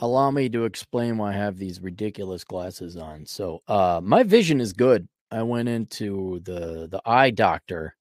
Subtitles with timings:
[0.00, 3.26] allow me to explain why I have these ridiculous glasses on.
[3.26, 5.08] So, uh, my vision is good.
[5.30, 7.94] I went into the the eye doctor,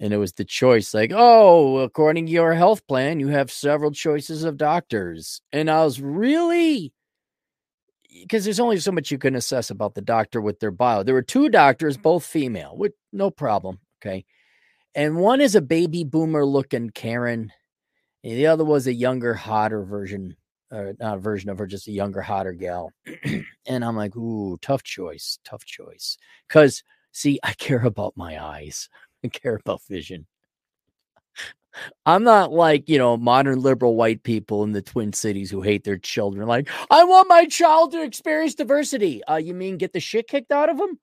[0.00, 3.90] and it was the choice like, oh, according to your health plan, you have several
[3.90, 6.92] choices of doctors, and I was really
[8.22, 11.02] because there's only so much you can assess about the doctor with their bio.
[11.02, 13.80] There were two doctors, both female, with no problem.
[14.00, 14.24] Okay.
[14.94, 17.52] And one is a baby boomer looking Karen,
[18.24, 20.36] and the other was a younger, hotter version
[20.70, 22.92] or not a version of her, just a younger, hotter gal.
[23.66, 26.18] and I'm like, ooh, tough choice, tough choice.
[26.48, 28.88] Because see, I care about my eyes.
[29.24, 30.26] I care about vision.
[32.06, 35.84] I'm not like, you know, modern liberal white people in the Twin Cities who hate
[35.84, 36.48] their children.
[36.48, 39.22] Like, I want my child to experience diversity.
[39.24, 40.98] Uh, you mean get the shit kicked out of them?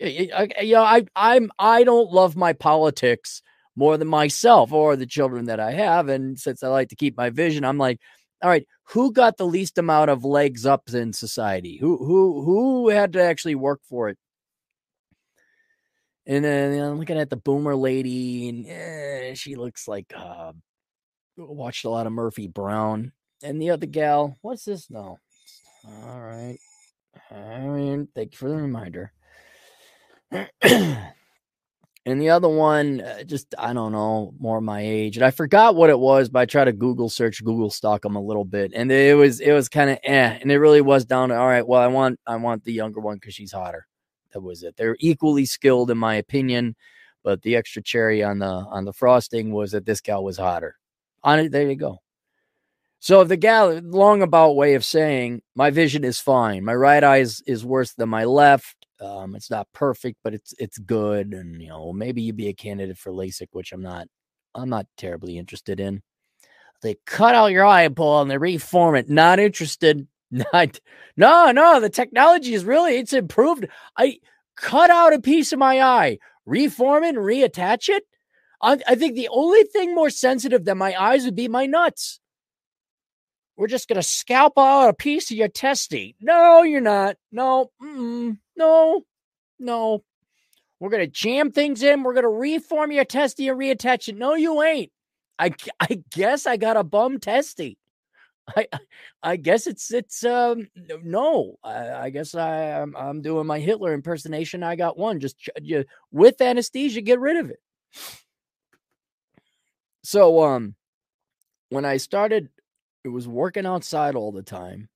[0.00, 3.42] You know, I, I'm, I don't love my politics
[3.76, 6.08] more than myself or the children that I have.
[6.08, 8.00] And since I like to keep my vision, I'm like,
[8.42, 11.78] all right, who got the least amount of legs up in society?
[11.78, 14.18] Who who who had to actually work for it?
[16.26, 20.12] And then you know, I'm looking at the boomer lady, and eh, she looks like
[20.16, 20.52] uh,
[21.36, 23.12] watched a lot of Murphy Brown.
[23.44, 24.90] And the other gal, what's this?
[24.90, 25.18] No.
[25.84, 26.58] All right.
[27.30, 29.12] I mean, thank you for the reminder.
[32.04, 35.16] And the other one, uh, just I don't know, more my age.
[35.16, 38.16] And I forgot what it was, but I tried to Google search, Google stalk them
[38.16, 40.38] a little bit, and it was it was kind of eh.
[40.40, 41.66] And it really was down to all right.
[41.66, 43.86] Well, I want I want the younger one because she's hotter.
[44.32, 44.76] That was it.
[44.76, 46.74] They're equally skilled in my opinion,
[47.22, 50.76] but the extra cherry on the on the frosting was that this gal was hotter.
[51.22, 51.98] On it, there you go.
[52.98, 56.64] So the gal, long about way of saying, my vision is fine.
[56.64, 60.54] My right eye is, is worse than my left um, it's not perfect, but it's
[60.58, 64.08] it's good, and you know maybe you'd be a candidate for LASIK, which I'm not.
[64.54, 66.02] I'm not terribly interested in.
[66.82, 69.08] They cut out your eyeball and they reform it.
[69.08, 70.06] Not interested.
[70.52, 70.80] Not.
[71.16, 71.78] No, no.
[71.78, 73.66] The technology is really it's improved.
[73.98, 74.18] I
[74.56, 78.04] cut out a piece of my eye, reform it, and reattach it.
[78.62, 82.18] I, I think the only thing more sensitive than my eyes would be my nuts.
[83.56, 86.16] We're just gonna scalp out a piece of your testy.
[86.20, 87.16] No, you're not.
[87.30, 88.38] No, mm-mm.
[88.56, 89.02] No,
[89.58, 90.04] no.
[90.80, 92.02] We're gonna jam things in.
[92.02, 94.16] We're gonna reform your testy and reattach it.
[94.16, 94.90] No, you ain't.
[95.38, 97.78] I I guess I got a bum testy.
[98.56, 98.66] I
[99.22, 100.68] I guess it's it's um
[101.02, 101.56] no.
[101.62, 104.62] I, I guess I I'm, I'm doing my Hitler impersonation.
[104.62, 105.20] I got one.
[105.20, 107.60] Just you, with anesthesia, get rid of it.
[110.04, 110.74] So um,
[111.68, 112.48] when I started
[113.04, 114.88] it was working outside all the time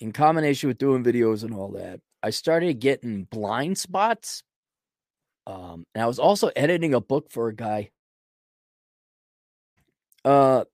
[0.00, 2.00] in combination with doing videos and all that.
[2.26, 4.42] I started getting blind spots.
[5.46, 7.90] Um, and I was also editing a book for a guy.
[10.24, 10.64] Uh,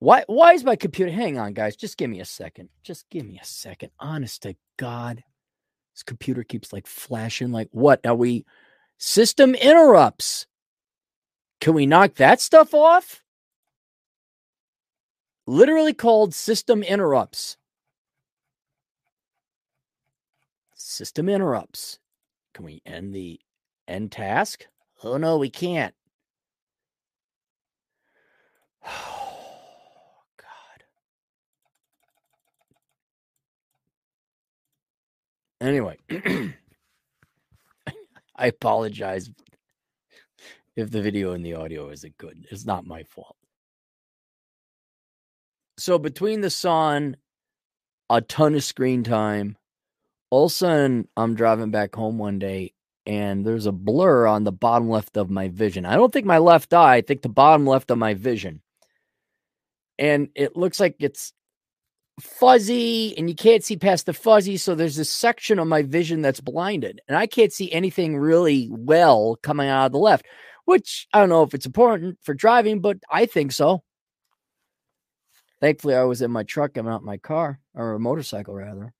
[0.00, 1.12] why why is my computer?
[1.12, 1.76] Hang on, guys.
[1.76, 2.70] Just give me a second.
[2.82, 3.90] Just give me a second.
[4.00, 5.22] Honest to God,
[5.94, 7.52] this computer keeps like flashing.
[7.52, 8.04] Like what?
[8.04, 8.44] Are we
[8.98, 10.46] system interrupts?
[11.60, 13.22] Can we knock that stuff off?
[15.46, 17.56] literally called system interrupts.
[20.88, 21.98] System interrupts.
[22.54, 23.40] Can we end the
[23.88, 24.66] end task?
[25.02, 25.94] Oh no, we can't.
[28.86, 30.84] Oh God.
[35.60, 35.98] Anyway,
[38.36, 39.30] I apologize
[40.76, 42.46] if the video and the audio isn't good.
[42.50, 43.36] It's not my fault
[45.78, 47.16] so between the sun,
[48.08, 49.56] a ton of screen time,
[50.36, 52.74] all of a sudden I'm driving back home one day
[53.06, 55.86] and there's a blur on the bottom left of my vision.
[55.86, 58.60] I don't think my left eye, I think the bottom left of my vision.
[59.98, 61.32] And it looks like it's
[62.20, 64.58] fuzzy and you can't see past the fuzzy.
[64.58, 68.68] So there's this section of my vision that's blinded and I can't see anything really
[68.70, 70.26] well coming out of the left,
[70.66, 73.84] which I don't know if it's important for driving, but I think so.
[75.62, 78.92] Thankfully, I was in my truck and not my car or a motorcycle rather.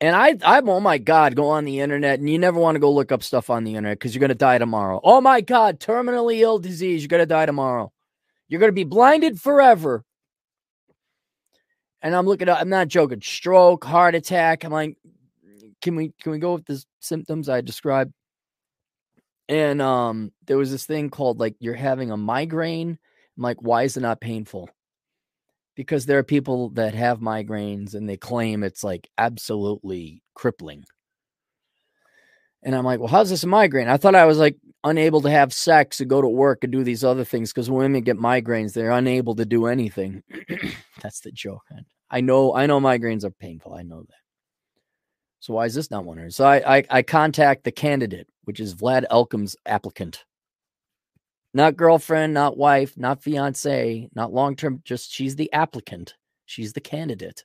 [0.00, 2.80] And I, I'm, oh my God, go on the internet and you never want to
[2.80, 4.98] go look up stuff on the internet because you're going to die tomorrow.
[5.04, 7.02] Oh my God, terminally ill disease.
[7.02, 7.92] You're going to die tomorrow.
[8.48, 10.04] You're going to be blinded forever.
[12.00, 14.64] And I'm looking at, I'm not joking, stroke, heart attack.
[14.64, 14.96] I'm like,
[15.82, 18.14] can we, can we go with the symptoms I described?
[19.50, 22.98] And um, there was this thing called like, you're having a migraine.
[23.36, 24.70] I'm like, why is it not painful?
[25.80, 30.84] Because there are people that have migraines and they claim it's like absolutely crippling.
[32.62, 33.88] And I'm like, well, how's this a migraine?
[33.88, 36.84] I thought I was like unable to have sex and go to work and do
[36.84, 40.22] these other things because women get migraines, they're unable to do anything.
[41.00, 41.62] That's the joke.
[42.10, 43.72] I know, I know migraines are painful.
[43.72, 44.18] I know that.
[45.38, 46.30] So why is this not one?
[46.30, 50.26] So I, I, I contact the candidate, which is Vlad Elkam's applicant.
[51.52, 56.14] Not girlfriend, not wife, not fiance, not long term, just she's the applicant.
[56.46, 57.44] She's the candidate.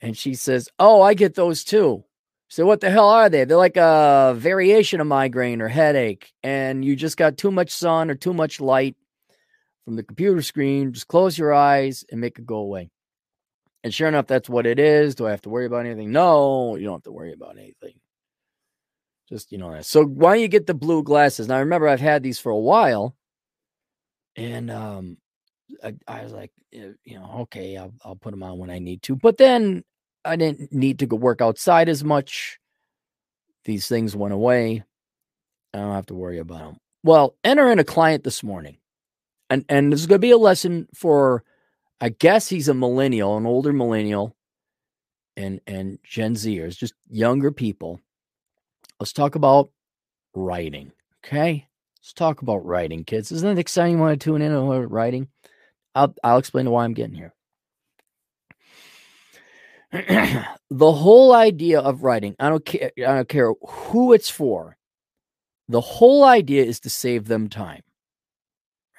[0.00, 2.04] And she says, Oh, I get those too.
[2.48, 3.44] So what the hell are they?
[3.44, 8.10] They're like a variation of migraine or headache, and you just got too much sun
[8.10, 8.96] or too much light
[9.84, 10.92] from the computer screen.
[10.92, 12.90] Just close your eyes and make it go away.
[13.84, 15.14] And sure enough, that's what it is.
[15.14, 16.10] Do I have to worry about anything?
[16.10, 18.00] No, you don't have to worry about anything.
[19.28, 19.84] Just you know that.
[19.84, 21.48] So why don't you get the blue glasses?
[21.48, 23.14] Now I remember, I've had these for a while,
[24.36, 25.18] and um,
[25.84, 29.02] I, I was like, you know, okay, I'll I'll put them on when I need
[29.02, 29.16] to.
[29.16, 29.84] But then
[30.24, 32.58] I didn't need to go work outside as much.
[33.64, 34.82] These things went away.
[35.74, 36.76] I don't have to worry about them.
[37.02, 38.78] Well, enter in a client this morning,
[39.50, 41.44] and and this is going to be a lesson for,
[42.00, 44.34] I guess he's a millennial, an older millennial,
[45.36, 48.00] and and Gen Zers, just younger people.
[49.00, 49.70] Let's talk about
[50.34, 50.92] writing.
[51.24, 51.68] Okay,
[52.00, 53.30] let's talk about writing, kids.
[53.30, 53.94] Isn't it exciting?
[53.96, 55.28] You want to tune in on writing?
[55.94, 57.34] I'll I'll explain why I'm getting here.
[60.70, 64.76] the whole idea of writing, I don't care I don't care who it's for.
[65.68, 67.82] The whole idea is to save them time.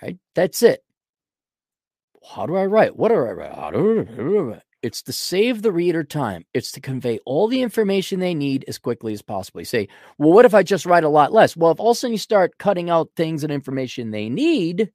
[0.01, 0.17] Right?
[0.33, 0.81] That's it.
[2.33, 2.95] How do I write?
[2.95, 3.53] What do I write?
[3.53, 4.61] How do I write?
[4.81, 6.45] It's to save the reader time.
[6.53, 9.59] It's to convey all the information they need as quickly as possible.
[9.59, 11.57] You say, well, what if I just write a lot less?
[11.57, 14.91] Well, if all of a sudden you start cutting out things and information they need,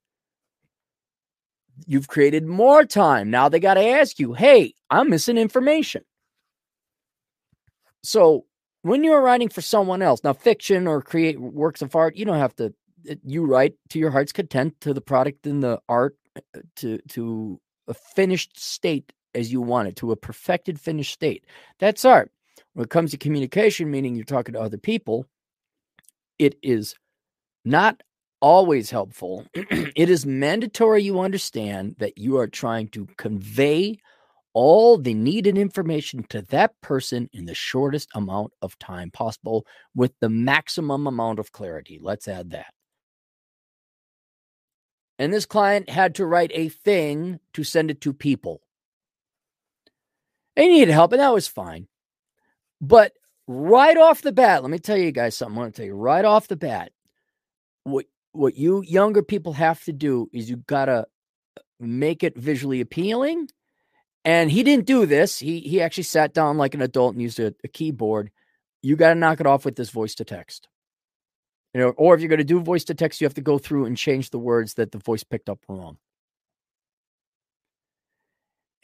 [1.85, 3.29] you've created more time.
[3.29, 6.03] Now they got to ask you, hey, I'm missing information.
[8.01, 8.45] So
[8.81, 12.39] when you're writing for someone else, now fiction or create works of art, you don't
[12.39, 12.73] have to.
[13.23, 17.59] You write to your heart's content to the product and the art uh, to to
[17.87, 21.45] a finished state as you want it, to a perfected finished state.
[21.79, 22.31] That's art.
[22.73, 25.25] When it comes to communication, meaning you're talking to other people,
[26.39, 26.95] it is
[27.63, 28.01] not
[28.41, 29.45] always helpful.
[29.53, 33.97] it is mandatory you understand that you are trying to convey
[34.53, 40.13] all the needed information to that person in the shortest amount of time possible with
[40.21, 41.99] the maximum amount of clarity.
[42.01, 42.73] Let's add that.
[45.19, 48.61] And this client had to write a thing to send it to people.
[50.55, 51.87] They needed help, and that was fine.
[52.81, 53.13] But
[53.47, 55.57] right off the bat, let me tell you guys something.
[55.57, 56.91] I want to tell you right off the bat
[57.83, 61.07] what what you younger people have to do is you gotta
[61.79, 63.47] make it visually appealing.
[64.23, 65.37] And he didn't do this.
[65.39, 68.31] He he actually sat down like an adult and used a, a keyboard.
[68.81, 70.67] You got to knock it off with this voice to text.
[71.73, 73.57] You know, or if you're going to do voice to text, you have to go
[73.57, 75.97] through and change the words that the voice picked up wrong.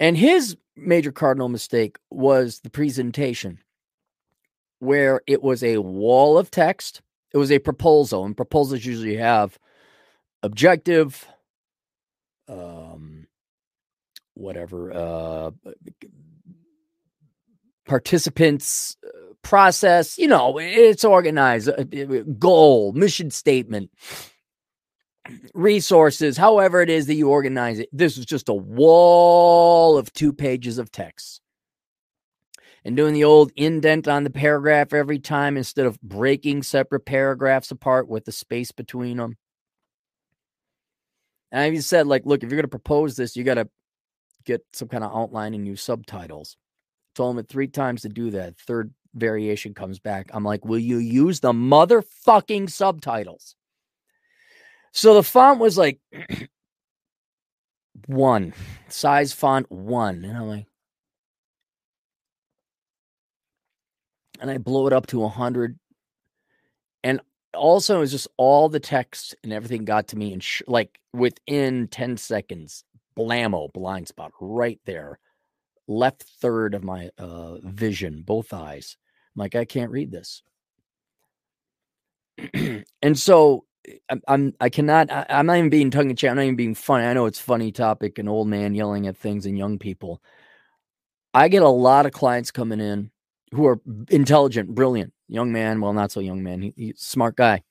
[0.02, 3.60] And his major cardinal mistake was the presentation,
[4.80, 7.02] where it was a wall of text
[7.34, 9.58] it was a proposal, and proposals usually have
[10.44, 11.26] objective,
[12.48, 13.28] um,
[14.34, 15.52] whatever, uh,
[17.86, 20.18] participants, uh, process.
[20.18, 21.70] You know, it's organized.
[21.70, 21.84] Uh,
[22.38, 23.92] goal, mission statement,
[25.54, 26.38] resources.
[26.38, 27.90] However, it is that you organize it.
[27.92, 31.42] This is just a wall of two pages of text
[32.84, 37.72] and doing the old indent on the paragraph every time instead of breaking separate paragraphs
[37.72, 39.38] apart with the space between them.
[41.52, 43.70] And I even said, like, look, if you're going to propose this, you got to
[44.46, 46.58] get some kind of outline and use subtitles.
[47.14, 48.58] told him it three times to do that.
[48.58, 50.32] Third variation comes back.
[50.34, 53.56] I'm like, will you use the motherfucking subtitles?
[54.92, 56.00] So the font was like
[58.08, 58.54] one,
[58.90, 60.24] size font one.
[60.26, 60.66] And I'm like,
[64.40, 65.78] and I blow it up to 100.
[67.04, 67.22] And
[67.54, 71.00] also, it was just all the text and everything got to me, and sh- like
[71.14, 72.84] within 10 seconds,
[73.18, 75.20] blammo, blind spot right there,
[75.88, 78.98] left third of my uh, vision, both eyes.
[79.36, 80.44] I'm like, I can't read this.
[83.02, 83.66] and so
[84.10, 86.30] I'm, I'm I cannot I, am not even being tongue in cheek.
[86.30, 87.06] I'm not even being funny.
[87.06, 90.22] I know it's funny topic, an old man yelling at things and young people.
[91.34, 93.12] I get a lot of clients coming in
[93.54, 95.82] who are intelligent, brilliant, young man.
[95.82, 96.62] Well, not so young man.
[96.62, 97.64] He, he's smart guy.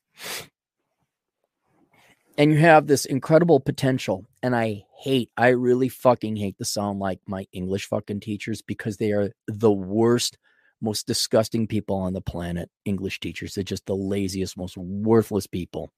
[2.38, 4.26] And you have this incredible potential.
[4.42, 8.96] And I hate, I really fucking hate to sound like my English fucking teachers because
[8.96, 10.38] they are the worst,
[10.80, 12.70] most disgusting people on the planet.
[12.86, 13.54] English teachers.
[13.54, 15.92] They're just the laziest, most worthless people.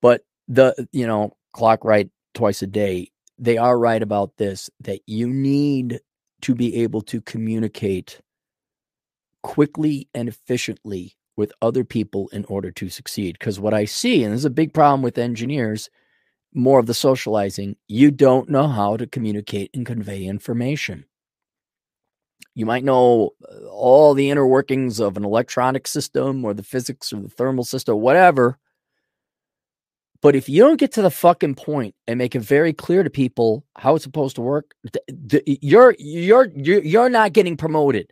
[0.00, 5.00] But the, you know, clock right twice a day they are right about this that
[5.06, 6.00] you need
[6.42, 8.20] to be able to communicate
[9.42, 13.36] quickly and efficiently with other people in order to succeed.
[13.38, 15.90] Because what I see, and this is a big problem with engineers,
[16.52, 21.04] more of the socializing, you don't know how to communicate and convey information.
[22.54, 27.12] You might know uh, all the inner workings of an electronic system or the physics
[27.12, 28.58] or the thermal system, whatever.
[30.24, 33.10] But if you don't get to the fucking point and make it very clear to
[33.10, 34.74] people how it's supposed to work,
[35.46, 38.10] you're you're you're you're not getting promoted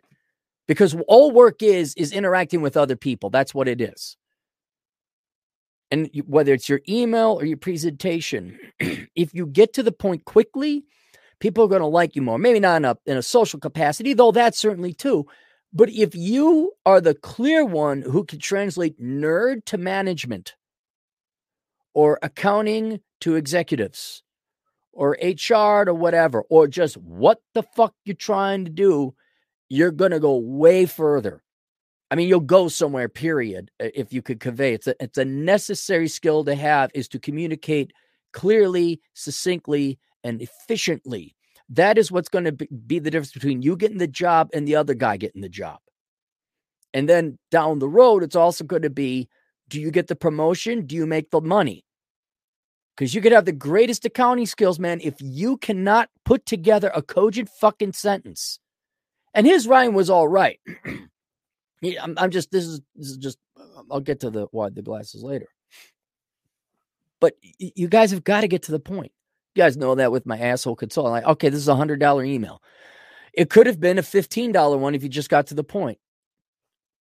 [0.67, 3.31] because all work is is interacting with other people.
[3.31, 4.15] That's what it is.
[5.89, 10.85] And whether it's your email or your presentation, if you get to the point quickly
[11.39, 12.37] people are going to like you more.
[12.37, 15.25] Maybe not in a, in a social capacity, though that's certainly too.
[15.73, 20.53] But if you are the clear one who can translate nerd to management
[21.93, 24.23] or accounting to executives
[24.91, 29.13] or HR to whatever, or just what the fuck you're trying to do,
[29.69, 31.41] you're going to go way further.
[32.11, 34.73] I mean, you'll go somewhere, period, if you could convey.
[34.73, 37.91] It's a, it's a necessary skill to have is to communicate
[38.33, 41.35] clearly, succinctly, and efficiently.
[41.69, 44.75] That is what's going to be the difference between you getting the job and the
[44.75, 45.79] other guy getting the job.
[46.93, 49.27] And then down the road, it's also going to be
[49.73, 50.85] do you get the promotion?
[50.85, 51.83] Do you make the money?
[52.95, 57.01] Because you could have the greatest accounting skills, man, if you cannot put together a
[57.01, 58.59] cogent fucking sentence.
[59.33, 60.59] And his rhyme was all right.
[61.83, 63.39] I'm, I'm, just this is this is just
[63.89, 65.47] I'll get to the why the glasses later.
[67.19, 69.11] But you guys have got to get to the point.
[69.55, 71.07] You guys know that with my asshole consult.
[71.07, 72.61] like, okay, this is a hundred dollar email.
[73.33, 75.97] It could have been a fifteen dollar one if you just got to the point.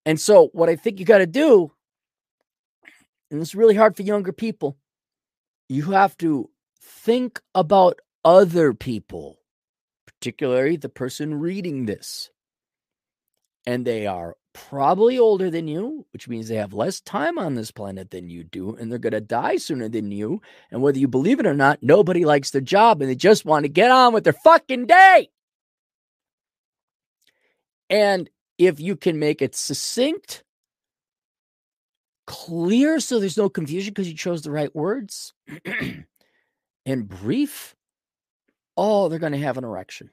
[0.07, 1.71] And so, what I think you got to do,
[3.33, 4.77] and it's really hard for younger people,
[5.69, 9.39] you have to think about other people,
[10.07, 12.31] particularly the person reading this.
[13.65, 17.71] And they are probably older than you, which means they have less time on this
[17.71, 20.43] planet than you do, and they're going to die sooner than you.
[20.71, 23.65] And whether you believe it or not, nobody likes their job and they just want
[23.65, 25.31] to get on with their fucking day.
[27.89, 30.45] And if you can make it succinct,
[32.26, 35.33] clear, so there's no confusion because you chose the right words,
[36.87, 37.75] and brief,
[38.76, 40.11] oh, they're going to have an erection.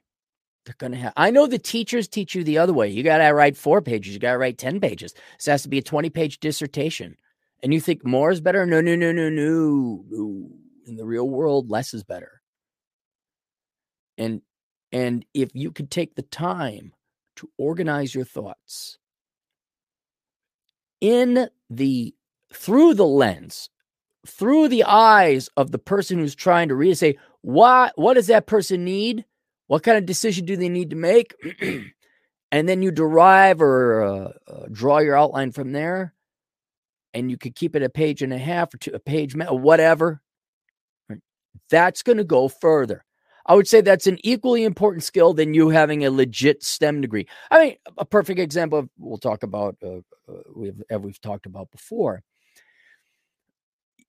[0.65, 1.13] They're going to have.
[1.17, 2.89] I know the teachers teach you the other way.
[2.89, 4.13] You got to write four pages.
[4.13, 5.13] You got to write 10 pages.
[5.37, 7.15] This has to be a 20 page dissertation.
[7.61, 8.65] And you think more is better?
[8.65, 10.03] No, no, no, no, no.
[10.09, 10.49] no.
[10.85, 12.41] In the real world, less is better.
[14.17, 14.41] And
[14.91, 16.93] and if you could take the time
[17.37, 18.97] to organize your thoughts
[21.01, 22.13] in the
[22.53, 23.69] through the lens,
[24.27, 28.47] through the eyes of the person who's trying to read, say, what what does that
[28.47, 29.25] person need?
[29.67, 31.35] What kind of decision do they need to make?
[32.51, 36.13] and then you derive or uh, uh, draw your outline from there.
[37.13, 40.21] And you could keep it a page and a half or two, a page, whatever.
[41.69, 43.03] That's going to go further.
[43.49, 47.27] I would say that's an equally important skill than you having a legit STEM degree.
[47.51, 49.97] I mean, a perfect example of, we'll talk about, uh,
[50.31, 52.23] uh we've, we've talked about before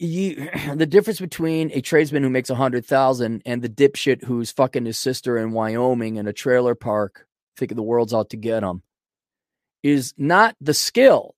[0.00, 4.50] you the difference between a tradesman who makes a hundred thousand and the dipshit who's
[4.50, 8.62] fucking his sister in Wyoming in a trailer park, thinking the world's out to get
[8.62, 8.82] him,
[9.82, 11.34] is not the skill.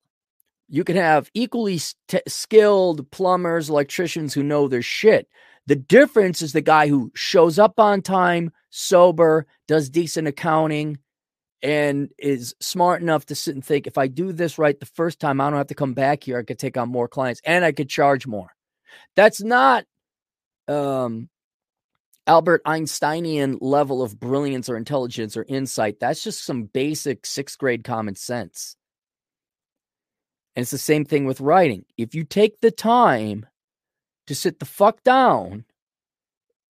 [0.69, 1.81] You can have equally
[2.27, 5.29] skilled plumbers, electricians who know their shit.
[5.67, 10.99] The difference is the guy who shows up on time, sober, does decent accounting,
[11.63, 15.21] and is smart enough to sit and think if I do this right the first
[15.21, 16.39] time, I don't have to come back here.
[16.39, 18.53] I could take on more clients and I could charge more.
[19.15, 19.85] That's not
[20.67, 21.29] um,
[22.27, 26.01] Albert Einsteinian level of brilliance or intelligence or insight.
[26.01, 28.77] That's just some basic sixth grade common sense.
[30.57, 31.85] And it's the same thing with writing.
[31.97, 33.47] If you take the time
[34.27, 35.65] to sit the fuck down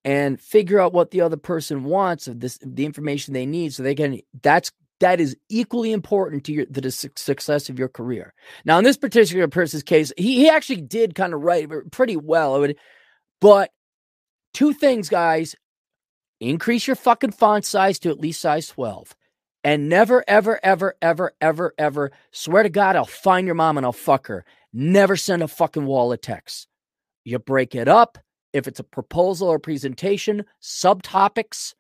[0.05, 3.83] and figure out what the other person wants of this the information they need so
[3.83, 8.33] they can that's that is equally important to your the success of your career.
[8.65, 12.67] Now, in this particular person's case, he, he actually did kind of write pretty well.
[13.41, 13.71] But
[14.55, 15.57] two things, guys:
[16.41, 19.17] increase your fucking font size to at least size twelve,
[19.65, 23.85] and never, ever, ever, ever, ever, ever swear to God, I'll find your mom and
[23.85, 24.45] I'll fuck her.
[24.73, 26.69] Never send a fucking wall of text.
[27.25, 28.19] You break it up.
[28.53, 31.75] If it's a proposal or presentation, subtopics.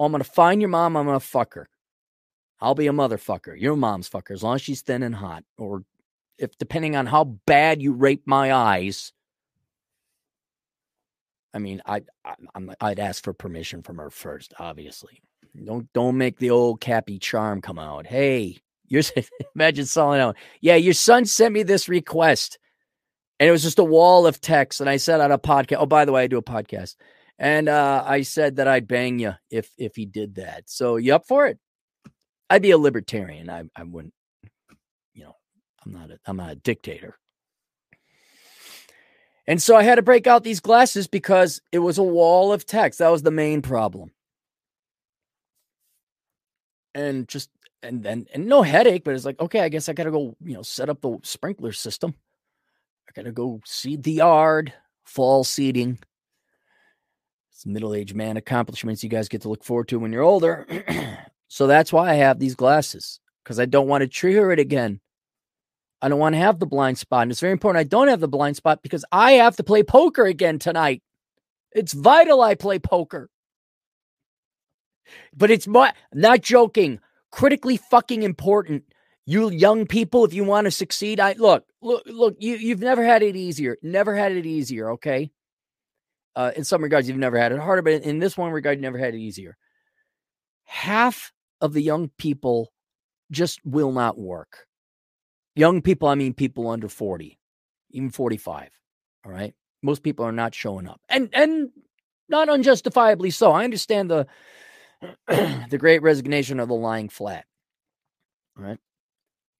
[0.00, 0.96] I'm gonna find your mom.
[0.96, 1.68] I'm gonna fuck her.
[2.60, 3.60] I'll be a motherfucker.
[3.60, 5.44] Your mom's fucker, as long as she's thin and hot.
[5.58, 5.82] Or
[6.38, 9.12] if depending on how bad you rape my eyes,
[11.52, 12.34] I mean, I, I
[12.80, 15.20] I'd ask for permission from her first, obviously.
[15.64, 18.06] Don't don't make the old Cappy charm come out.
[18.06, 19.02] Hey, you're
[19.54, 20.36] imagine selling out.
[20.60, 22.58] Yeah, your son sent me this request,
[23.42, 24.80] and it was just a wall of text.
[24.80, 25.78] And I said on a podcast.
[25.80, 26.94] Oh, by the way, I do a podcast,
[27.40, 30.62] and uh, I said that I'd bang you if if he did that.
[30.66, 31.58] So you up for it?
[32.48, 33.50] I'd be a libertarian.
[33.50, 34.14] I I wouldn't.
[35.12, 35.34] You know,
[35.84, 37.18] I'm not a I'm not a dictator.
[39.48, 42.64] And so I had to break out these glasses because it was a wall of
[42.64, 43.00] text.
[43.00, 44.12] That was the main problem.
[46.94, 47.50] And just
[47.82, 50.54] and then and, no headache, but it's like, okay, I guess I gotta go, you
[50.54, 52.14] know, set up the sprinkler system.
[53.12, 54.72] I gotta go seed the yard,
[55.04, 55.98] fall seeding.
[57.50, 60.66] It's middle-aged man accomplishments you guys get to look forward to when you're older.
[61.48, 65.00] so that's why I have these glasses, because I don't want to trigger it again.
[66.00, 67.22] I don't want to have the blind spot.
[67.22, 69.82] And it's very important I don't have the blind spot because I have to play
[69.82, 71.02] poker again tonight.
[71.72, 73.28] It's vital I play poker.
[75.36, 76.98] But it's my, not joking,
[77.30, 78.84] critically fucking important.
[79.24, 83.04] You young people, if you want to succeed, I look, look, look, you, you've never
[83.04, 83.76] had it easier.
[83.82, 85.30] Never had it easier, okay?
[86.34, 88.82] Uh, in some regards, you've never had it harder, but in this one regard, you
[88.82, 89.56] never had it easier.
[90.64, 92.72] Half of the young people
[93.30, 94.66] just will not work
[95.54, 97.38] Young people, I mean people under 40,
[97.90, 98.70] even 45.
[99.24, 99.54] All right.
[99.82, 101.00] Most people are not showing up.
[101.08, 101.70] And and
[102.28, 103.52] not unjustifiably so.
[103.52, 104.26] I understand the
[105.26, 107.44] the great resignation of the lying flat.
[108.56, 108.78] All right.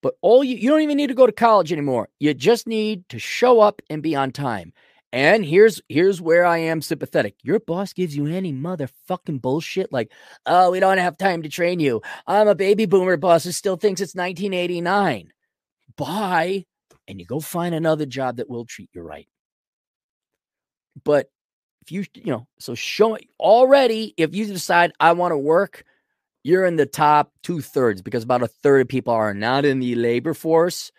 [0.03, 2.09] But all you you don't even need to go to college anymore.
[2.21, 4.73] You just need to show up and be on time.
[5.13, 7.37] And here's here's where I am sympathetic.
[7.43, 10.11] Your boss gives you any motherfucking bullshit like,
[10.47, 13.77] "Oh, we don't have time to train you." I'm a baby boomer boss who still
[13.77, 15.33] thinks it's 1989
[15.97, 16.65] Bye.
[17.09, 19.29] and you go find another job that will treat you right.
[21.05, 21.31] But
[21.83, 25.85] if you, you know, so show already, if you decide I want to work,
[26.43, 29.79] you're in the top two thirds because about a third of people are not in
[29.79, 30.91] the labor force,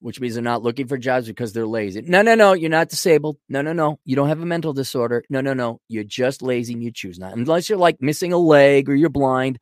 [0.00, 2.02] which means they're not looking for jobs because they're lazy.
[2.02, 3.38] No, no, no, you're not disabled.
[3.48, 5.24] No, no, no, you don't have a mental disorder.
[5.30, 7.34] No, no, no, you're just lazy and you choose not.
[7.34, 9.58] Unless you're like missing a leg or you're blind,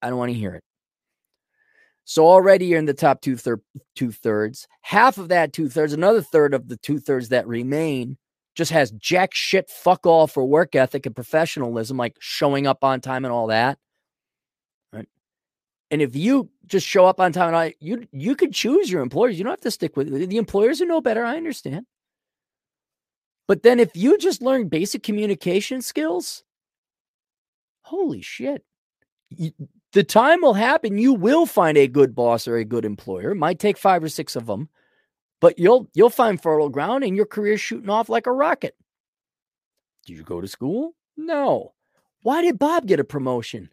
[0.00, 0.64] I don't want to hear it.
[2.04, 3.60] So already you're in the top two third
[3.94, 4.66] two thirds.
[4.82, 8.18] Half of that two thirds, another third of the two thirds that remain
[8.54, 13.00] just has jack shit fuck all for work ethic and professionalism, like showing up on
[13.00, 13.78] time and all that.
[15.92, 19.38] And if you just show up on time I you you could choose your employers.
[19.38, 21.24] You don't have to stick with the employers who know better.
[21.24, 21.86] I understand.
[23.46, 26.42] But then if you just learn basic communication skills,
[27.82, 28.64] holy shit.
[29.28, 29.52] You,
[29.92, 30.96] the time will happen.
[30.96, 33.34] You will find a good boss or a good employer.
[33.34, 34.70] Might take five or six of them,
[35.42, 38.74] but you'll you'll find fertile ground and your career shooting off like a rocket.
[40.06, 40.94] Did you go to school?
[41.18, 41.74] No.
[42.22, 43.68] Why did Bob get a promotion?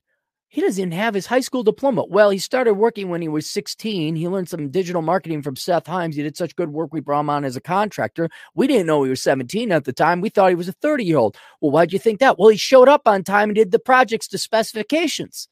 [0.52, 2.06] He doesn't have his high school diploma.
[2.06, 4.16] Well, he started working when he was 16.
[4.16, 6.16] He learned some digital marketing from Seth Himes.
[6.16, 8.30] He did such good work, we brought him on as a contractor.
[8.56, 10.22] We didn't know he was 17 at the time.
[10.22, 11.38] We thought he was a 30 year old.
[11.62, 12.40] Well, why'd you think that?
[12.40, 15.48] Well, he showed up on time and did the projects to specifications.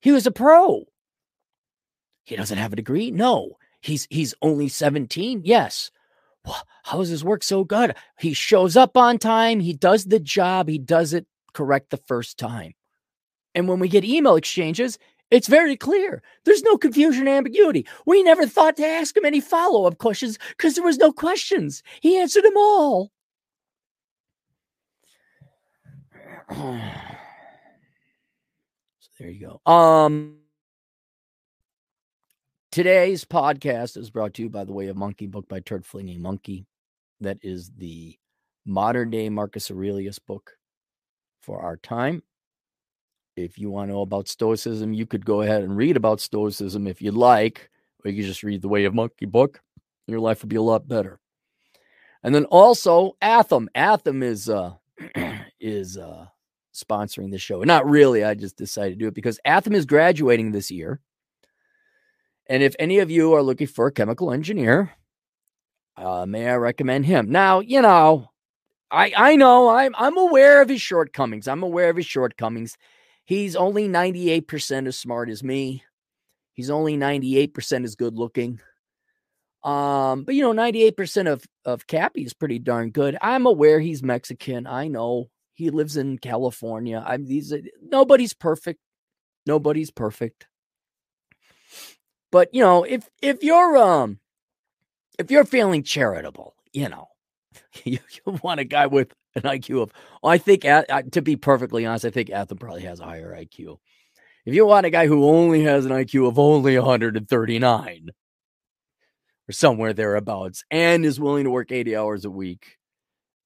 [0.00, 0.84] He was a pro.
[2.24, 3.10] He doesn't have a degree?
[3.10, 3.56] No.
[3.80, 5.42] He's he's only 17.
[5.44, 5.90] Yes.
[6.44, 7.96] Well, how is his work so good?
[8.18, 12.38] He shows up on time, he does the job, he does it correct the first
[12.38, 12.74] time.
[13.54, 14.98] And when we get email exchanges,
[15.30, 16.22] it's very clear.
[16.44, 17.86] There's no confusion and ambiguity.
[18.06, 21.82] We never thought to ask him any follow up questions because there was no questions.
[22.00, 23.10] He answered them all.
[28.98, 29.72] So there you go.
[29.72, 30.38] Um
[32.74, 36.20] today's podcast is brought to you by the way of monkey book by turd flinging
[36.20, 36.66] monkey
[37.20, 38.18] that is the
[38.66, 40.50] modern day marcus aurelius book
[41.40, 42.20] for our time
[43.36, 46.86] if you want to know about stoicism you could go ahead and read about stoicism
[46.86, 47.70] if you'd like
[48.04, 49.60] or you could just read the way of monkey book
[50.06, 51.18] your life would be a lot better
[52.22, 54.72] and then also atham atham is uh
[55.60, 56.26] is uh
[56.74, 57.62] sponsoring the show.
[57.62, 58.24] Not really.
[58.24, 61.00] I just decided to do it because Atham is graduating this year.
[62.46, 64.92] And if any of you are looking for a chemical engineer,
[65.96, 67.30] uh, may I recommend him?
[67.30, 68.30] Now, you know,
[68.90, 71.48] I I know I'm I'm aware of his shortcomings.
[71.48, 72.76] I'm aware of his shortcomings.
[73.24, 75.82] He's only 98% as smart as me.
[76.52, 78.60] He's only 98% as good looking.
[79.64, 83.16] Um, but you know, 98% of of Cappy is pretty darn good.
[83.22, 84.66] I'm aware he's Mexican.
[84.66, 85.30] I know.
[85.54, 87.02] He lives in California.
[87.04, 88.80] I'm these nobody's perfect.
[89.46, 90.46] Nobody's perfect.
[92.30, 94.18] But you know, if if you're um
[95.18, 97.08] if you're feeling charitable, you know,
[97.84, 99.92] you, you want a guy with an IQ of.
[100.22, 103.78] I think, to be perfectly honest, I think Atham probably has a higher IQ.
[104.46, 108.10] If you want a guy who only has an IQ of only 139
[109.48, 112.76] or somewhere thereabouts and is willing to work 80 hours a week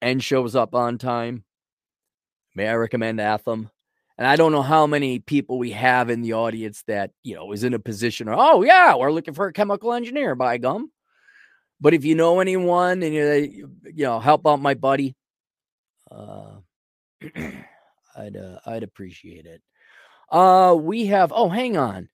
[0.03, 1.45] and shows up on time,
[2.55, 3.71] may I recommend Atham?
[4.17, 7.53] And I don't know how many people we have in the audience that, you know,
[7.53, 10.91] is in a position of, oh, yeah, we're looking for a chemical engineer, by gum.
[11.81, 15.15] But if you know anyone and you, you know, help out my buddy,
[16.11, 16.57] uh,
[18.17, 19.63] I'd, uh, I'd appreciate it.
[20.31, 22.09] Uh, we have, oh, hang on.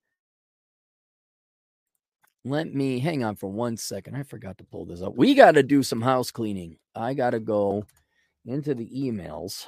[2.45, 4.17] Let me hang on for one second.
[4.17, 5.17] I forgot to pull this up.
[5.17, 6.77] We got to do some house cleaning.
[6.95, 7.87] I got to go
[8.45, 9.65] into the emails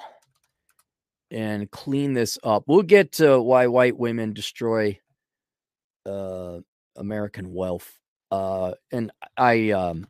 [1.31, 2.65] and clean this up.
[2.67, 4.99] We'll get to why white women destroy
[6.05, 6.59] uh,
[6.97, 7.99] American wealth.
[8.31, 10.07] Uh, and I, um,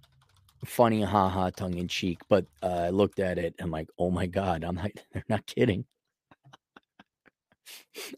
[0.65, 3.55] funny, haha, tongue in cheek, but uh, I looked at it.
[3.61, 5.85] I'm like, oh my god, I'm like, they're not kidding.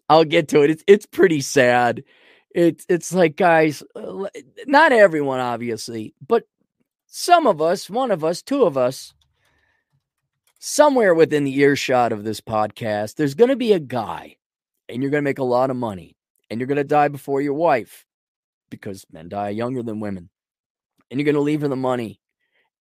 [0.09, 0.71] I'll get to it.
[0.71, 2.05] It's it's pretty sad.
[2.55, 4.27] It's it's like guys, uh,
[4.67, 6.45] not everyone obviously, but
[7.07, 9.15] some of us, one of us, two of us,
[10.59, 14.37] somewhere within the earshot of this podcast, there's going to be a guy
[14.89, 16.17] and you're going to make a lot of money
[16.51, 18.05] and you're going to die before your wife
[18.71, 20.31] because men die younger than women.
[21.11, 22.21] And you're going to leave her the money.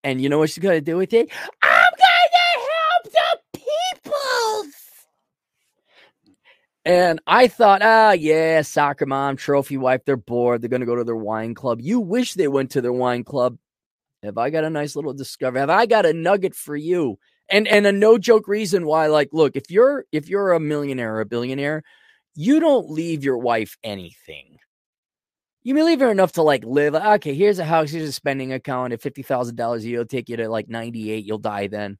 [0.03, 1.29] And you know what she's going to do with it?
[1.61, 4.71] I'm going to help the people.
[6.85, 10.61] And I thought, ah, yeah, soccer mom, trophy wife, they're bored.
[10.61, 11.81] They're going to go to their wine club.
[11.81, 13.57] You wish they went to their wine club.
[14.23, 15.59] Have I got a nice little discovery?
[15.59, 17.19] Have I got a nugget for you?
[17.49, 21.15] and and a no joke reason why like look if you're if you're a millionaire
[21.15, 21.83] or a billionaire
[22.35, 24.57] you don't leave your wife anything
[25.67, 28.53] you may leave her enough to like live okay here's a house here's a spending
[28.53, 31.97] account at $50000 a year it'll take you to like 98 you'll die then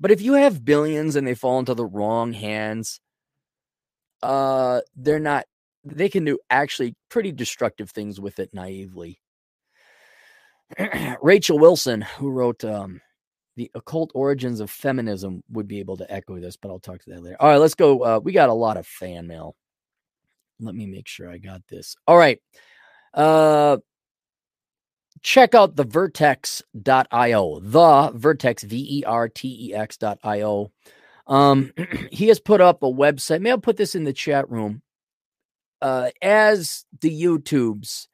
[0.00, 2.98] but if you have billions and they fall into the wrong hands
[4.22, 5.44] uh they're not
[5.84, 9.20] they can do actually pretty destructive things with it naively
[11.22, 13.02] Rachel Wilson, who wrote um,
[13.54, 17.10] the occult origins of feminism would be able to echo this, but I'll talk to
[17.10, 17.36] that later.
[17.38, 18.02] All right, let's go.
[18.02, 19.54] Uh, we got a lot of fan mail.
[20.60, 21.96] Let me make sure I got this.
[22.06, 22.40] All right.
[23.12, 23.78] Uh,
[25.22, 30.70] check out the vertex.io, the vertex, V E R T E X.io.
[31.26, 31.72] Um,
[32.10, 33.40] he has put up a website.
[33.40, 34.82] May I put this in the chat room?
[35.80, 38.06] Uh, as the YouTubes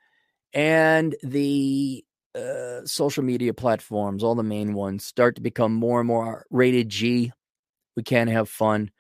[0.52, 6.08] and the uh, social media platforms, all the main ones, start to become more and
[6.08, 7.32] more rated G.
[7.96, 8.90] We can have fun.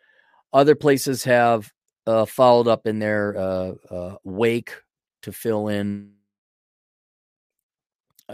[0.52, 1.72] Other places have
[2.06, 4.74] uh, followed up in their uh, uh wake
[5.22, 6.12] to fill in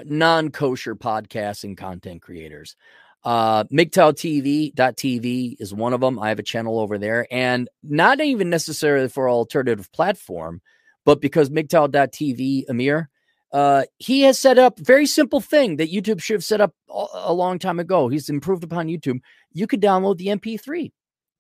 [0.05, 2.77] non kosher podcasts and content creators.
[3.25, 6.19] Uh, MGTOW is one of them.
[6.19, 10.61] I have a channel over there, and not even necessarily for alternative platform,
[11.05, 13.09] but because MGTOW.tv, Amir,
[13.53, 17.33] uh, he has set up very simple thing that YouTube should have set up a
[17.33, 18.09] long time ago.
[18.09, 19.21] He's improved upon YouTube.
[19.53, 20.93] You could download the MP3.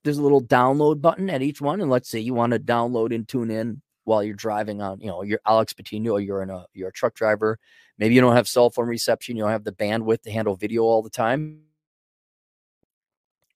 [0.06, 3.12] There's a little download button at each one, and let's say you want to download
[3.12, 6.50] and tune in while you're driving on, you know, you're Alex Patino, or you're in
[6.50, 7.58] a you're a truck driver.
[7.98, 10.82] Maybe you don't have cell phone reception, you don't have the bandwidth to handle video
[10.82, 11.62] all the time.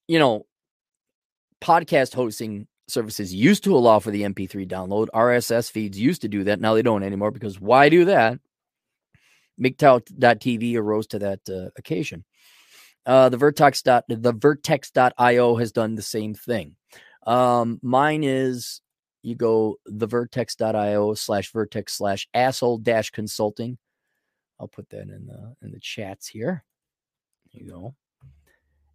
[0.09, 0.45] You know,
[1.61, 5.07] podcast hosting services used to allow for the MP3 download.
[5.13, 6.59] RSS feeds used to do that.
[6.59, 8.39] Now they don't anymore because why do that?
[9.61, 12.25] MGTOW.tv arose to that uh, occasion.
[13.05, 16.75] Uh, the Vertex dot the Vertex.io has done the same thing.
[17.25, 18.81] Um, mine is
[19.23, 23.77] you go the Vertex.io slash Vertex slash asshole dash consulting.
[24.59, 26.63] I'll put that in the in the chats here.
[27.53, 27.95] There you go.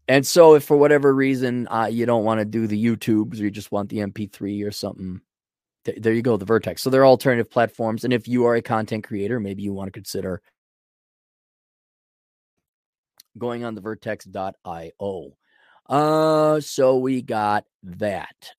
[0.09, 3.45] And so, if for whatever reason uh, you don't want to do the YouTubes or
[3.45, 5.21] you just want the MP3 or something,
[5.85, 6.81] th- there you go, the Vertex.
[6.81, 8.05] So, they're alternative platforms.
[8.05, 10.43] And if you are a content creator, maybe you want to consider
[13.39, 15.37] going on the vertex.io.
[15.89, 18.53] Uh, so we got that.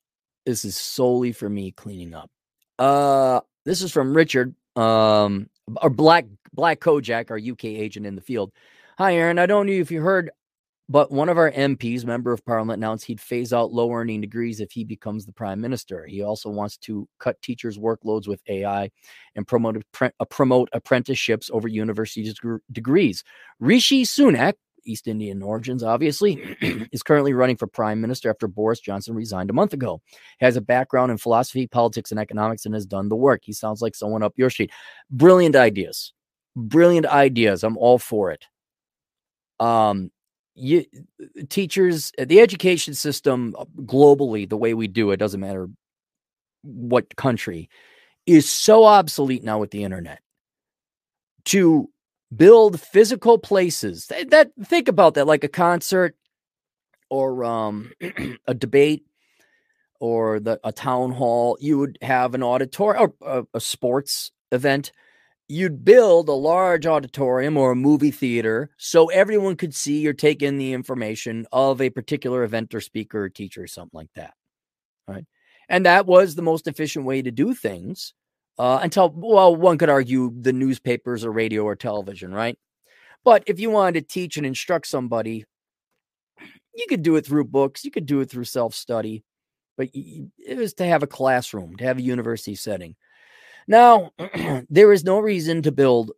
[0.45, 2.29] This is solely for me cleaning up.
[2.79, 8.21] Uh, this is from Richard, um, our Black Black Kojak, our UK agent in the
[8.21, 8.51] field.
[8.97, 9.39] Hi, Aaron.
[9.39, 10.31] I don't know if you heard
[10.89, 14.61] but one of our MPs, member of parliament, announced he'd phase out low earning degrees
[14.61, 16.05] if he becomes the prime minister.
[16.05, 18.89] He also wants to cut teachers' workloads with AI
[19.35, 19.83] and promote,
[20.29, 22.33] promote apprenticeships over university
[22.71, 23.23] degrees.
[23.59, 24.53] Rishi Sunak,
[24.87, 26.41] East Indian origins, obviously,
[26.91, 30.01] is currently running for prime minister after Boris Johnson resigned a month ago.
[30.39, 33.41] He has a background in philosophy, politics, and economics and has done the work.
[33.43, 34.71] He sounds like someone up your street.
[35.11, 36.13] Brilliant ideas.
[36.55, 37.63] Brilliant ideas.
[37.63, 38.45] I'm all for it.
[39.59, 40.11] Um,
[40.55, 40.85] you
[41.49, 45.69] teachers, the education system uh, globally, the way we do it doesn't matter
[46.63, 47.69] what country
[48.25, 50.19] is so obsolete now with the internet
[51.45, 51.89] to
[52.35, 54.07] build physical places.
[54.07, 56.15] That, that think about that like a concert
[57.09, 57.91] or um,
[58.47, 59.05] a debate
[59.99, 61.57] or the a town hall.
[61.59, 64.91] You would have an auditorium or a, a sports event.
[65.49, 70.41] You'd build a large auditorium or a movie theater so everyone could see or take
[70.41, 74.33] in the information of a particular event or speaker or teacher or something like that
[75.07, 75.25] right?
[75.69, 78.13] And that was the most efficient way to do things
[78.57, 82.57] uh, until, well, one could argue the newspapers or radio or television, right?
[83.23, 85.45] But if you wanted to teach and instruct somebody,
[86.73, 89.23] you could do it through books, you could do it through self study,
[89.77, 92.95] but it was to have a classroom, to have a university setting.
[93.67, 94.11] Now,
[94.69, 96.11] there is no reason to build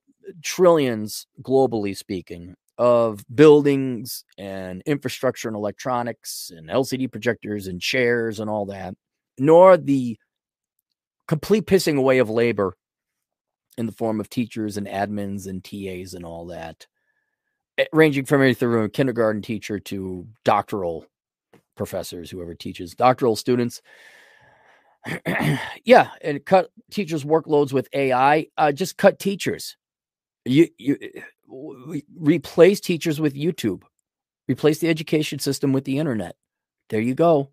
[0.44, 8.50] trillions, globally speaking, of buildings and infrastructure and electronics and LCD projectors and chairs and
[8.50, 8.96] all that
[9.40, 10.18] nor the
[11.30, 12.76] complete pissing away of labor
[13.78, 16.88] in the form of teachers and admins and TAs and all that,
[17.78, 21.06] eh, ranging from everything from a kindergarten teacher to doctoral
[21.78, 23.84] professors, whoever teaches doctoral students.
[25.86, 28.48] yeah, and cut teachers' workloads with AI.
[28.58, 29.78] Uh, just cut teachers.
[30.46, 33.84] You you eh, replace teachers with YouTube.
[34.48, 36.36] Replace the education system with the internet.
[36.90, 37.52] There you go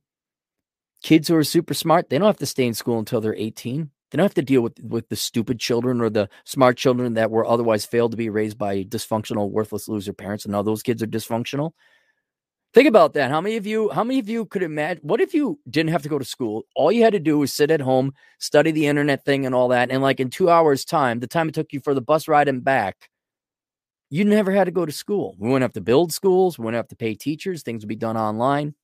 [1.06, 3.88] kids who are super smart, they don't have to stay in school until they're 18.
[4.10, 7.30] They don't have to deal with, with the stupid children or the smart children that
[7.30, 10.44] were otherwise failed to be raised by dysfunctional, worthless loser parents.
[10.44, 11.74] And now those kids are dysfunctional.
[12.74, 13.30] Think about that.
[13.30, 16.02] How many of you, how many of you could imagine what if you didn't have
[16.02, 16.64] to go to school?
[16.74, 19.68] All you had to do was sit at home, study the internet thing and all
[19.68, 19.92] that.
[19.92, 22.48] And like in two hours' time, the time it took you for the bus ride
[22.48, 23.10] and back,
[24.10, 25.36] you never had to go to school.
[25.38, 27.94] We wouldn't have to build schools, we wouldn't have to pay teachers, things would be
[27.94, 28.74] done online.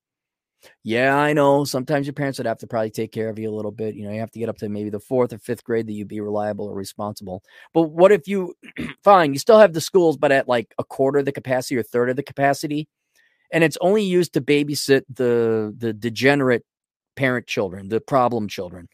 [0.83, 1.63] Yeah, I know.
[1.65, 3.95] Sometimes your parents would have to probably take care of you a little bit.
[3.95, 5.93] You know, you have to get up to maybe the fourth or fifth grade that
[5.93, 7.43] you be reliable or responsible.
[7.73, 8.53] But what if you,
[9.03, 11.83] fine, you still have the schools, but at like a quarter of the capacity or
[11.83, 12.87] third of the capacity,
[13.51, 16.65] and it's only used to babysit the the degenerate
[17.17, 18.89] parent children, the problem children.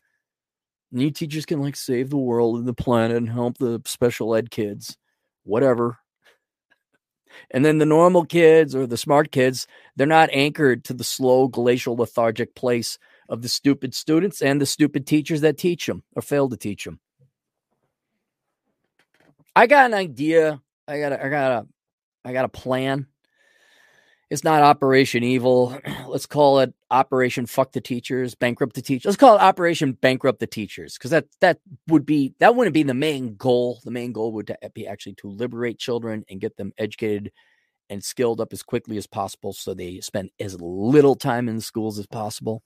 [0.92, 4.52] New teachers can like save the world and the planet and help the special ed
[4.52, 4.98] kids,
[5.46, 5.99] whatever.
[7.52, 11.48] And then the normal kids or the smart kids, they're not anchored to the slow,
[11.48, 16.22] glacial, lethargic place of the stupid students and the stupid teachers that teach them or
[16.22, 17.00] fail to teach them.
[19.56, 20.62] I got an idea.
[20.88, 21.68] I got a, I got a
[22.26, 23.08] I got a plan.
[24.30, 25.76] It's not Operation Evil.
[26.08, 29.06] Let's call it Operation Fuck the Teachers, Bankrupt the Teachers.
[29.06, 32.84] Let's call it Operation Bankrupt the Teachers because that that would be that wouldn't be
[32.84, 33.80] the main goal.
[33.84, 37.32] The main goal would be actually to liberate children and get them educated
[37.90, 41.98] and skilled up as quickly as possible so they spend as little time in schools
[41.98, 42.62] as possible.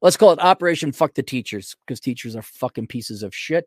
[0.00, 3.64] Let's call it Operation Fuck the Teachers because teachers are fucking pieces of shit.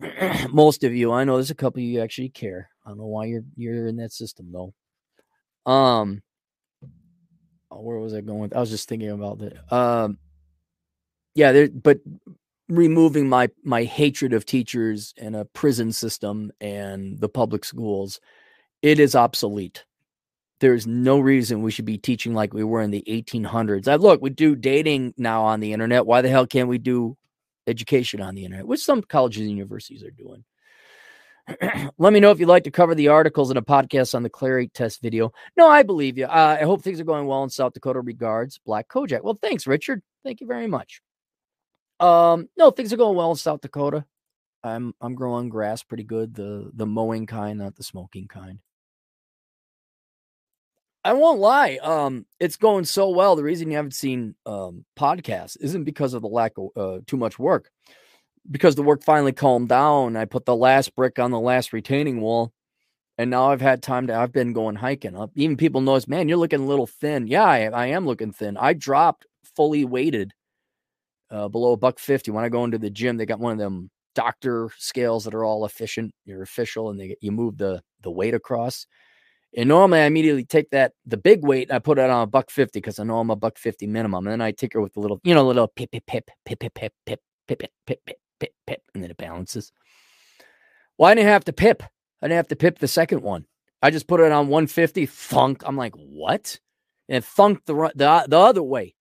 [0.52, 2.70] Most of you, I know there's a couple of you actually care.
[2.86, 4.72] I don't know why you're you're in that system though.
[5.66, 6.22] Um,
[7.70, 8.52] oh, where was I going?
[8.54, 9.72] I was just thinking about that.
[9.72, 10.18] Um,
[11.34, 12.00] yeah, there, but
[12.68, 18.20] removing my my hatred of teachers and a prison system and the public schools,
[18.82, 19.84] it is obsolete.
[20.60, 23.88] There's no reason we should be teaching like we were in the 1800s.
[23.88, 26.06] I look, we do dating now on the internet.
[26.06, 27.16] Why the hell can't we do
[27.66, 30.44] education on the internet, which some colleges and universities are doing?
[31.98, 34.30] Let me know if you'd like to cover the articles in a podcast on the
[34.30, 35.32] Clarity test video.
[35.56, 36.26] No, I believe you.
[36.26, 38.00] Uh, I hope things are going well in South Dakota.
[38.00, 39.22] Regards, Black Kojak.
[39.22, 40.02] Well, thanks, Richard.
[40.24, 41.02] Thank you very much.
[41.98, 44.04] Um, no, things are going well in South Dakota.
[44.64, 46.34] I'm I'm growing grass pretty good.
[46.34, 48.60] The the mowing kind, not the smoking kind.
[51.04, 51.78] I won't lie.
[51.82, 53.34] Um, it's going so well.
[53.34, 57.16] The reason you haven't seen um podcasts isn't because of the lack of uh, too
[57.16, 57.70] much work
[58.50, 62.20] because the work finally calmed down, I put the last brick on the last retaining
[62.20, 62.52] wall.
[63.18, 65.30] And now I've had time to, I've been going hiking up.
[65.34, 67.26] Even people notice, man, you're looking a little thin.
[67.26, 68.56] Yeah, I, I am looking thin.
[68.56, 70.32] I dropped fully weighted
[71.30, 72.30] uh, below a buck 50.
[72.30, 75.44] When I go into the gym, they got one of them doctor scales that are
[75.44, 76.12] all efficient.
[76.24, 78.86] You're official and they, you move the, the weight across.
[79.54, 82.26] And normally I immediately take that, the big weight, and I put it on a
[82.26, 84.26] buck 50 because I know I'm a buck 50 minimum.
[84.26, 86.74] And then I tinker with the little, you know, little pip, pip, pip, pip, pip,
[86.74, 89.72] pip, pip, pip, pip, pip, pip pip, pip, and then it balances.
[90.98, 91.82] Well, I didn't have to pip.
[92.20, 93.46] I didn't have to pip the second one.
[93.80, 95.62] I just put it on 150, thunk.
[95.64, 96.58] I'm like, what?
[97.08, 98.94] And thunk the, the, the other way.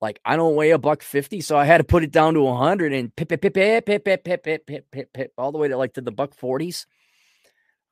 [0.00, 2.42] Like, I don't weigh a buck 50, so I had to put it down to
[2.42, 5.58] 100 and pip, pip, pip, pip, pip, pip, pip, pip, pip, pip, pip, all the
[5.58, 6.84] way to like to the buck 40s.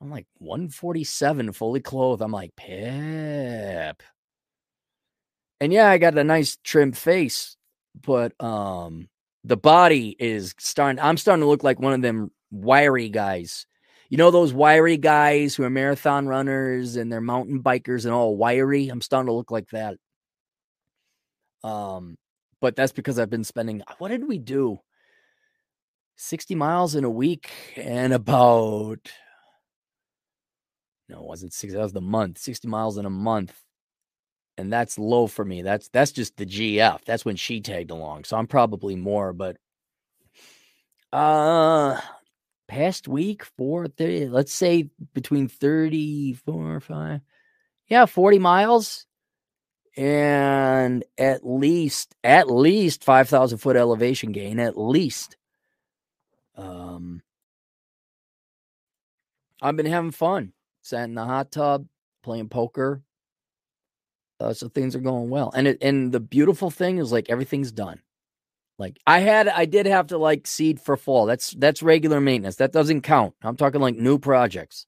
[0.00, 2.22] I'm like 147 fully clothed.
[2.22, 4.02] I'm like, Pip.
[5.60, 7.56] And yeah, I got a nice trim face,
[7.94, 9.08] but um
[9.44, 13.66] the body is starting I'm starting to look like one of them wiry guys.
[14.08, 18.36] You know those wiry guys who are marathon runners and they're mountain bikers and all
[18.36, 18.88] wiry?
[18.88, 19.96] I'm starting to look like that.
[21.64, 22.16] Um
[22.60, 24.78] but that's because I've been spending what did we do?
[26.16, 28.98] 60 miles in a week and about
[31.08, 33.61] no, it wasn't 60, that was the month, 60 miles in a month.
[34.58, 35.62] And that's low for me.
[35.62, 37.04] That's that's just the GF.
[37.04, 38.24] That's when she tagged along.
[38.24, 39.56] So I'm probably more, but
[41.12, 42.00] uh
[42.68, 47.20] past week, four, 30, let's say between 34 or 5.
[47.88, 49.06] Yeah, 40 miles
[49.96, 55.36] and at least at least 5000 foot elevation gain at least
[56.56, 57.20] um
[59.60, 61.86] i've been having fun sat in the hot tub
[62.22, 63.02] playing poker
[64.42, 67.72] uh, so things are going well and it and the beautiful thing is like everything's
[67.72, 68.00] done
[68.78, 72.56] like i had i did have to like seed for fall that's that's regular maintenance
[72.56, 74.86] that doesn't count i'm talking like new projects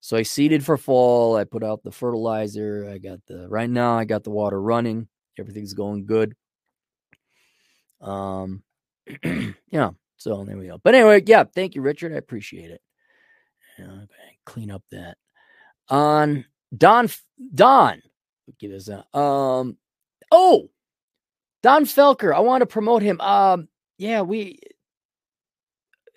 [0.00, 1.36] so I seeded for fall.
[1.36, 2.88] I put out the fertilizer.
[2.90, 5.08] I got the right now I got the water running.
[5.38, 6.34] Everything's going good.
[8.00, 8.62] Um
[9.70, 10.78] yeah, so there we go.
[10.82, 12.12] But anyway, yeah, thank you, Richard.
[12.12, 12.80] I appreciate it.
[13.78, 14.04] Yeah,
[14.46, 15.18] clean up that.
[15.88, 17.08] On Don
[17.54, 18.00] Don,
[18.58, 19.76] give us a um
[20.30, 20.70] oh
[21.62, 22.34] Don Felker.
[22.34, 23.20] I want to promote him.
[23.20, 24.60] Um yeah, we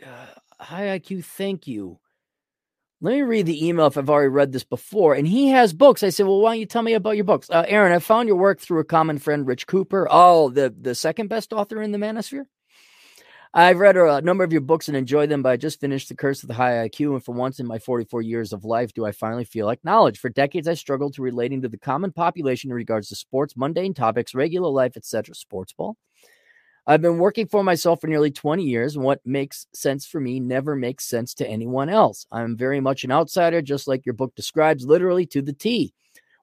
[0.01, 1.99] uh, high IQ, thank you
[3.03, 5.13] let me read the email if I've already read this before.
[5.13, 6.03] And he has books.
[6.03, 7.49] I said, Well, why don't you tell me about your books?
[7.49, 10.07] Uh, Aaron, I found your work through a common friend, Rich Cooper.
[10.09, 12.45] Oh, the, the second best author in the manosphere.
[13.55, 16.09] I've read uh, a number of your books and enjoyed them, but I just finished
[16.09, 17.13] The Curse of the High IQ.
[17.13, 20.17] And for once in my 44 years of life, do I finally feel like knowledge?
[20.17, 23.93] For decades, I struggled to relating to the common population in regards to sports, mundane
[23.93, 25.35] topics, regular life, etc.
[25.35, 25.97] Sports ball.
[26.87, 30.39] I've been working for myself for nearly 20 years, and what makes sense for me
[30.39, 32.25] never makes sense to anyone else.
[32.31, 35.93] I'm very much an outsider, just like your book describes, literally to the T.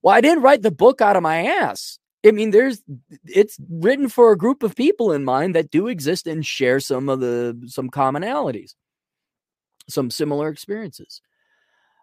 [0.00, 1.98] Well, I didn't write the book out of my ass.
[2.24, 2.82] I mean, there's
[3.24, 7.08] it's written for a group of people in mind that do exist and share some
[7.08, 8.74] of the some commonalities,
[9.88, 11.22] some similar experiences.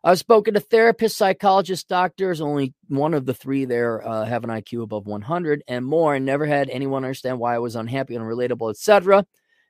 [0.04, 2.42] I've spoken to therapists, psychologists, doctors.
[2.42, 6.26] Only one of the three there uh, have an IQ above 100 and more, and
[6.26, 9.26] never had anyone understand why I was unhappy, unrelatable, etc.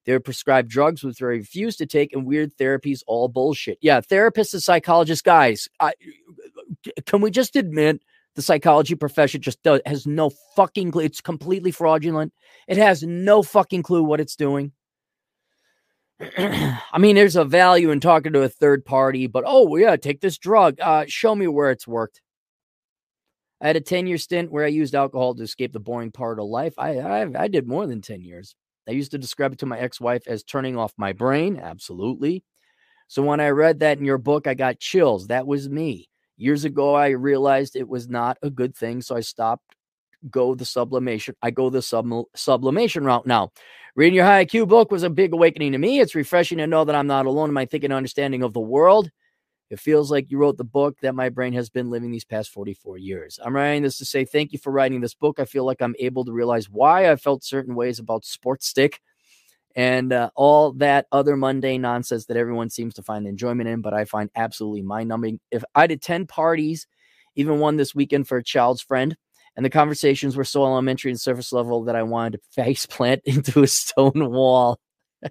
[0.05, 3.77] They would prescribe drugs which I refused to take, and weird therapies, all bullshit.
[3.81, 5.67] Yeah, therapists and psychologists, guys.
[5.79, 5.93] I,
[7.05, 8.01] can we just admit
[8.37, 11.03] the psychology profession just does, has no fucking clue?
[11.03, 12.31] It's completely fraudulent.
[12.67, 14.71] It has no fucking clue what it's doing.
[16.37, 20.21] I mean, there's a value in talking to a third party, but oh yeah, take
[20.21, 20.79] this drug.
[20.79, 22.21] Uh, show me where it's worked.
[23.59, 26.39] I had a 10 year stint where I used alcohol to escape the boring part
[26.39, 26.75] of life.
[26.77, 28.55] I, I I did more than 10 years.
[28.87, 31.57] I used to describe it to my ex-wife as turning off my brain.
[31.57, 32.43] Absolutely.
[33.07, 35.27] So when I read that in your book, I got chills.
[35.27, 36.07] That was me.
[36.37, 39.75] Years ago, I realized it was not a good thing, so I stopped
[40.29, 41.35] go the sublimation.
[41.41, 43.51] I go the sub, sublimation route now.
[43.95, 45.99] Reading your high IQ book was a big awakening to me.
[45.99, 48.59] It's refreshing to know that I'm not alone in my thinking and understanding of the
[48.59, 49.09] world.
[49.69, 52.51] It feels like you wrote the book that my brain has been living these past
[52.51, 53.39] 44 years.
[53.43, 55.39] I'm writing this to say thank you for writing this book.
[55.39, 59.01] I feel like I'm able to realize why I felt certain ways about sports stick
[59.77, 63.93] and uh, all that other mundane nonsense that everyone seems to find enjoyment in, but
[63.93, 65.39] I find absolutely mind numbing.
[65.51, 66.87] If I did 10 parties,
[67.35, 69.15] even one this weekend for a child's friend,
[69.55, 73.21] and the conversations were so elementary and surface level that I wanted to face plant
[73.25, 74.79] into a stone wall.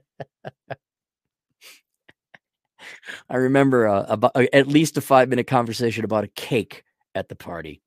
[3.29, 6.85] I remember uh, about uh, at least a five minute conversation about a cake
[7.17, 7.83] at the party.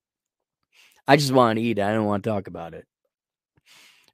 [1.08, 1.80] I just wanted to eat.
[1.80, 2.86] I didn't want to talk about it.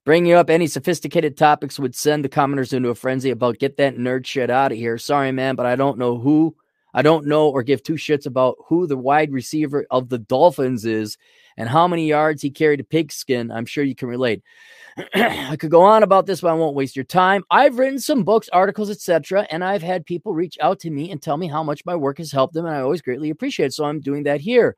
[0.06, 3.98] Bringing up any sophisticated topics would send the commenters into a frenzy about get that
[3.98, 5.00] nerd shit out of here.
[5.00, 6.56] Sorry, man, but I don't know who,
[6.94, 10.86] I don't know or give two shits about who the wide receiver of the Dolphins
[10.86, 11.18] is
[11.58, 13.50] and how many yards he carried a pigskin.
[13.50, 14.44] I'm sure you can relate.
[15.16, 17.44] I could go on about this, but I won't waste your time.
[17.50, 21.20] I've written some books, articles, etc., and I've had people reach out to me and
[21.20, 23.74] tell me how much my work has helped them, and I always greatly appreciate it.
[23.74, 24.78] So I'm doing that here.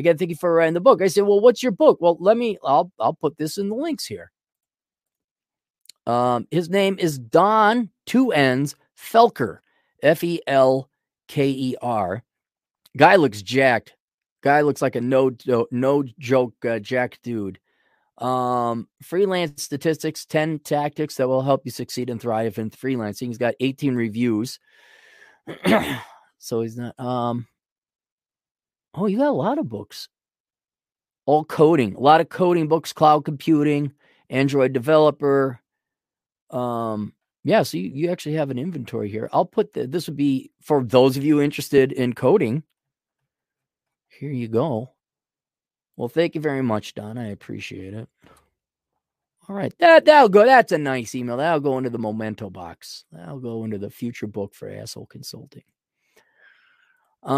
[0.00, 1.00] Again, thank you for writing the book.
[1.00, 2.58] I said, "Well, what's your book?" Well, let me.
[2.64, 4.32] I'll I'll put this in the links here.
[6.06, 9.58] Um, his name is Don Two Ends Felker,
[10.02, 10.90] F E L
[11.28, 12.22] K E R.
[12.96, 13.94] Guy looks jacked.
[14.42, 15.30] Guy looks like a no
[15.70, 17.58] no joke uh, jack dude.
[18.18, 23.26] Um, freelance statistics, 10 tactics that will help you succeed and thrive in freelancing.
[23.26, 24.60] He's got 18 reviews.
[26.44, 26.98] So he's not.
[27.00, 27.46] Um.
[28.92, 30.10] Oh, you got a lot of books.
[31.24, 33.94] All coding, a lot of coding books, cloud computing,
[34.28, 35.58] Android developer.
[36.50, 37.14] Um.
[37.46, 39.28] Yeah, so you, you actually have an inventory here.
[39.30, 42.62] I'll put the, this would be for those of you interested in coding.
[44.08, 44.92] Here you go.
[45.96, 47.18] Well, thank you very much, Don.
[47.18, 48.08] I appreciate it.
[49.46, 50.46] All right, that that'll go.
[50.46, 51.36] That's a nice email.
[51.36, 53.04] That'll go into the memento box.
[53.12, 55.64] That'll go into the future book for asshole consulting.
[57.24, 57.34] Uh,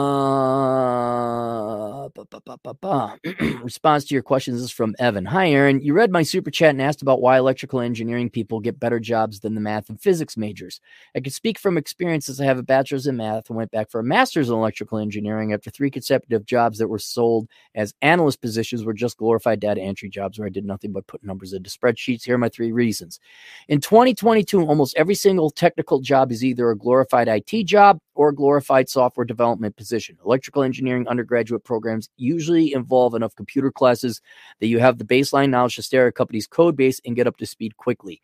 [3.63, 5.25] response to your questions is from Evan.
[5.27, 5.81] Hi, Aaron.
[5.81, 9.39] You read my super chat and asked about why electrical engineering people get better jobs
[9.41, 10.81] than the math and physics majors.
[11.15, 13.89] I can speak from experience as I have a bachelor's in math and went back
[13.89, 18.41] for a master's in electrical engineering after three consecutive jobs that were sold as analyst
[18.41, 21.71] positions were just glorified data entry jobs where I did nothing but put numbers into
[21.71, 22.25] spreadsheets.
[22.25, 23.21] Here are my three reasons.
[23.69, 28.89] In 2022, almost every single technical job is either a glorified IT job or glorified
[28.89, 30.17] software development position.
[30.25, 34.21] Electrical engineering undergraduate programs usually involve enough computer classes
[34.61, 37.27] that you have the baseline knowledge to stare at a company's code base and get
[37.27, 38.21] up to speed quickly.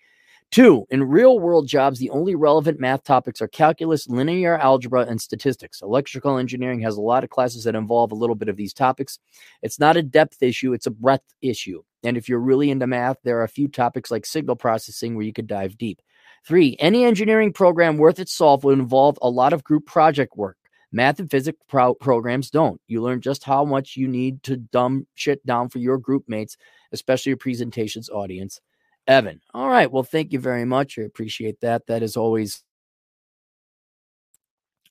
[0.53, 5.19] Two, in real world jobs, the only relevant math topics are calculus, linear algebra, and
[5.19, 5.81] statistics.
[5.81, 9.19] Electrical engineering has a lot of classes that involve a little bit of these topics.
[9.63, 11.83] It's not a depth issue, it's a breadth issue.
[12.05, 15.25] And if you're really into math, there are a few topics like signal processing where
[15.25, 16.03] you could dive deep.
[16.47, 20.57] Three, any engineering program worth its salt will involve a lot of group project work.
[20.91, 22.81] Math and physics pro- programs don't.
[22.87, 26.57] You learn just how much you need to dumb shit down for your group mates,
[26.93, 28.61] especially your presentations audience.
[29.07, 29.41] Evan.
[29.55, 29.91] All right.
[29.91, 30.99] Well, thank you very much.
[30.99, 31.87] I appreciate that.
[31.87, 32.63] That is always.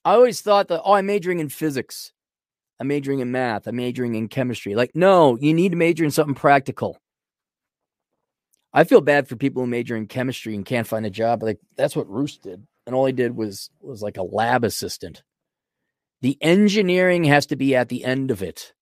[0.04, 2.12] I always thought that, oh, I'm majoring in physics.
[2.80, 3.68] I'm majoring in math.
[3.68, 4.74] I'm majoring in chemistry.
[4.74, 6.98] Like, no, you need to major in something practical.
[8.72, 11.42] I feel bad for people who major in chemistry and can't find a job.
[11.42, 15.22] Like that's what Roosh did, and all he did was was like a lab assistant.
[16.22, 18.72] The engineering has to be at the end of it.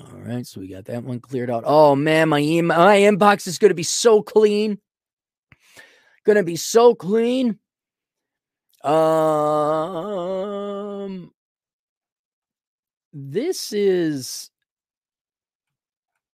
[0.00, 1.64] All right, so we got that one cleared out.
[1.66, 4.78] Oh man, my e- my inbox is going to be so clean.
[6.24, 7.58] Going to be so clean.
[8.84, 8.92] Um,
[13.12, 14.50] this is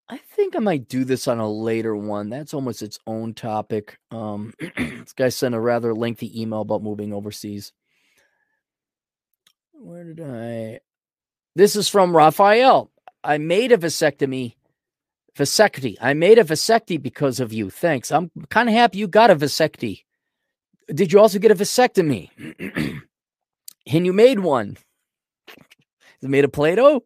[0.08, 2.28] I think I might do this on a later one.
[2.28, 3.98] That's almost its own topic.
[4.10, 7.72] Um, this guy sent a rather lengthy email about moving overseas.
[9.72, 10.80] Where did I?
[11.54, 12.90] This is from Raphael.
[13.22, 14.56] I made a vasectomy.
[15.36, 15.96] Vasectomy.
[16.00, 17.70] I made a vasectomy because of you.
[17.70, 18.12] Thanks.
[18.12, 20.02] I'm kind of happy you got a vasectomy.
[20.88, 22.30] Did you also get a vasectomy?
[23.86, 24.76] and you made one.
[25.48, 25.56] Is
[26.22, 27.02] it made of Play Doh?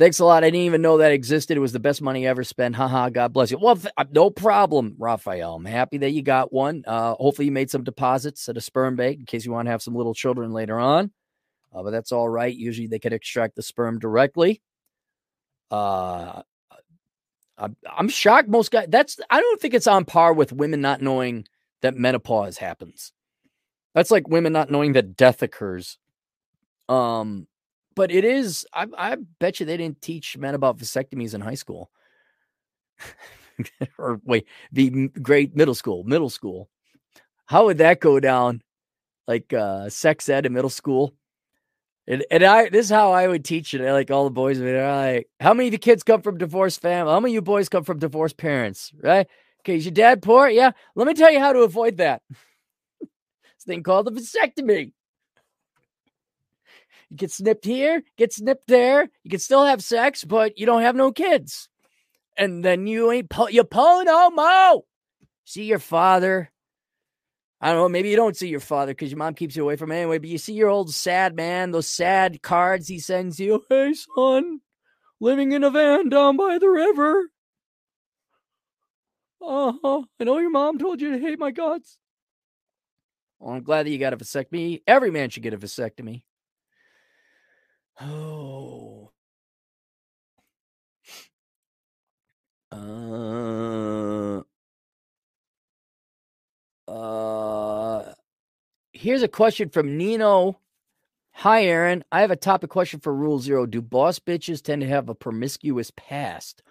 [0.00, 0.44] Thanks a lot.
[0.44, 1.58] I didn't even know that existed.
[1.58, 2.74] It was the best money ever spent.
[2.74, 3.10] Haha.
[3.10, 3.58] God bless you.
[3.58, 5.56] Well, th- uh, no problem, Raphael.
[5.56, 6.84] I'm happy that you got one.
[6.86, 9.72] Uh, hopefully, you made some deposits at a sperm bank in case you want to
[9.72, 11.12] have some little children later on.
[11.70, 12.56] Uh, but that's all right.
[12.56, 14.62] Usually, they can extract the sperm directly.
[15.70, 16.40] Uh,
[17.58, 18.48] I'm, I'm shocked.
[18.48, 18.86] Most guys.
[18.88, 19.20] That's.
[19.28, 21.44] I don't think it's on par with women not knowing
[21.82, 23.12] that menopause happens.
[23.94, 25.98] That's like women not knowing that death occurs.
[26.88, 27.48] Um,
[28.00, 28.66] but it is.
[28.72, 31.90] I, I bet you they didn't teach men about vasectomies in high school,
[33.98, 36.70] or wait, the great middle school, middle school.
[37.44, 38.62] How would that go down?
[39.28, 41.12] Like uh, sex ed in middle school.
[42.06, 43.92] And, and I this is how I would teach it.
[43.92, 46.80] Like all the boys would be like, how many of the kids come from divorced
[46.80, 47.12] family?
[47.12, 48.92] How many of you boys come from divorced parents?
[49.02, 49.26] Right?
[49.60, 50.48] Okay, is your dad poor?
[50.48, 50.70] Yeah.
[50.94, 52.22] Let me tell you how to avoid that.
[53.02, 53.10] this
[53.66, 54.92] thing called a vasectomy.
[57.10, 59.08] You get snipped here, get snipped there.
[59.24, 61.68] You can still have sex, but you don't have no kids.
[62.36, 64.84] And then you ain't po- you no mo.
[65.44, 66.50] See your father.
[67.60, 67.88] I don't know.
[67.88, 70.18] Maybe you don't see your father because your mom keeps you away from him anyway.
[70.18, 73.64] But you see your old sad man, those sad cards he sends you.
[73.68, 74.60] Hey, son,
[75.20, 77.28] living in a van down by the river.
[79.42, 80.02] Uh huh.
[80.18, 81.98] I know your mom told you to hate my guts.
[83.38, 84.82] Well, I'm glad that you got a vasectomy.
[84.86, 86.22] Every man should get a vasectomy.
[88.00, 89.10] Oh.
[92.72, 94.42] Uh,
[96.88, 98.12] uh,
[98.92, 100.58] here's a question from Nino.
[101.32, 102.04] Hi, Aaron.
[102.10, 103.66] I have a topic question for Rule Zero.
[103.66, 106.62] Do boss bitches tend to have a promiscuous past?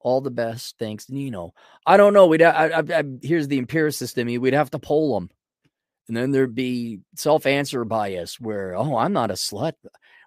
[0.00, 0.76] All the best.
[0.78, 1.54] Thanks, Nino.
[1.86, 2.26] I don't know.
[2.26, 4.36] We'd I, I, I, here's the empiricist in me.
[4.38, 5.30] We'd have to poll them,
[6.08, 9.72] and then there'd be self answer bias where, oh, I'm not a slut.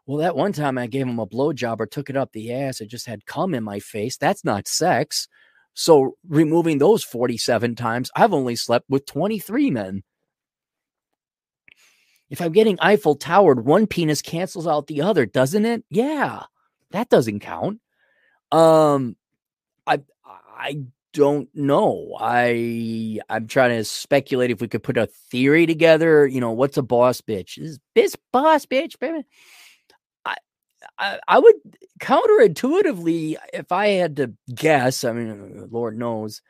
[0.08, 2.80] Well, that one time I gave him a blowjob or took it up the ass,
[2.80, 4.16] it just had cum in my face.
[4.16, 5.28] That's not sex.
[5.74, 10.04] So removing those 47 times, I've only slept with 23 men.
[12.30, 15.84] If I'm getting Eiffel Towered, one penis cancels out the other, doesn't it?
[15.90, 16.44] Yeah,
[16.92, 17.80] that doesn't count.
[18.52, 19.18] Um,
[19.86, 20.84] I I
[21.14, 22.16] don't know.
[22.20, 26.28] I I'm trying to speculate if we could put a theory together.
[26.28, 27.58] You know, what's a boss bitch?
[27.58, 29.26] Is this boss bitch, baby?
[30.98, 31.56] I, I would
[32.00, 35.04] counterintuitively, if I had to guess.
[35.04, 36.42] I mean, Lord knows.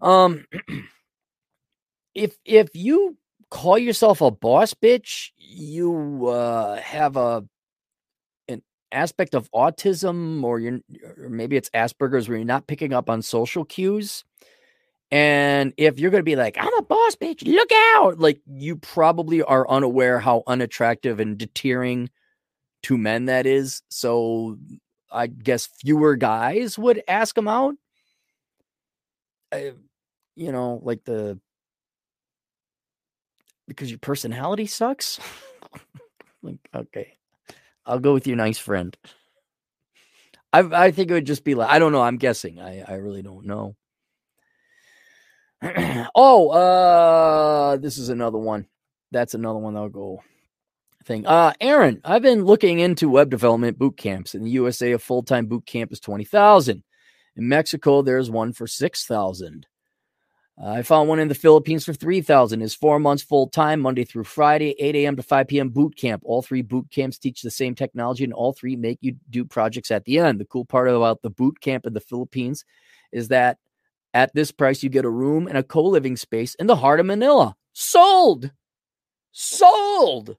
[0.00, 0.46] Um,
[2.14, 3.16] if if you
[3.50, 7.44] call yourself a boss bitch, you uh, have a
[8.48, 10.80] an aspect of autism, or you're
[11.18, 14.24] or maybe it's Asperger's, where you're not picking up on social cues.
[15.10, 18.76] And if you're going to be like, I'm a boss bitch, look out, like you
[18.76, 22.10] probably are unaware how unattractive and deterring
[22.84, 23.82] to men that is.
[23.88, 24.58] So
[25.10, 27.74] I guess fewer guys would ask them out.
[29.50, 29.72] Uh,
[30.36, 31.38] you know, like the
[33.66, 35.20] because your personality sucks?
[36.42, 37.14] like, okay.
[37.84, 38.96] I'll go with your nice friend.
[40.52, 42.02] I I think it would just be like I don't know.
[42.02, 42.60] I'm guessing.
[42.60, 43.76] I I really don't know.
[46.14, 48.66] oh, uh, this is another one.
[49.10, 50.22] That's another one that'll go
[51.08, 51.26] thing.
[51.26, 54.36] Uh, Aaron, I've been looking into web development boot camps.
[54.36, 56.84] In the USA, a full time boot camp is twenty thousand.
[57.34, 59.66] In Mexico, there's one for six thousand.
[60.60, 64.04] Uh, I found one in the Philippines for 3000 is four months full time, Monday
[64.04, 65.14] through Friday, 8 a.m.
[65.14, 65.68] to 5 p.m.
[65.68, 66.20] boot camp.
[66.24, 69.92] All three boot camps teach the same technology and all three make you do projects
[69.92, 70.40] at the end.
[70.40, 72.64] The cool part about the boot camp in the Philippines
[73.12, 73.58] is that
[74.14, 76.98] at this price, you get a room and a co living space in the heart
[76.98, 77.54] of Manila.
[77.72, 78.50] Sold!
[79.30, 80.36] Sold!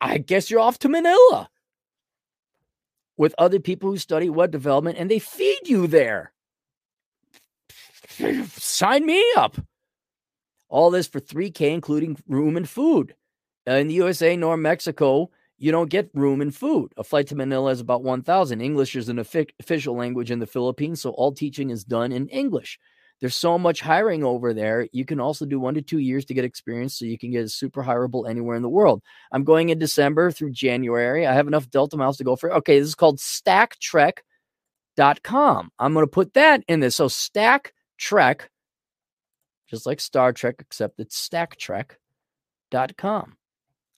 [0.00, 1.48] I guess you're off to Manila
[3.16, 6.32] with other people who study web development and they feed you there.
[8.48, 9.56] Sign me up.
[10.68, 13.14] All this for 3K, including room and food.
[13.66, 16.92] In the USA nor Mexico, you don't get room and food.
[16.96, 18.60] A flight to Manila is about 1,000.
[18.60, 22.78] English is an official language in the Philippines, so all teaching is done in English.
[23.20, 24.86] There's so much hiring over there.
[24.92, 27.50] You can also do one to two years to get experience so you can get
[27.50, 29.02] super hireable anywhere in the world.
[29.32, 31.26] I'm going in December through January.
[31.26, 32.52] I have enough Delta miles to go for.
[32.52, 35.70] Okay, this is called stacktrek.com.
[35.78, 36.96] I'm going to put that in this.
[36.96, 38.50] So stack Trek,
[39.68, 43.36] just like Star Trek, except it's stacktrek.com.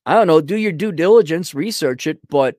[0.07, 2.57] I don't know, do your due diligence, research it, but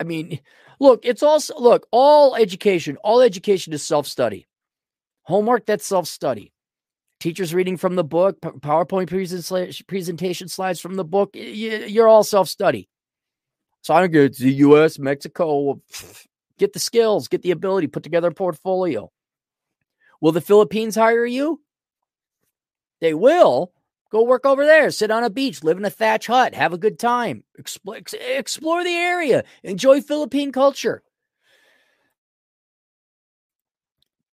[0.00, 0.40] I mean,
[0.80, 4.46] look, it's also look, all education, all education is self-study.
[5.28, 6.54] Homework, that's self-study.
[7.20, 9.08] Teachers reading from the book, PowerPoint
[9.86, 12.88] presentation slides from the book, you're all self-study.
[13.82, 15.82] So I don't get the US, Mexico,
[16.58, 19.10] get the skills, get the ability, put together a portfolio.
[20.22, 21.60] Will the Philippines hire you?
[23.02, 23.72] They will.
[24.10, 26.78] Go work over there, sit on a beach, live in a thatch hut, have a
[26.78, 31.02] good time, explore, explore the area, enjoy Philippine culture.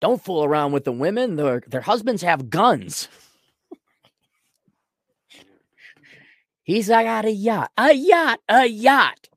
[0.04, 1.36] Don't fool around with the women.
[1.36, 3.08] Their, their husbands have guns.
[6.62, 9.30] He's I got a yacht, a yacht, a yacht.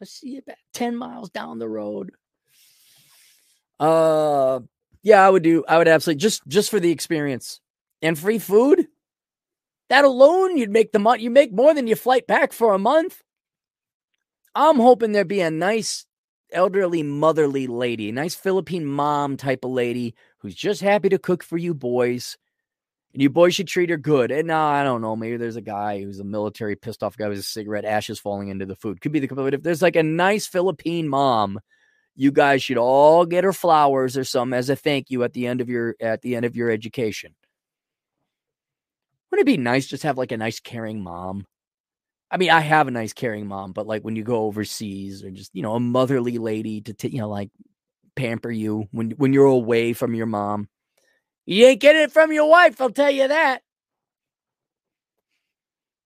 [0.00, 2.10] I'll see you about 10 miles down the road.
[3.78, 4.58] Uh
[5.04, 5.64] yeah, I would do.
[5.68, 7.60] I would absolutely just just for the experience
[8.02, 8.88] and free food.
[9.88, 11.22] That alone, you'd make the money.
[11.22, 13.22] You make more than your flight back for a month.
[14.52, 16.06] I'm hoping there'd be a nice
[16.52, 21.42] elderly motherly lady, a nice Philippine mom type of lady who's just happy to cook
[21.42, 22.36] for you boys.
[23.12, 24.30] And you boys should treat her good.
[24.30, 25.16] And now I don't know.
[25.16, 28.48] Maybe there's a guy who's a military pissed off guy with a cigarette, ashes falling
[28.48, 29.00] into the food.
[29.00, 31.58] Could be the but if there's like a nice Philippine mom
[32.16, 35.46] you guys should all get her flowers or some as a thank you at the
[35.46, 37.34] end of your at the end of your education.
[39.30, 41.46] Wouldn't it be nice just have like a nice caring mom?
[42.30, 45.30] I mean, I have a nice caring mom, but like when you go overseas or
[45.30, 47.50] just, you know, a motherly lady to t- you know like
[48.16, 50.68] pamper you when when you're away from your mom.
[51.46, 53.62] You ain't getting it from your wife, I'll tell you that.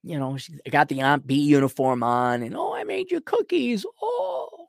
[0.03, 3.87] You know, she got the Aunt Bee uniform on and oh, I made you cookies.
[4.03, 4.67] Oh,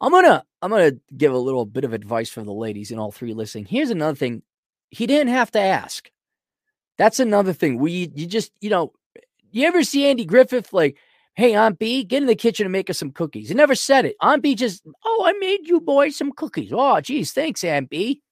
[0.00, 3.12] I'm gonna I'm gonna give a little bit of advice for the ladies in all
[3.12, 3.66] three listening.
[3.66, 4.42] Here's another thing.
[4.90, 6.10] He didn't have to ask.
[6.98, 7.78] That's another thing.
[7.78, 8.92] We you just, you know,
[9.52, 10.96] you ever see Andy Griffith like,
[11.34, 13.48] hey, Aunt Bee, get in the kitchen and make us some cookies.
[13.48, 14.16] He never said it.
[14.20, 16.70] Aunt Bee just, oh, I made you boys some cookies.
[16.72, 18.22] Oh, geez, thanks, Aunt Bee.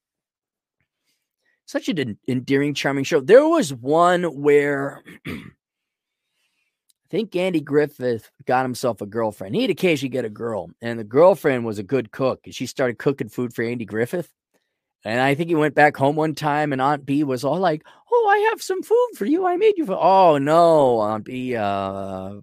[1.66, 3.20] Such an endearing, charming show.
[3.20, 5.42] There was one where I
[7.10, 9.54] think Andy Griffith got himself a girlfriend.
[9.54, 12.40] He'd occasionally get a girl, and the girlfriend was a good cook.
[12.44, 14.30] And she started cooking food for Andy Griffith.
[15.08, 17.82] And I think he went back home one time, and Aunt Bee was all like,
[18.12, 19.46] "Oh, I have some food for you.
[19.46, 22.34] I made you." Oh no, Aunt Bee, uh,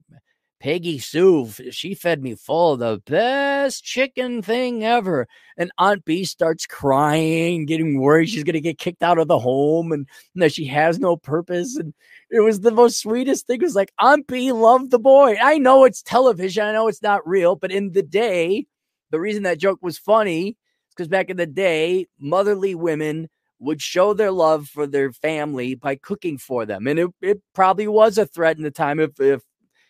[0.59, 5.27] Peggy Sue, she fed me full of the best chicken thing ever.
[5.57, 9.37] And Aunt Bee starts crying, getting worried she's going to get kicked out of the
[9.37, 11.75] home and, and, that she has no purpose.
[11.75, 11.93] And
[12.31, 13.61] it was the most sweetest thing.
[13.61, 15.35] It was like, Aunt Bee loved the boy.
[15.39, 16.65] I know it's television.
[16.65, 18.65] I know it's not real, but in the day,
[19.11, 20.57] the reason that joke was funny
[20.95, 23.29] because back in the day, motherly women
[23.59, 26.87] would show their love for their family by cooking for them.
[26.87, 29.41] And it, it probably was a threat in the time if, if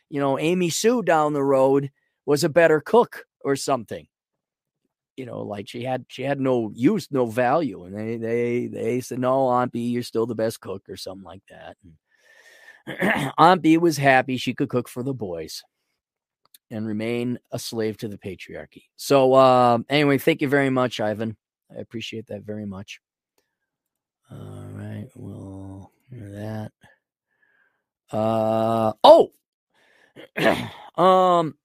[0.09, 1.91] you know, Amy Sue down the road
[2.25, 4.07] was a better cook or something.
[5.17, 7.85] You know, like she had she had no use, no value.
[7.85, 11.23] And they they they said, No, Aunt Bee, you're still the best cook or something
[11.23, 11.77] like that.
[12.87, 15.63] And Aunt Bee was happy she could cook for the boys
[16.71, 18.83] and remain a slave to the patriarchy.
[18.95, 21.37] So uh, anyway, thank you very much, Ivan.
[21.71, 22.99] I appreciate that very much.
[24.31, 26.71] All right, well, that.
[28.11, 29.31] Uh oh,
[30.95, 31.55] um,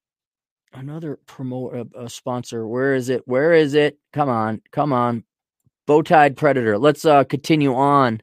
[0.72, 2.66] another promote a, uh, a, sponsor.
[2.66, 3.22] Where is it?
[3.26, 3.98] Where is it?
[4.12, 5.24] Come on, come on,
[5.86, 6.78] Bowtied Predator.
[6.78, 8.22] Let's uh continue on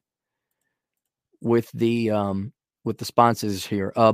[1.41, 2.53] with the um
[2.84, 3.93] with the sponsors here.
[3.95, 4.13] Uh,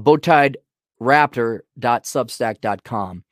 [1.03, 3.23] bowtiedraptor.substack.com.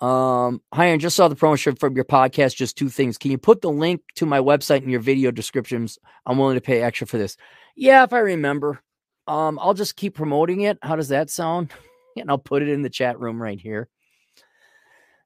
[0.00, 2.56] Um, hi, and just saw the promotion from your podcast.
[2.56, 3.18] Just two things.
[3.18, 5.98] Can you put the link to my website in your video descriptions?
[6.24, 7.36] I'm willing to pay extra for this.
[7.76, 8.80] Yeah, if I remember.
[9.26, 10.78] Um, I'll just keep promoting it.
[10.82, 11.70] How does that sound?
[12.16, 13.88] and I'll put it in the chat room right here.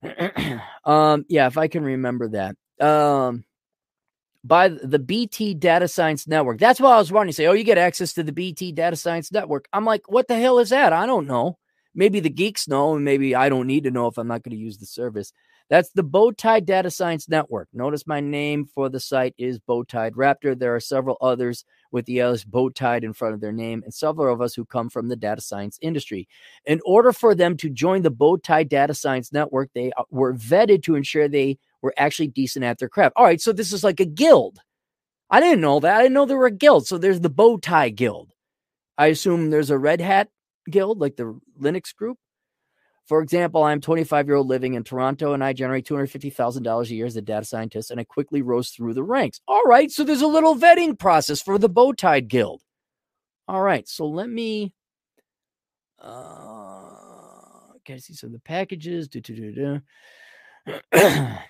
[0.84, 2.56] um, yeah, if I can remember that.
[2.84, 3.44] Um,
[4.42, 6.58] by the BT Data Science Network.
[6.58, 7.46] That's what I was wanting to say.
[7.46, 9.68] Oh, you get access to the BT Data Science Network.
[9.72, 10.92] I'm like, what the hell is that?
[10.92, 11.56] I don't know.
[11.94, 14.56] Maybe the geeks know, and maybe I don't need to know if I'm not going
[14.56, 15.32] to use the service.
[15.70, 17.68] That's the Bowtie Data Science Network.
[17.72, 20.58] Notice my name for the site is Bowtied Raptor.
[20.58, 24.32] There are several others with the Alice Bowtied in front of their name, and several
[24.32, 26.28] of us who come from the data science industry.
[26.66, 30.82] In order for them to join the Bowtie Data Science Network, they uh, were vetted
[30.82, 33.14] to ensure they were actually decent at their craft.
[33.16, 34.58] All right, so this is like a guild.
[35.30, 35.96] I didn't know that.
[35.96, 36.86] I didn't know there were a guild.
[36.86, 38.32] So there's the Bowtie Guild.
[38.98, 40.28] I assume there's a Red Hat
[40.70, 42.18] Guild, like the Linux group.
[43.06, 47.06] For example, I'm 25 year old living in Toronto and I generate $250,000 a year
[47.06, 49.40] as a data scientist and I quickly rose through the ranks.
[49.46, 49.90] All right.
[49.90, 52.62] So there's a little vetting process for the Bowtied Guild.
[53.46, 53.86] All right.
[53.86, 54.74] So let me,
[56.00, 56.94] uh,
[57.84, 59.08] can I see some of the packages?
[59.08, 59.80] Do, do, do, do.
[60.90, 61.40] ba,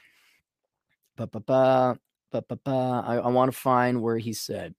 [1.16, 1.98] ba, ba,
[2.32, 3.04] ba, ba, ba.
[3.06, 4.74] I, I want to find where he said.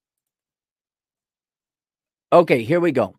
[2.34, 3.18] Okay, here we go.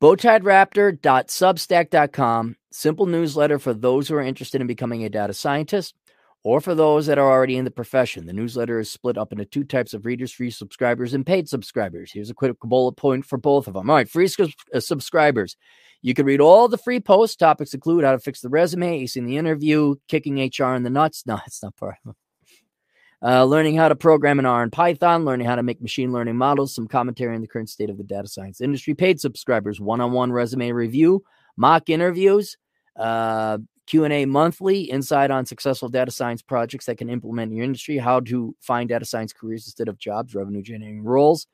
[0.00, 5.96] Bowtiedraptor.substack.com, simple newsletter for those who are interested in becoming a data scientist
[6.44, 8.26] or for those that are already in the profession.
[8.26, 12.12] The newsletter is split up into two types of readers free subscribers and paid subscribers.
[12.12, 13.90] Here's a quick bullet point for both of them.
[13.90, 14.28] All right, free
[14.72, 15.56] uh, subscribers.
[16.00, 17.34] You can read all the free posts.
[17.34, 21.24] Topics include how to fix the resume, acing the interview, kicking HR in the nuts.
[21.26, 22.14] No, it's not part of
[23.22, 26.36] uh, learning how to program in R and Python, learning how to make machine learning
[26.36, 30.30] models, some commentary on the current state of the data science industry, paid subscribers, one-on-one
[30.30, 31.24] resume review,
[31.56, 32.56] mock interviews,
[32.96, 37.96] uh, Q&A monthly, insight on successful data science projects that can implement in your industry,
[37.96, 41.46] how to find data science careers instead of jobs, revenue generating roles,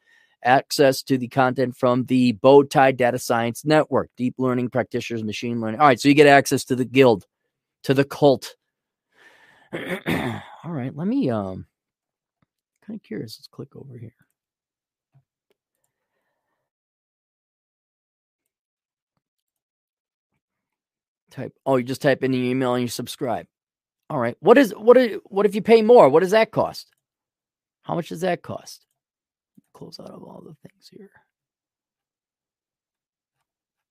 [0.42, 5.80] access to the content from the Bowtie Data Science Network, deep learning practitioners, machine learning.
[5.80, 7.24] All right, so you get access to the guild,
[7.84, 8.56] to the cult.
[10.64, 11.66] All right, let me um
[12.86, 13.38] kind of curious.
[13.38, 14.14] Let's click over here.
[21.30, 23.46] Type oh, you just type in the email and you subscribe.
[24.08, 24.36] All right.
[24.40, 26.08] What is what is what if you pay more?
[26.08, 26.90] What does that cost?
[27.82, 28.86] How much does that cost?
[29.74, 31.10] Close out of all the things here.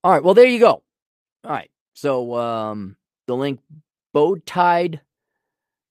[0.02, 0.24] All right.
[0.24, 0.82] Well, there you go.
[1.44, 1.70] All right.
[1.92, 2.96] So um
[3.28, 3.60] the link
[4.14, 5.00] bowtied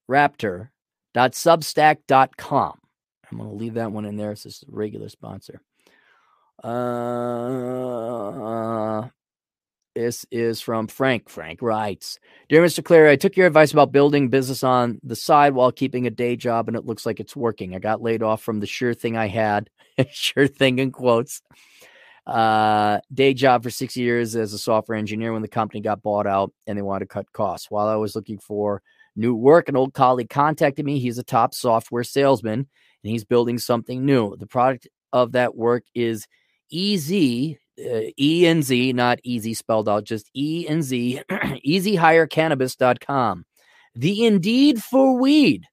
[0.10, 0.70] raptor
[1.14, 2.80] Dot substack.com.
[3.32, 4.32] I'm going to leave that one in there.
[4.32, 5.62] It's just a regular sponsor.
[6.64, 6.70] Uh,
[9.96, 11.30] this is from Frank.
[11.30, 12.82] Frank writes Dear Mr.
[12.82, 16.36] Clarey, I took your advice about building business on the side while keeping a day
[16.36, 17.76] job, and it looks like it's working.
[17.76, 19.70] I got laid off from the sure thing I had,
[20.12, 21.42] sure thing in quotes,
[22.26, 26.26] uh, day job for six years as a software engineer when the company got bought
[26.26, 27.70] out and they wanted to cut costs.
[27.70, 28.82] While I was looking for
[29.16, 29.70] new work.
[29.70, 31.00] An old colleague contacted me.
[31.00, 34.36] He's a top software salesman and he's building something new.
[34.38, 36.26] The product of that work is
[36.74, 43.46] EZ, uh, E and Z, not easy spelled out, just E and Z, ezhirecannabis.com.
[43.96, 45.66] The Indeed for Weed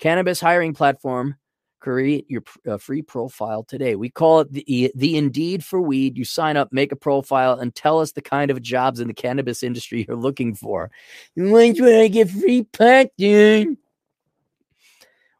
[0.00, 1.36] cannabis hiring platform
[1.80, 3.94] Create your uh, free profile today.
[3.94, 6.18] We call it the the Indeed for Weed.
[6.18, 9.14] You sign up, make a profile, and tell us the kind of jobs in the
[9.14, 10.90] cannabis industry you're looking for.
[11.36, 12.66] You want to get free
[13.16, 13.76] dude?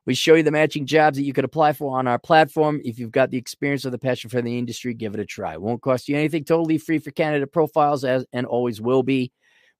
[0.09, 2.80] We show you the matching jobs that you could apply for on our platform.
[2.82, 5.53] If you've got the experience or the passion for the industry, give it a try.
[5.53, 6.45] It won't cost you anything.
[6.45, 9.32] Totally free for candidate profiles, as and always will be.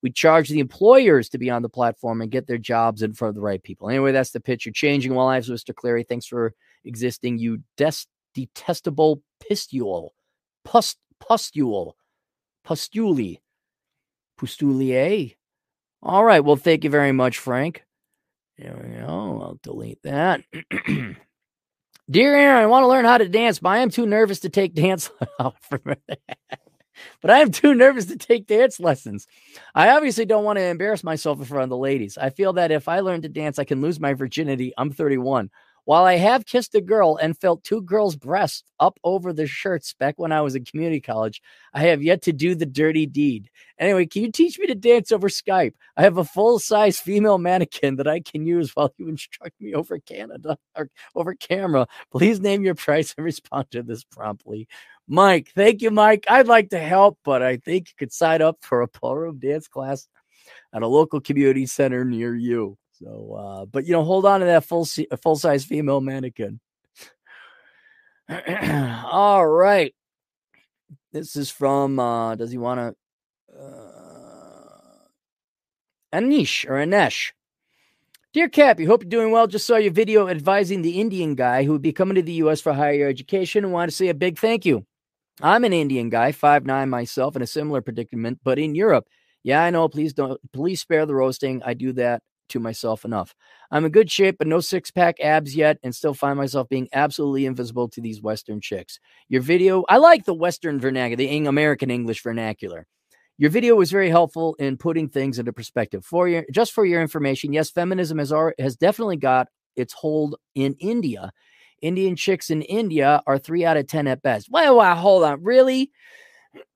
[0.03, 3.31] We charge the employers to be on the platform and get their jobs in front
[3.31, 3.89] of the right people.
[3.89, 4.65] Anyway, that's the pitch.
[4.65, 5.75] You're changing lives, Mr.
[5.75, 6.07] Clarey.
[6.07, 10.11] Thanks for existing, you des- detestable pistule.
[10.65, 11.95] Pust- pustule.
[12.67, 13.41] Pustuli.
[14.39, 15.35] Pustulier.
[16.03, 16.45] All right.
[16.45, 17.85] Well, thank you very much, Frank.
[18.57, 19.07] There we go.
[19.07, 20.43] I'll delete that.
[22.11, 24.49] Dear Aaron, I want to learn how to dance, but I am too nervous to
[24.49, 25.11] take dance.
[27.21, 29.27] but I am too nervous to take dance lessons.
[29.75, 32.19] I obviously don't want to embarrass myself in front of the ladies.
[32.19, 34.73] I feel that if I learn to dance, I can lose my virginity.
[34.77, 35.51] I'm 31.
[35.89, 39.95] While I have kissed a girl and felt two girls' breasts up over the shirts
[39.95, 41.41] back when I was in community college,
[41.73, 43.49] I have yet to do the dirty deed.
[43.79, 45.73] Anyway, can you teach me to dance over Skype?
[45.97, 49.73] I have a full size female mannequin that I can use while you instruct me
[49.73, 51.87] over Canada or over camera.
[52.13, 54.69] Please name your price and respond to this promptly.
[55.09, 56.27] Mike, thank you, Mike.
[56.29, 59.67] I'd like to help, but I think you could sign up for a ballroom dance
[59.67, 60.07] class
[60.75, 62.77] at a local community center near you.
[62.93, 64.87] So, uh, but you know, hold on to that full
[65.23, 66.61] full size female mannequin.
[68.29, 69.95] All right,
[71.13, 71.99] this is from.
[71.99, 73.59] Uh, does he want to?
[73.59, 75.07] Uh,
[76.13, 77.33] Anish or Anesh.
[78.35, 79.47] Dear Cappy, hope you're doing well.
[79.47, 82.61] Just saw your video advising the Indian guy who would be coming to the U.S.
[82.61, 84.85] for higher education and want to say a big thank you.
[85.41, 89.07] I'm an Indian guy, five nine myself, in a similar predicament, but in Europe.
[89.43, 89.89] Yeah, I know.
[89.89, 90.41] Please don't.
[90.53, 91.63] Please spare the roasting.
[91.65, 93.35] I do that to myself enough.
[93.71, 96.89] I'm in good shape, but no six pack abs yet, and still find myself being
[96.93, 98.99] absolutely invisible to these Western chicks.
[99.29, 102.87] Your video, I like the Western vernacular, the American English vernacular.
[103.37, 106.05] Your video was very helpful in putting things into perspective.
[106.05, 110.35] For your, just for your information, yes, feminism has already, has definitely got its hold
[110.57, 111.31] in India.
[111.83, 114.49] Indian chicks in India are three out of ten at best.
[114.51, 115.91] Well, well hold on, really?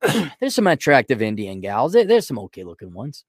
[0.39, 1.93] There's some attractive Indian gals.
[1.93, 3.23] There's some okay looking ones.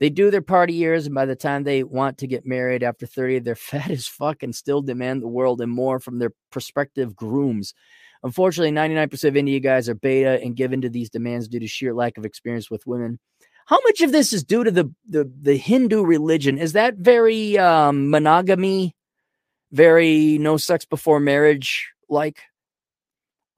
[0.00, 3.06] They do their party years, and by the time they want to get married after
[3.06, 7.16] 30, they're fat as fuck and still demand the world and more from their prospective
[7.16, 7.74] grooms.
[8.22, 11.68] Unfortunately, 99% of India guys are beta and give in to these demands due to
[11.68, 13.18] sheer lack of experience with women.
[13.66, 16.58] How much of this is due to the the, the Hindu religion?
[16.58, 18.96] Is that very um, monogamy,
[19.72, 22.42] very no sex before marriage like?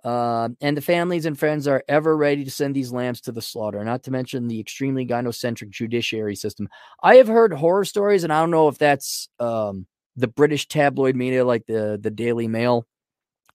[0.02, 3.42] Uh, and the families and friends are ever ready to send these lambs to the
[3.42, 6.68] slaughter, not to mention the extremely gynocentric judiciary system.
[7.02, 9.86] I have heard horror stories, and I don't know if that's um,
[10.16, 12.86] the British tabloid media, like the, the Daily Mail,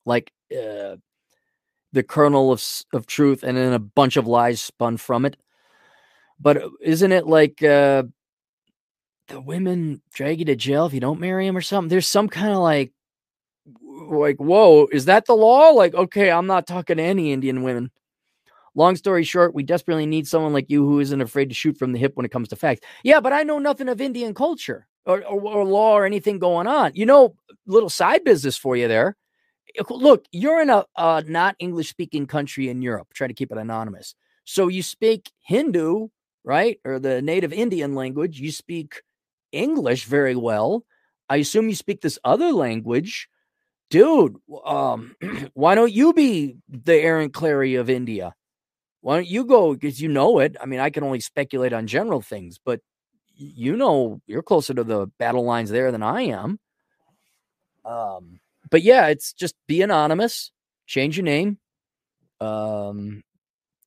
[0.05, 0.97] like uh,
[1.93, 5.37] the kernel of, of truth, and then a bunch of lies spun from it.
[6.39, 8.03] But uh, isn't it like uh,
[9.27, 11.89] the women drag you to jail if you don't marry him or something?
[11.89, 12.91] There's some kind of like
[14.07, 15.69] like, whoa, is that the law?
[15.69, 17.91] Like, okay, I'm not talking to any Indian women.
[18.75, 21.93] Long story short, we desperately need someone like you who isn't afraid to shoot from
[21.93, 22.81] the hip when it comes to facts.
[23.03, 26.67] Yeah, but I know nothing of Indian culture or, or, or law or anything going
[26.67, 26.91] on.
[26.93, 29.15] You know, little side business for you there.
[29.77, 33.07] Eh, look, you're in a, a not English speaking country in Europe.
[33.13, 34.13] Try to keep it anonymous.
[34.43, 36.09] So you speak Hindu,
[36.43, 36.77] right?
[36.83, 38.41] Or the native Indian language.
[38.41, 39.01] You speak
[39.55, 40.83] English very well.
[41.29, 43.29] I assume you speak this other language
[43.89, 44.35] dude,
[44.65, 45.15] um,
[45.53, 48.33] why don't you be the Aaron Clarey of India?
[49.01, 50.55] Why don't you go because you know it?
[50.59, 52.81] I mean, I can only speculate on general things, but
[53.37, 56.59] you know, you're closer to the battle lines there than I am.
[57.83, 58.39] Um,
[58.71, 60.51] but yeah, it's just be anonymous,
[60.87, 61.59] change your name.
[62.41, 63.23] Um,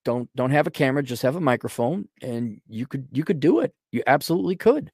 [0.05, 3.61] don't don't have a camera, just have a microphone, and you could you could do
[3.61, 3.75] it.
[3.91, 4.93] You absolutely could.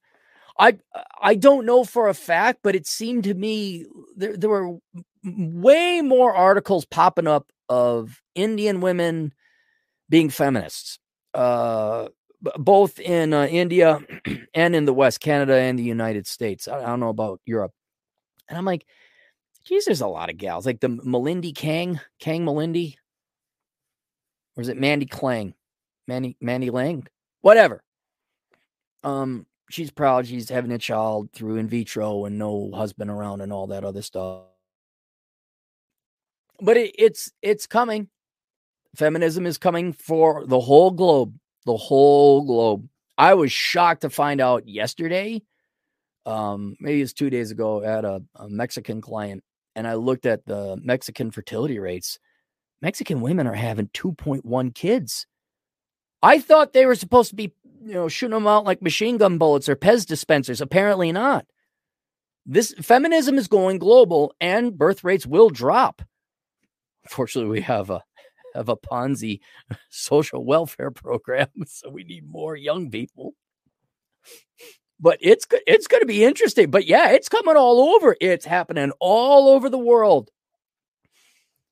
[0.57, 0.77] I
[1.21, 3.85] I don't know for a fact, but it seemed to me
[4.15, 4.77] there there were
[5.23, 9.33] way more articles popping up of Indian women
[10.09, 10.99] being feminists,
[11.33, 12.07] uh,
[12.57, 13.99] both in uh, India
[14.53, 16.67] and in the West, Canada and the United States.
[16.67, 17.73] I, don't know about Europe,
[18.47, 18.85] and I'm like,
[19.65, 20.65] geez, there's a lot of gals.
[20.65, 22.95] Like the Melindy Kang, Kang Melindy,
[24.55, 25.53] or is it Mandy Klang,
[26.07, 27.07] Mandy Mandy Lang,
[27.41, 27.83] whatever.
[29.03, 33.51] Um, she's proud she's having a child through in vitro and no husband around and
[33.51, 34.43] all that other stuff.
[36.61, 38.09] But it, it's it's coming.
[38.95, 42.87] Feminism is coming for the whole globe, the whole globe.
[43.17, 45.41] I was shocked to find out yesterday,
[46.25, 49.43] um, maybe it's two days ago, at a, a Mexican client,
[49.75, 52.19] and I looked at the Mexican fertility rates,
[52.81, 55.27] Mexican women are having 2.1 kids.
[56.21, 57.53] I thought they were supposed to be,
[57.85, 60.59] you know, shooting them out like machine gun bullets or Pez dispensers.
[60.59, 61.45] Apparently not.
[62.45, 66.01] This feminism is going global and birth rates will drop.
[67.03, 68.03] Unfortunately, we have a
[68.55, 69.39] have a Ponzi
[69.89, 73.33] social welfare program, so we need more young people.
[74.99, 76.71] But it's it's going to be interesting.
[76.71, 78.15] But yeah, it's coming all over.
[78.19, 80.31] It's happening all over the world.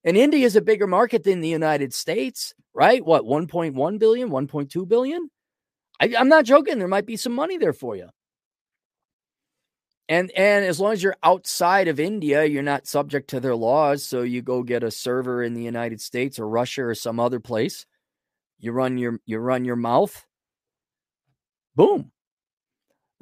[0.03, 3.03] And India is a bigger market than the United States, right?
[3.03, 5.29] What, 1.1 billion, 1.2 billion?
[5.99, 6.79] I, I'm not joking.
[6.79, 8.09] There might be some money there for you.
[10.09, 14.03] And and as long as you're outside of India, you're not subject to their laws.
[14.03, 17.39] So you go get a server in the United States or Russia or some other
[17.39, 17.85] place.
[18.59, 20.25] You run your you run your mouth.
[21.75, 22.11] Boom.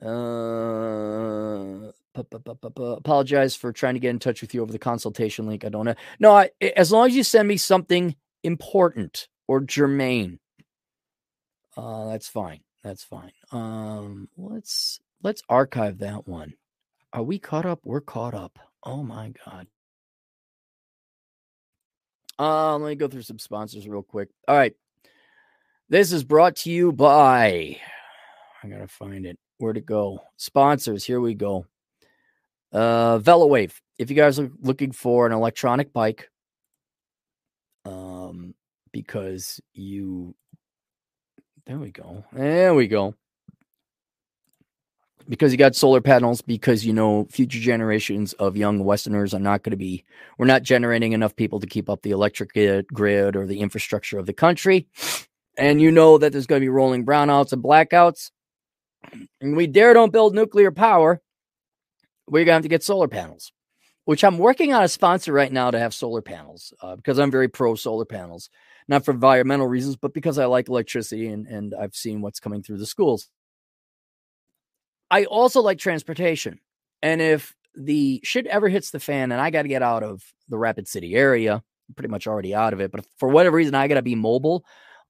[0.03, 5.63] Uh, apologize for trying to get in touch with you over the consultation link.
[5.63, 5.95] I don't know.
[6.19, 10.39] No, I, as long as you send me something important or germane,
[11.77, 12.61] uh, that's fine.
[12.83, 13.31] That's fine.
[13.51, 16.53] Um, let's let's archive that one.
[17.13, 17.81] Are we caught up?
[17.83, 18.57] We're caught up.
[18.83, 19.67] Oh my god.
[22.39, 24.29] Uh, let me go through some sponsors real quick.
[24.47, 24.73] All right.
[25.89, 27.77] This is brought to you by
[28.63, 29.39] I gotta find it.
[29.57, 30.19] Where'd it go?
[30.37, 31.03] Sponsors.
[31.03, 31.65] Here we go.
[32.71, 33.73] Uh, VeloWave.
[33.97, 36.29] If you guys are looking for an electronic bike,
[37.85, 38.53] um,
[38.91, 40.35] because you,
[41.65, 42.23] there we go.
[42.33, 43.15] There we go.
[45.29, 49.63] Because you got solar panels because you know future generations of young westerners are not
[49.63, 50.03] going to be
[50.37, 52.51] we're not generating enough people to keep up the electric
[52.91, 54.87] grid or the infrastructure of the country.
[55.57, 58.31] And you know that there's going to be rolling brownouts and blackouts.
[59.39, 61.21] And we dare don't build nuclear power
[62.27, 63.51] we're going to have to get solar panels.
[64.05, 67.29] Which i'm working on a sponsor right now to have solar panels uh, because i'm
[67.29, 68.49] very pro solar panels
[68.91, 72.61] not for environmental reasons but because i like electricity and, and i've seen what's coming
[72.61, 73.29] through the schools
[75.11, 76.59] I also like transportation.
[77.03, 80.23] And if the shit ever hits the fan and I got to get out of
[80.47, 83.75] the Rapid City area, I'm pretty much already out of it, but for whatever reason,
[83.75, 84.63] I got to be mobile.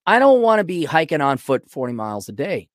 [0.04, 2.68] I don't want to be hiking on foot 40 miles a day.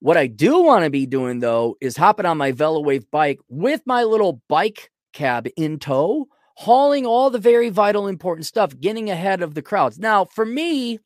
[0.00, 3.82] What I do want to be doing though is hopping on my VeloWave bike with
[3.84, 6.28] my little bike cab in tow,
[6.58, 9.96] hauling all the very vital, important stuff, getting ahead of the crowds.
[9.96, 10.98] Now, for me,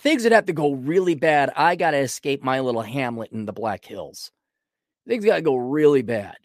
[0.00, 1.50] things that have to go really bad.
[1.56, 4.30] I got to escape my little hamlet in the Black Hills.
[5.06, 6.36] Things got to go really bad.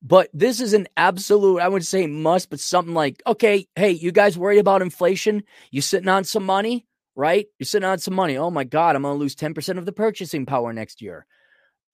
[0.00, 4.10] But this is an absolute, I would say must, but something like, okay, hey, you
[4.10, 5.42] guys worried about inflation?
[5.70, 7.46] You sitting on some money, right?
[7.58, 8.38] You're sitting on some money.
[8.38, 11.26] Oh my God, I'm going to lose 10% of the purchasing power next year.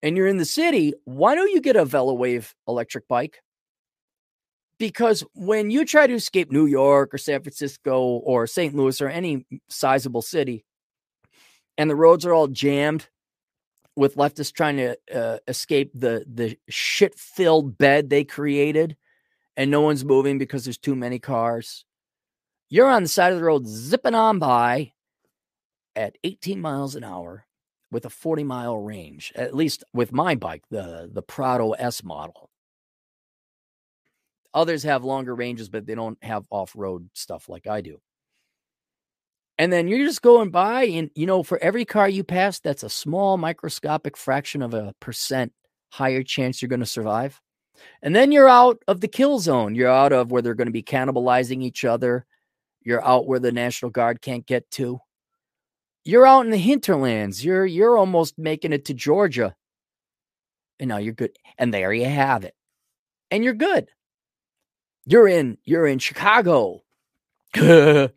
[0.00, 0.94] And you're in the city.
[1.06, 3.40] Why don't you get a VeloWave electric bike?
[4.78, 8.74] Because when you try to escape New York or San Francisco or St.
[8.74, 10.64] Louis or any sizable city,
[11.78, 13.08] and the roads are all jammed
[13.96, 18.96] with leftists trying to uh, escape the the shit filled bed they created,
[19.56, 21.84] and no one's moving because there's too many cars.
[22.68, 24.92] You're on the side of the road zipping on by
[25.94, 27.46] at 18 miles an hour
[27.90, 32.50] with a 40 mile range, at least with my bike, the the Prado S model.
[34.54, 38.00] Others have longer ranges, but they don't have off road stuff like I do.
[39.58, 42.82] And then you're just going by, and you know, for every car you pass, that's
[42.82, 45.52] a small microscopic fraction of a percent
[45.92, 47.40] higher chance you're going to survive.
[48.02, 49.74] And then you're out of the kill zone.
[49.74, 52.26] You're out of where they're going to be cannibalizing each other.
[52.82, 55.00] You're out where the National Guard can't get to.
[56.04, 57.44] You're out in the hinterlands.
[57.44, 59.54] You're you're almost making it to Georgia.
[60.78, 61.36] And now you're good.
[61.58, 62.54] And there you have it.
[63.30, 63.88] And you're good.
[65.06, 66.82] You're in you're in Chicago.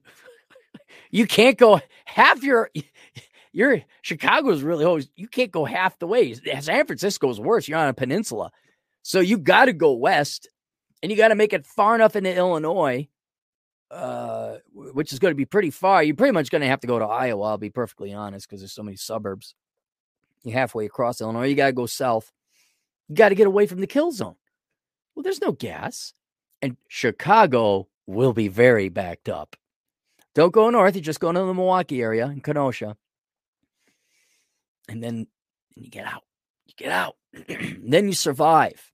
[1.10, 2.70] You can't go half your
[3.54, 6.34] your Chicago's really always you can't go half the way.
[6.34, 7.66] San Francisco's worse.
[7.68, 8.52] You're on a peninsula.
[9.04, 10.50] So you got to go west
[11.02, 13.08] and you got to make it far enough into Illinois
[13.92, 16.04] uh, which is going to be pretty far.
[16.04, 18.62] You're pretty much going to have to go to Iowa, I'll be perfectly honest, because
[18.62, 19.56] there's so many suburbs.
[20.44, 21.48] You're halfway across Illinois.
[21.48, 22.32] You got to go south.
[23.08, 24.36] You got to get away from the kill zone.
[25.16, 26.14] Well, there's no gas.
[26.62, 29.56] And Chicago will be very backed up.
[30.34, 30.96] Don't go north.
[30.96, 32.96] You just go into the Milwaukee area in Kenosha.
[34.90, 35.28] And then
[35.76, 36.24] you get out.
[36.66, 37.16] You get out.
[37.48, 38.92] then you survive.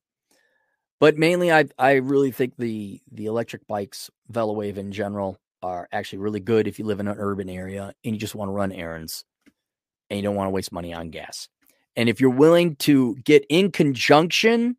[1.00, 6.20] But mainly I I really think the the electric bikes, VeloWave in general, are actually
[6.20, 8.72] really good if you live in an urban area and you just want to run
[8.72, 9.26] errands
[10.10, 11.50] and you don't want to waste money on gas.
[11.96, 14.78] And if you're willing to get in conjunction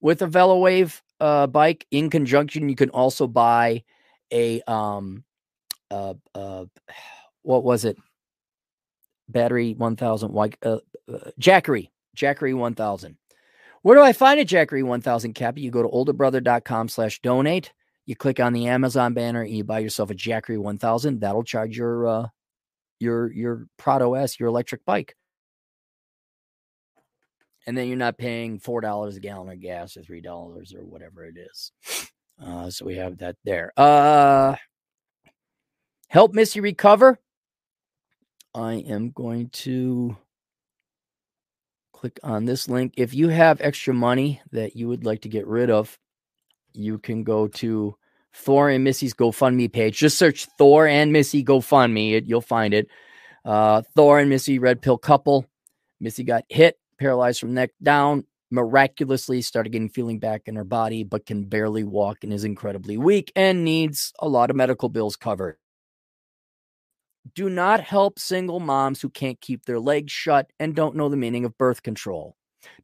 [0.00, 2.68] with a VeloWave uh, bike in conjunction.
[2.68, 3.84] You can also buy
[4.32, 5.22] a um,
[5.90, 6.64] uh, uh,
[7.42, 7.96] what was it?
[9.28, 10.78] Battery 1000, uh, uh,
[11.40, 13.16] Jackery, Jackery 1000.
[13.82, 15.60] Where do I find a Jackery 1000 Cappy?
[15.60, 17.72] You go to olderbrother.com slash donate.
[18.04, 21.20] You click on the Amazon banner and you buy yourself a Jackery 1000.
[21.20, 22.26] That'll charge your, uh,
[22.98, 25.16] your, your Prado S, your electric bike.
[27.66, 31.36] And then you're not paying $4 a gallon of gas or $3 or whatever it
[31.36, 31.72] is.
[32.42, 33.72] Uh, so we have that there.
[33.76, 34.56] Uh,
[36.08, 37.18] help Missy recover.
[38.54, 40.16] I am going to
[41.92, 42.94] click on this link.
[42.96, 45.96] If you have extra money that you would like to get rid of,
[46.72, 47.96] you can go to
[48.34, 49.98] Thor and Missy's GoFundMe page.
[49.98, 52.14] Just search Thor and Missy GoFundMe.
[52.14, 52.88] It, you'll find it.
[53.44, 55.46] Uh, Thor and Missy red pill couple.
[56.00, 58.24] Missy got hit, paralyzed from neck down.
[58.50, 62.98] Miraculously started getting feeling back in her body, but can barely walk and is incredibly
[62.98, 65.56] weak and needs a lot of medical bills covered
[67.34, 71.16] do not help single moms who can't keep their legs shut and don't know the
[71.16, 72.36] meaning of birth control.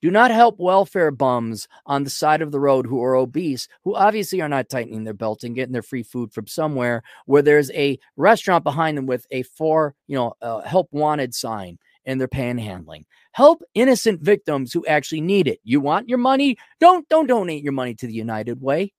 [0.02, 3.94] Do not help welfare bums on the side of the road who are obese, who
[3.94, 7.70] obviously are not tightening their belt and getting their free food from somewhere where there's
[7.70, 11.78] a restaurant behind them with a for, you know, uh, help wanted sign
[12.08, 13.04] and they're panhandling.
[13.32, 15.60] Help innocent victims who actually need it.
[15.62, 16.56] You want your money?
[16.80, 18.92] Don't don't donate your money to the United Way.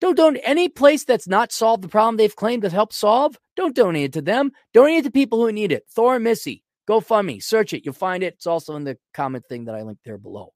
[0.00, 3.36] Don't donate any place that's not solved the problem they've claimed to help solve.
[3.56, 4.52] Don't donate it to them.
[4.72, 5.84] Donate it to people who need it.
[5.90, 7.84] Thor and Missy, GoFundMe, search it.
[7.84, 8.34] You'll find it.
[8.34, 10.52] It's also in the comment thing that I linked there below.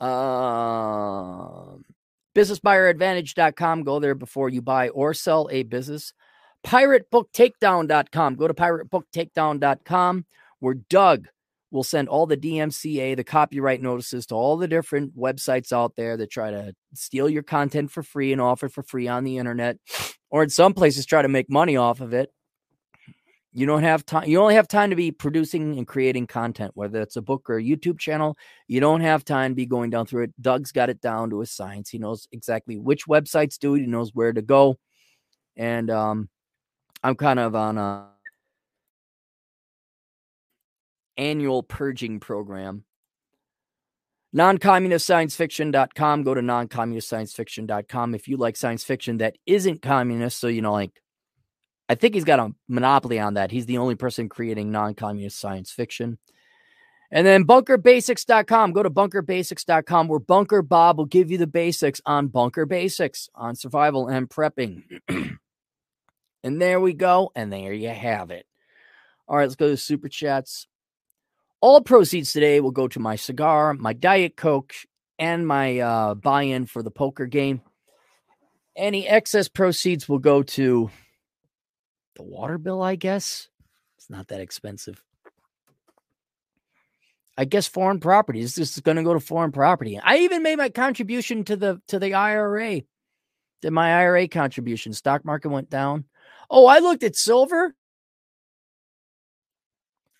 [0.00, 1.84] Um,
[2.34, 3.84] businessbuyeradvantage.com.
[3.84, 6.12] Go there before you buy or sell a business.
[6.66, 8.34] Piratebooktakedown.com.
[8.36, 10.26] Go to piratebooktakedown.com
[10.60, 11.28] where Doug
[11.70, 16.16] We'll send all the DMCA, the copyright notices to all the different websites out there
[16.16, 19.76] that try to steal your content for free and offer for free on the internet,
[20.30, 22.32] or in some places try to make money off of it.
[23.52, 24.28] You don't have time.
[24.28, 27.58] You only have time to be producing and creating content, whether it's a book or
[27.58, 28.36] a YouTube channel.
[28.66, 30.34] You don't have time to be going down through it.
[30.40, 31.90] Doug's got it down to a science.
[31.90, 33.80] He knows exactly which websites do it.
[33.80, 34.76] He knows where to go.
[35.56, 36.28] And um,
[37.02, 38.08] I'm kind of on a
[41.16, 42.84] annual purging program.
[44.32, 46.22] Non-communistsciencefiction.com.
[46.22, 50.38] Go to non-communistsciencefiction.com if you like science fiction that isn't communist.
[50.38, 51.02] So, you know, like,
[51.88, 53.50] I think he's got a monopoly on that.
[53.50, 56.18] He's the only person creating non-communist science fiction.
[57.10, 58.72] And then bunkerbasics.com.
[58.72, 63.56] Go to bunkerbasics.com where Bunker Bob will give you the basics on bunker basics, on
[63.56, 64.84] survival and prepping.
[66.42, 67.30] and there we go.
[67.34, 68.46] And there you have it.
[69.28, 70.66] All right, let's go to super chats.
[71.60, 74.74] All proceeds today will go to my cigar, my Diet Coke,
[75.18, 77.60] and my uh, buy in for the poker game.
[78.74, 80.90] Any excess proceeds will go to
[82.16, 83.48] the water bill, I guess.
[83.98, 85.02] It's not that expensive.
[87.36, 88.42] I guess foreign property.
[88.42, 89.98] This is going to go to foreign property.
[90.02, 92.82] I even made my contribution to the to the IRA.
[93.62, 94.92] Did my IRA contribution?
[94.92, 96.04] Stock market went down.
[96.50, 97.74] Oh, I looked at silver.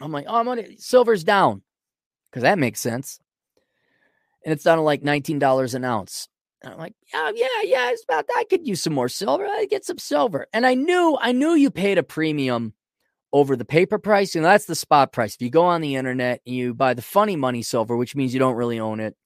[0.01, 1.63] I'm like, oh, I'm gonna silver's down
[2.31, 3.21] because that makes sense.
[4.45, 6.29] And it's down to like $19 an ounce.
[6.63, 7.91] And I'm like, yeah, yeah, yeah.
[7.91, 9.47] It's about I could use some more silver.
[9.47, 10.47] I get some silver.
[10.53, 12.75] And I knew, I knew you paid a premium
[13.33, 14.35] over the paper price.
[14.35, 15.35] And that's the spot price.
[15.35, 18.33] If you go on the internet and you buy the funny money silver, which means
[18.33, 19.17] you don't really own it.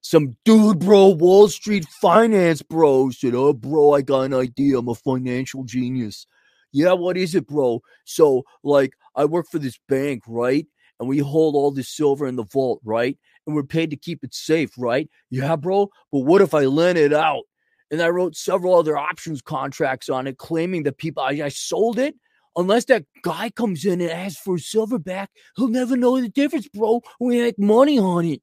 [0.00, 4.78] Some dude, bro, Wall Street finance bro said, Oh, bro, I got an idea.
[4.78, 6.26] I'm a financial genius.
[6.74, 7.82] Yeah, what is it, bro?
[8.04, 10.66] So, like, I work for this bank, right?
[10.98, 13.16] And we hold all this silver in the vault, right?
[13.46, 15.08] And we're paid to keep it safe, right?
[15.30, 15.88] Yeah, bro.
[16.10, 17.44] But what if I lend it out?
[17.92, 21.98] And I wrote several other options contracts on it, claiming that people I, I sold
[21.98, 22.16] it.
[22.56, 26.68] Unless that guy comes in and asks for silver back, he'll never know the difference,
[26.68, 27.02] bro.
[27.20, 28.42] We make money on it.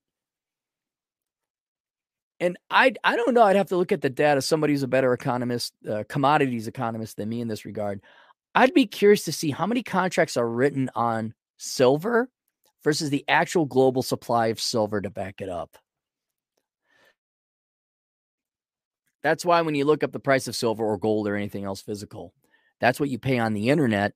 [2.42, 3.44] And I I don't know.
[3.44, 4.42] I'd have to look at the data.
[4.42, 8.02] Somebody who's a better economist, uh, commodities economist than me in this regard.
[8.54, 12.30] I'd be curious to see how many contracts are written on silver
[12.84, 15.78] versus the actual global supply of silver to back it up.
[19.24, 21.82] That's why when you look up the price of silver or gold or anything else
[21.82, 22.34] physical,
[22.80, 24.14] that's what you pay on the internet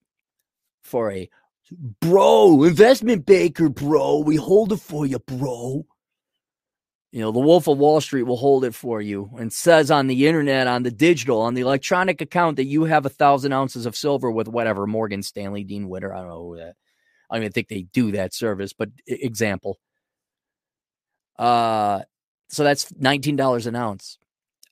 [0.81, 1.29] for a
[2.01, 4.19] bro investment banker, bro.
[4.19, 5.85] We hold it for you, bro
[7.11, 10.07] you know, the Wolf of Wall Street will hold it for you and says on
[10.07, 13.85] the internet, on the digital, on the electronic account that you have a thousand ounces
[13.85, 16.13] of silver with whatever Morgan Stanley, Dean Witter.
[16.13, 16.75] I don't know that.
[17.29, 19.79] I don't even think they do that service, but example.
[21.37, 22.01] Uh,
[22.49, 24.17] So that's $19 an ounce.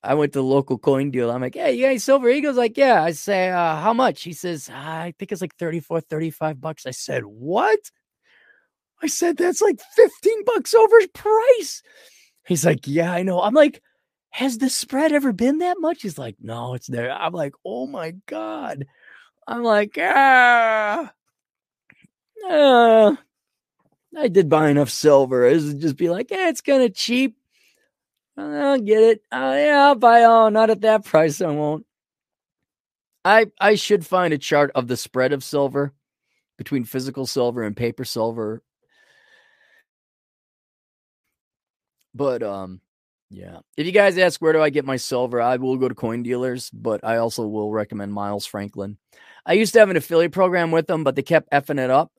[0.03, 1.31] I went to the local coin deal.
[1.31, 2.27] I'm like, hey, you got silver?
[2.29, 3.01] He goes like, yeah.
[3.03, 4.21] I say, uh, how much?
[4.23, 6.85] He says, I think it's like 34, 35 bucks.
[6.85, 7.79] I said, what?
[9.01, 11.81] I said, that's like 15 bucks over price.
[12.45, 13.41] He's like, yeah, I know.
[13.41, 13.81] I'm like,
[14.29, 16.01] has the spread ever been that much?
[16.01, 17.11] He's like, no, it's there.
[17.11, 18.85] I'm like, oh my God.
[19.47, 21.11] I'm like, ah,
[22.49, 23.15] uh,
[24.17, 25.45] I did buy enough silver.
[25.45, 27.37] Is just be like, yeah, it's kind of cheap.
[28.37, 29.21] I'll get it.
[29.31, 30.23] Uh, yeah, I'll buy.
[30.23, 30.49] all.
[30.49, 31.41] not at that price.
[31.41, 31.85] I won't.
[33.25, 35.93] I I should find a chart of the spread of silver
[36.57, 38.61] between physical silver and paper silver.
[42.13, 42.81] But um,
[43.29, 43.59] yeah.
[43.77, 46.23] If you guys ask where do I get my silver, I will go to coin
[46.23, 48.97] dealers, but I also will recommend Miles Franklin.
[49.45, 52.11] I used to have an affiliate program with them, but they kept effing it up.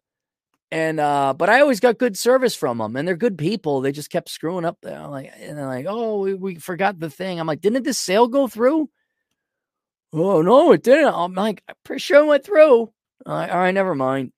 [0.71, 3.81] And uh, but I always got good service from them, and they're good people.
[3.81, 5.07] They just kept screwing up there.
[5.07, 8.27] Like, and they're like, "Oh, we, we forgot the thing." I'm like, "Didn't this sale
[8.27, 8.89] go through?"
[10.13, 11.13] Oh no, it didn't.
[11.13, 12.93] I'm like, I'm pretty sure it went through.
[13.27, 14.33] Like, All right, never mind.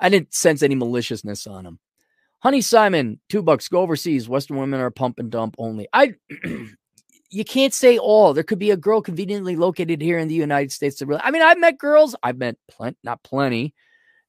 [0.00, 1.78] I didn't sense any maliciousness on them.
[2.40, 3.68] Honey Simon, two bucks.
[3.68, 4.28] Go overseas.
[4.28, 5.88] Western women are pump and dump only.
[5.92, 6.14] I,
[7.30, 8.34] you can't say all.
[8.34, 10.98] There could be a girl conveniently located here in the United States.
[10.98, 12.14] That really, I mean, I've met girls.
[12.22, 13.74] I've met plenty, not plenty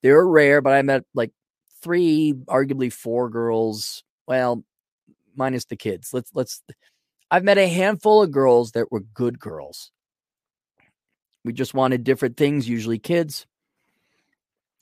[0.02, 1.32] They're rare, but I met like
[1.82, 4.04] three, arguably four girls.
[4.28, 4.64] Well,
[5.36, 6.14] minus the kids.
[6.14, 6.62] Let's let's.
[7.30, 9.92] I've met a handful of girls that were good girls.
[11.44, 13.46] We just wanted different things, usually kids.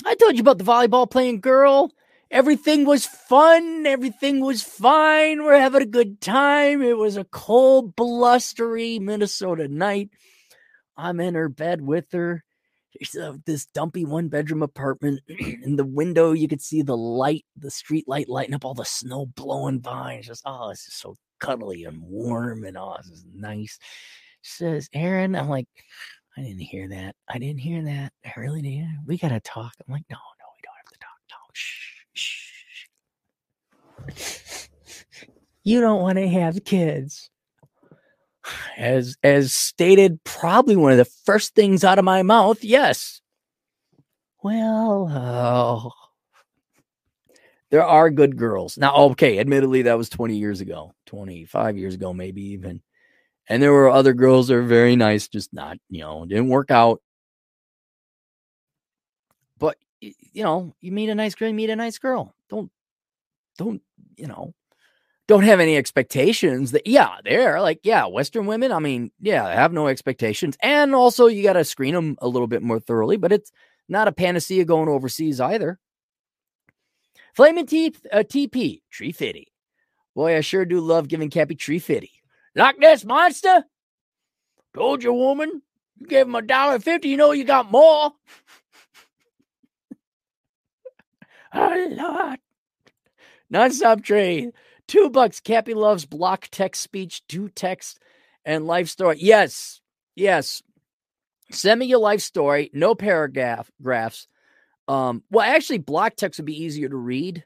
[0.06, 1.92] I told you about the volleyball playing girl.
[2.32, 3.86] Everything was fun.
[3.86, 5.44] Everything was fine.
[5.44, 6.82] We're having a good time.
[6.82, 10.10] It was a cold, blustery Minnesota night.
[10.98, 12.44] I'm in her bed with her
[13.20, 15.22] uh, this dumpy one bedroom apartment.
[15.28, 18.86] In the window, you could see the light, the street light lighting up all the
[18.86, 20.14] snow blowing by.
[20.14, 23.78] It's just, oh, this is so cuddly and warm and oh, this is nice.
[24.42, 25.68] She says, Aaron, I'm like,
[26.38, 27.16] I didn't hear that.
[27.28, 28.12] I didn't hear that.
[28.26, 28.88] I really did.
[29.06, 29.74] We got to talk.
[29.86, 31.18] I'm like, no, no, we don't have to talk.
[31.32, 31.95] No, shh.
[35.64, 37.30] You don't want to have kids.
[38.78, 43.22] As as stated probably one of the first things out of my mouth yes.
[44.44, 45.92] Well oh.
[47.72, 48.78] there are good girls.
[48.78, 52.84] Now okay admittedly that was 20 years ago 25 years ago maybe even.
[53.50, 56.70] And there were other girls that were very nice just not you know didn't work
[56.70, 57.02] out
[60.34, 62.34] you know you meet a nice girl you meet a nice girl.
[62.50, 62.70] Don't
[63.58, 63.82] don't
[64.18, 64.54] you know
[65.28, 69.74] don't have any expectations that yeah they're like yeah western women i mean yeah have
[69.74, 70.58] no expectations.
[70.62, 73.52] And also you got to screen them a little bit more thoroughly but it's
[73.88, 75.80] not a panacea going overseas either.
[77.36, 79.48] Flaming teeth uh, tp tree fitty.
[80.16, 82.12] Boy i sure do love giving cappy tree fitty.
[82.56, 83.66] Like this monster?
[84.74, 85.62] Told you woman
[86.00, 88.12] you gave him a dollar fifty you know you got more
[91.56, 92.40] oh lot.
[93.50, 94.52] non-stop trade
[94.88, 95.40] Two bucks.
[95.40, 98.00] Cappy loves block text speech, do text,
[98.44, 99.18] and life story.
[99.20, 99.82] Yes,
[100.16, 100.62] yes.
[101.52, 102.70] Send me your life story.
[102.74, 104.28] No paragraph graphs.
[104.88, 107.44] Um, well, actually, block text would be easier to read.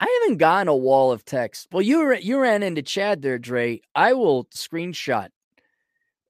[0.00, 1.68] I haven't gotten a wall of text.
[1.70, 3.80] Well, you you ran into Chad there, Dre.
[3.94, 5.28] I will screenshot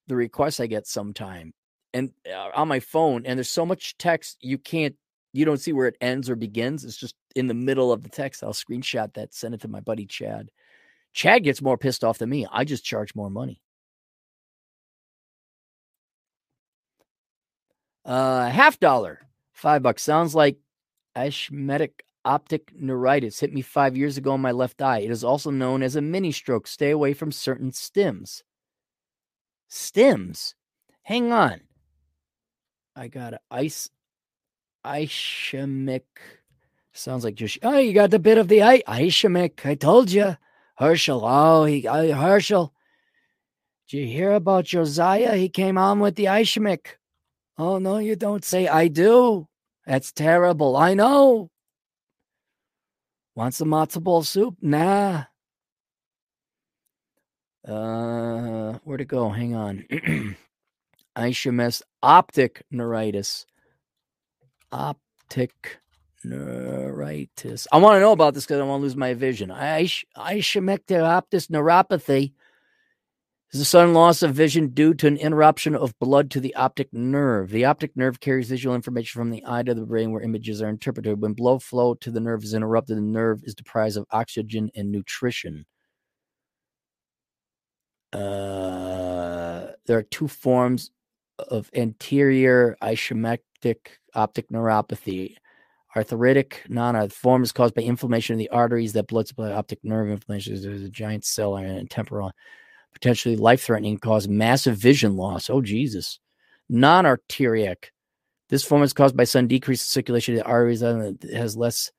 [0.08, 1.54] the requests I get sometime
[1.94, 4.96] and uh, on my phone, and there's so much text you can't
[5.32, 6.84] you don't see where it ends or begins.
[6.84, 8.42] It's just in the middle of the text.
[8.42, 10.50] I'll screenshot that, send it to my buddy Chad.
[11.12, 12.46] Chad gets more pissed off than me.
[12.50, 13.60] I just charge more money.
[18.04, 19.20] Uh, half dollar,
[19.52, 20.02] five bucks.
[20.02, 20.56] Sounds like
[21.14, 25.00] Ashmetic optic neuritis hit me five years ago in my left eye.
[25.00, 26.66] It is also known as a mini stroke.
[26.66, 28.42] Stay away from certain stims.
[29.70, 30.54] Stims?
[31.02, 31.60] Hang on.
[32.96, 33.88] I got ice
[34.84, 36.02] ischemic.
[36.92, 38.82] Sounds like just oh, you got the bit of the I-.
[38.86, 39.10] I
[39.78, 40.36] told you,
[40.76, 41.22] Herschel.
[41.24, 42.72] Oh, he uh, Herschel.
[43.88, 45.36] Did you hear about Josiah?
[45.36, 46.96] He came on with the ischemic.
[47.58, 48.68] Oh no, you don't say.
[48.68, 49.48] I do.
[49.86, 50.76] That's terrible.
[50.76, 51.50] I know.
[53.34, 54.56] Want some matzo ball soup?
[54.60, 55.24] Nah.
[57.66, 59.28] Uh, where'd it go?
[59.28, 59.84] Hang on.
[61.16, 63.46] Ischemic optic neuritis
[64.72, 65.78] optic
[66.24, 67.66] neuritis.
[67.72, 69.50] I want to know about this because I want to lose my vision.
[69.50, 72.32] Ischemic optic neuropathy.
[73.52, 76.92] Is the sudden loss of vision due to an interruption of blood to the optic
[76.92, 77.50] nerve?
[77.50, 80.68] The optic nerve carries visual information from the eye to the brain where images are
[80.68, 81.20] interpreted.
[81.20, 84.92] When blood flow to the nerve is interrupted, the nerve is deprived of oxygen and
[84.92, 85.66] nutrition.
[88.12, 90.92] Uh, there are two forms
[91.38, 93.38] of anterior ischemic
[94.14, 95.36] optic neuropathy.
[95.96, 100.08] Arteritic non form is caused by inflammation of the arteries that blood supply optic nerve
[100.08, 102.32] inflammation is a giant cell and temporal
[102.92, 105.50] potentially life threatening, cause massive vision loss.
[105.50, 106.18] Oh, Jesus.
[106.68, 107.92] Non arteriac.
[108.48, 111.56] This form is caused by sudden decrease in circulation of the arteries and it has
[111.56, 111.90] less.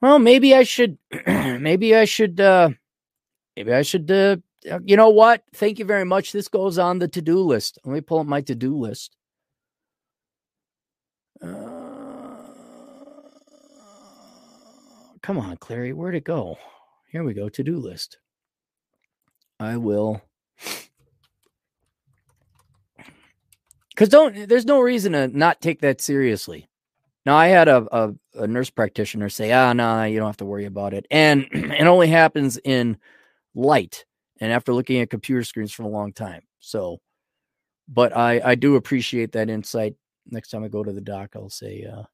[0.00, 2.70] Well, maybe I should, maybe I should, uh,
[3.56, 4.36] maybe I should, uh,
[4.84, 5.42] you know what?
[5.54, 6.32] Thank you very much.
[6.32, 7.78] This goes on the to do list.
[7.84, 9.16] Let me pull up my to do list.
[11.42, 11.48] Uh,
[15.22, 15.94] come on, Clarey.
[15.94, 16.58] Where'd it go?
[17.10, 17.48] Here we go.
[17.48, 18.18] To do list.
[19.60, 20.22] I will.
[23.90, 26.68] Because don't there's no reason to not take that seriously.
[27.24, 30.38] Now I had a, a, a nurse practitioner say, "Ah, no, nah, you don't have
[30.38, 32.96] to worry about it," and it only happens in
[33.54, 34.04] light
[34.40, 36.42] and after looking at computer screens for a long time.
[36.60, 36.98] So,
[37.88, 39.94] but I I do appreciate that insight.
[40.30, 42.08] Next time I go to the doc, I'll say, uh, I'll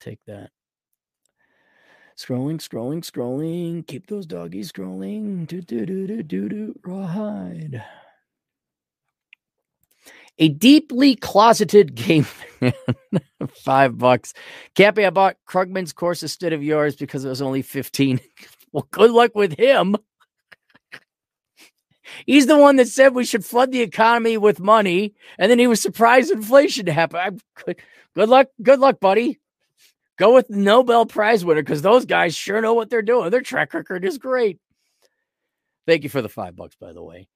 [0.00, 0.50] take that.
[2.16, 3.86] Scrolling, scrolling, scrolling.
[3.86, 5.46] Keep those doggies scrolling.
[5.46, 6.80] Do do do do do do.
[6.84, 7.82] Rawhide.
[10.38, 12.72] A deeply closeted game fan.
[13.54, 14.34] Five bucks.
[14.74, 18.20] Cappy, I bought Krugman's course instead of yours because it was only 15.
[18.72, 19.96] well, good luck with him.
[22.26, 25.66] He's the one that said we should flood the economy with money, and then he
[25.66, 27.42] was surprised inflation happened.
[27.64, 27.80] Good,
[28.14, 29.38] good luck, good luck, buddy.
[30.18, 33.30] Go with Nobel Prize winner because those guys sure know what they're doing.
[33.30, 34.58] Their track record is great.
[35.86, 37.28] Thank you for the five bucks, by the way.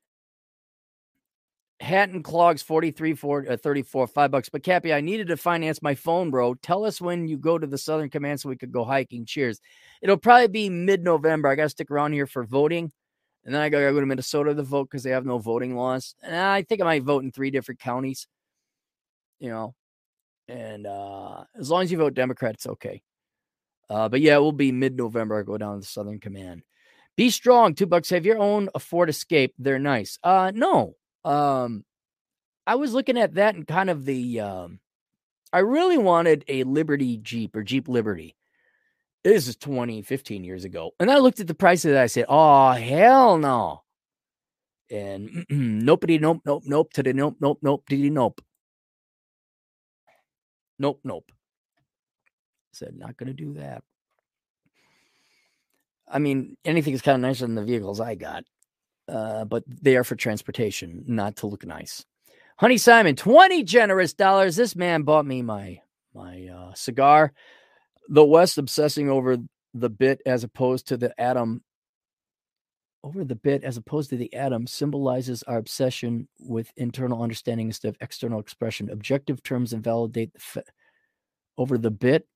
[1.80, 4.48] Hatton Clogs 43 4, uh, 34, five bucks.
[4.48, 6.54] But Cappy, I needed to finance my phone, bro.
[6.54, 9.24] Tell us when you go to the Southern Command so we could go hiking.
[9.26, 9.60] Cheers.
[10.00, 11.48] It'll probably be mid November.
[11.48, 12.92] I got to stick around here for voting.
[13.44, 15.76] And then I got to go to Minnesota to vote because they have no voting
[15.76, 16.14] laws.
[16.22, 18.26] And I think I might vote in three different counties.
[19.38, 19.74] You know,
[20.48, 23.02] and uh, as long as you vote Democrat, it's okay.
[23.90, 25.38] Uh, but yeah, it will be mid November.
[25.38, 26.62] I go down to the Southern Command.
[27.16, 27.74] Be strong.
[27.74, 28.10] Two bucks.
[28.10, 29.54] Have your own a Ford Escape.
[29.58, 30.18] They're nice.
[30.22, 30.96] Uh, no.
[31.24, 31.84] Um,
[32.66, 34.40] I was looking at that and kind of the.
[34.40, 34.80] Um,
[35.52, 38.34] I really wanted a Liberty Jeep or Jeep Liberty.
[39.24, 40.92] This is 20, 15 years ago.
[41.00, 42.02] And I looked at the price of that.
[42.02, 43.82] I said, oh, hell no.
[44.90, 48.42] And nobody, nope, nope, nope, to the nope, nope, nope, diddy, nope.
[50.78, 51.32] Nope, nope.
[52.72, 53.82] Said not going to do that.
[56.06, 58.44] I mean, anything is kind of nicer than the vehicles I got,
[59.08, 62.04] uh, but they are for transportation, not to look nice.
[62.58, 64.54] Honey Simon, twenty generous dollars.
[64.54, 65.80] This man bought me my
[66.14, 67.32] my uh, cigar.
[68.08, 69.38] The West obsessing over
[69.72, 71.62] the bit as opposed to the atom
[73.04, 77.88] over the bit as opposed to the atom symbolizes our obsession with internal understanding instead
[77.88, 78.88] of external expression.
[78.88, 80.64] Objective terms invalidate the fa-
[81.58, 82.26] over the bit,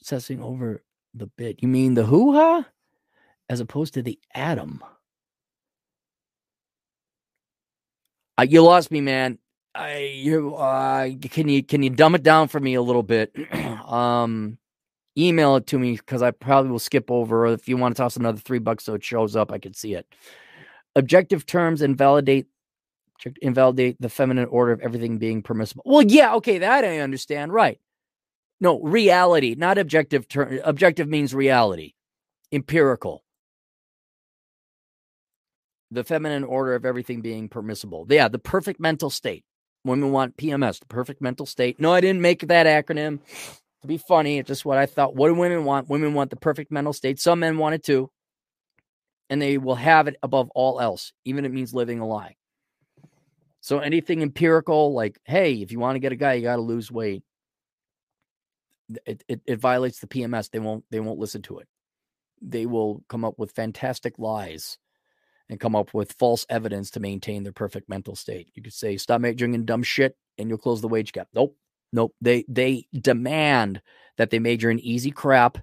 [0.00, 0.82] obsessing over
[1.14, 1.62] the bit.
[1.62, 2.66] You mean the hoo ha
[3.48, 4.82] as opposed to the atom?
[8.36, 9.38] Uh, you lost me, man.
[9.76, 13.32] I you uh, can you can you dumb it down for me a little bit?
[13.86, 14.58] um
[15.16, 17.46] email it to me because I probably will skip over.
[17.46, 19.94] If you want to toss another three bucks so it shows up, I can see
[19.94, 20.06] it.
[20.96, 22.46] Objective terms invalidate
[23.40, 25.84] invalidate the feminine order of everything being permissible.
[25.86, 27.52] Well, yeah, okay, that I understand.
[27.52, 27.80] Right.
[28.60, 30.58] No, reality, not objective term.
[30.64, 31.94] Objective means reality,
[32.52, 33.24] empirical.
[35.90, 38.06] The feminine order of everything being permissible.
[38.08, 39.44] Yeah, the perfect mental state.
[39.84, 41.78] Women want PMS, the perfect mental state.
[41.78, 43.20] No, I didn't make that acronym
[43.84, 44.38] to be funny.
[44.38, 45.14] It's just what I thought.
[45.14, 45.88] What do women want?
[45.88, 47.20] Women want the perfect mental state.
[47.20, 48.10] Some men want it too.
[49.30, 52.36] And they will have it above all else, even if it means living a lie.
[53.60, 56.62] So anything empirical, like, hey, if you want to get a guy, you got to
[56.62, 57.22] lose weight.
[59.06, 60.50] It, it, it violates the PMS.
[60.50, 61.68] They won't they won't listen to it.
[62.42, 64.78] They will come up with fantastic lies
[65.48, 68.48] and come up with false evidence to maintain their perfect mental state.
[68.54, 71.28] You could say, stop majoring dumb shit and you'll close the wage gap.
[71.34, 71.56] Nope.
[71.94, 72.14] Nope.
[72.20, 73.80] They they demand
[74.18, 75.58] that they major in easy crap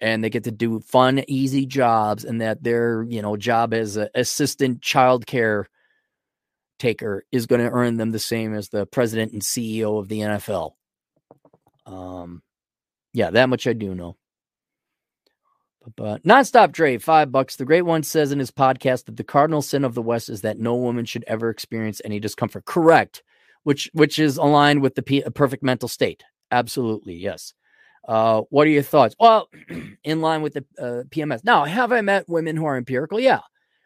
[0.00, 3.96] and they get to do fun, easy jobs, and that their, you know, job as
[3.96, 5.64] an assistant childcare
[6.78, 10.20] taker is going to earn them the same as the president and CEO of the
[10.20, 10.74] NFL.
[11.86, 12.42] Um,
[13.12, 14.16] yeah, that much I do know.
[15.96, 17.56] But nonstop Dre, five bucks.
[17.56, 20.42] The great one says in his podcast that the cardinal sin of the West is
[20.42, 22.66] that no woman should ever experience any discomfort.
[22.66, 23.22] Correct,
[23.68, 26.24] which which is aligned with the P- perfect mental state.
[26.50, 27.52] Absolutely, yes.
[28.08, 29.14] Uh, what are your thoughts?
[29.20, 29.50] Well,
[30.04, 31.44] in line with the uh, PMS.
[31.44, 33.20] Now, have I met women who are empirical?
[33.20, 33.40] Yeah.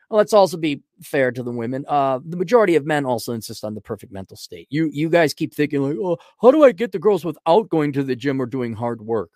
[0.09, 1.84] Well, let's also be fair to the women.
[1.88, 4.68] Uh, the majority of men also insist on the perfect mental state.
[4.70, 7.92] You you guys keep thinking like, oh, how do I get the girls without going
[7.94, 9.32] to the gym or doing hard work?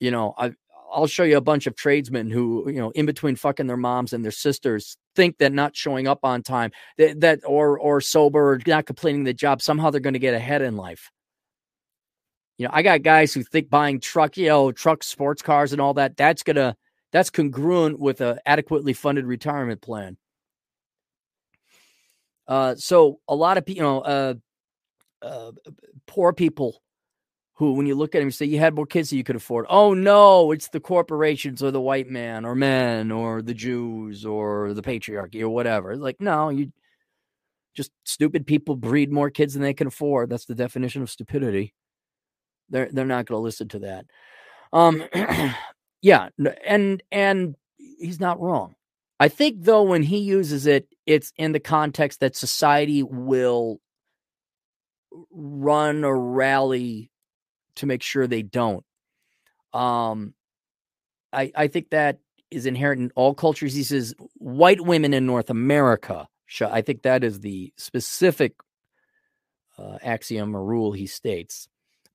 [0.00, 0.50] You know, I
[0.92, 4.12] I'll show you a bunch of tradesmen who, you know, in between fucking their moms
[4.12, 8.52] and their sisters, think that not showing up on time, that, that or or sober,
[8.52, 11.10] or not completing the job, somehow they're going to get ahead in life.
[12.58, 15.80] You know, I got guys who think buying truck, you know, trucks, sports cars, and
[15.80, 16.16] all that.
[16.16, 16.76] That's gonna
[17.10, 20.16] that's congruent with a adequately funded retirement plan.
[22.46, 24.34] Uh, so a lot of people, you know, uh,
[25.22, 25.52] uh,
[26.06, 26.82] poor people
[27.54, 29.66] who, when you look at them, say you had more kids than you could afford.
[29.68, 34.72] Oh no, it's the corporations or the white man or men or the Jews or
[34.72, 35.96] the patriarchy or whatever.
[35.96, 36.72] Like, no, you
[37.74, 40.30] just stupid people breed more kids than they can afford.
[40.30, 41.74] That's the definition of stupidity.
[42.70, 44.06] They're they're not going to listen to that.
[44.72, 45.04] Um,
[46.02, 46.30] yeah,
[46.66, 48.74] and and he's not wrong.
[49.20, 53.78] I think though when he uses it, it's in the context that society will
[55.30, 57.11] run or rally
[57.76, 58.84] to make sure they don't.
[59.72, 60.34] Um,
[61.32, 62.18] I I think that
[62.50, 63.74] is inherent in all cultures.
[63.74, 66.28] He says white women in North America.
[66.60, 68.54] I think that is the specific
[69.78, 71.66] uh, axiom or rule he states.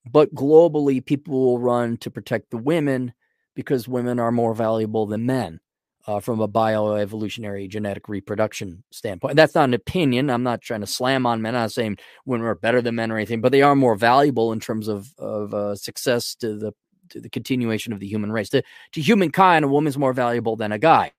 [0.06, 3.14] But globally, people will run to protect the women
[3.56, 5.60] because women are more valuable than men
[6.08, 9.32] uh, from a bioevolutionary genetic reproduction standpoint.
[9.32, 10.30] And that's not an opinion.
[10.30, 11.56] I'm not trying to slam on men.
[11.56, 14.54] I'm not saying women are better than men or anything, but they are more valuable
[14.54, 16.74] in terms of of uh, success to the
[17.10, 18.50] to the continuation of the human race.
[18.50, 18.64] To,
[18.94, 21.12] to humankind, a woman's more valuable than a guy.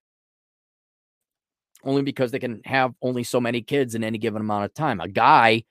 [1.84, 5.00] Only because they can have only so many kids in any given amount of time.
[5.00, 5.64] A guy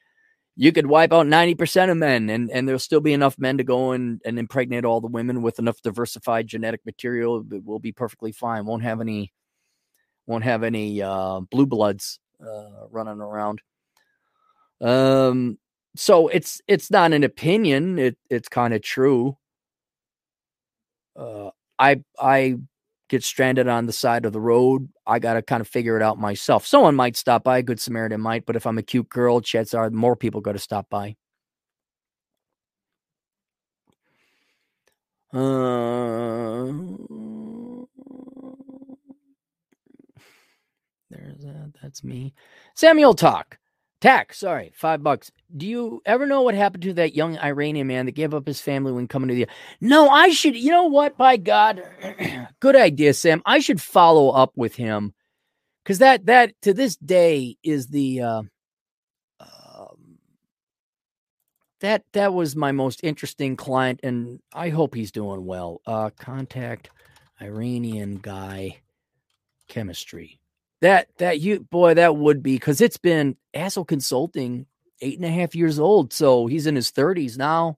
[0.60, 3.64] you could wipe out 90% of men and, and there'll still be enough men to
[3.64, 7.46] go and, and impregnate all the women with enough diversified genetic material.
[7.52, 8.66] It will be perfectly fine.
[8.66, 9.32] Won't have any,
[10.26, 13.62] won't have any uh, blue bloods uh, running around.
[14.82, 15.60] Um,
[15.96, 18.00] so it's, it's not an opinion.
[18.00, 19.38] It, it's kind of true.
[21.16, 22.58] Uh, I, I
[23.08, 26.04] get stranded on the side of the road, I got to kind of figure it
[26.04, 26.66] out myself.
[26.66, 29.90] Someone might stop by, Good Samaritan might, but if I'm a cute girl, chances are
[29.90, 31.16] more people go to stop by.
[35.34, 35.38] Uh,
[41.10, 41.74] there's that.
[41.82, 42.34] That's me.
[42.76, 43.58] Samuel Talk.
[43.99, 45.32] Tack, sorry, five bucks.
[45.56, 48.61] Do you ever know what happened to that young Iranian man that gave up his
[48.61, 49.48] family when coming to the?
[49.82, 50.56] No, I should.
[50.56, 51.18] You know what?
[51.18, 51.82] By God,
[52.60, 53.41] good idea, Sam.
[53.45, 55.14] I should follow up with him
[55.84, 58.41] because that that to this day is the uh,
[59.40, 60.19] um,
[61.82, 65.82] that that was my most interesting client, and I hope he's doing well.
[65.88, 66.91] Uh, contact
[67.41, 68.82] Iranian guy
[69.68, 70.40] chemistry.
[70.82, 74.68] That that you boy, that would be because it's been Asshole Consulting
[75.02, 77.78] eight and a half years old, so he's in his thirties now.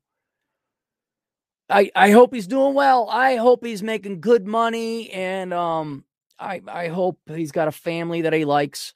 [1.70, 3.08] I I hope he's doing well.
[3.10, 6.04] I hope he's making good money, and um,
[6.38, 8.94] I I hope he's got a family that he likes.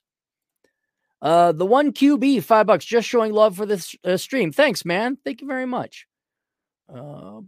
[1.21, 4.51] Uh, the one QB five bucks, just showing love for this uh, stream.
[4.51, 5.17] Thanks, man.
[5.23, 6.07] Thank you very much.
[6.93, 7.39] Uh,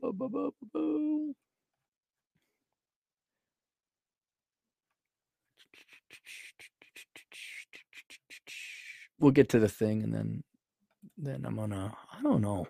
[9.20, 10.44] we'll get to the thing and then
[11.18, 12.68] then I'm gonna I don't know.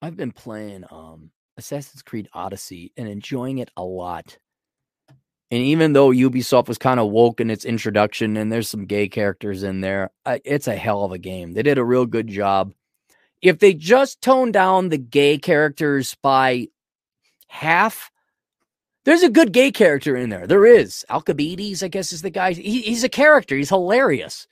[0.00, 4.38] I've been playing um Assassin's Creed Odyssey and enjoying it a lot.
[5.50, 9.08] And even though Ubisoft was kind of woke in its introduction and there's some gay
[9.08, 11.52] characters in there, it's a hell of a game.
[11.52, 12.72] They did a real good job.
[13.40, 16.68] If they just toned down the gay characters by
[17.46, 18.10] half,
[19.04, 20.46] there's a good gay character in there.
[20.46, 21.04] There is.
[21.10, 22.52] Alcibiades, I guess, is the guy.
[22.52, 23.56] He, he's a character.
[23.56, 24.46] He's hilarious.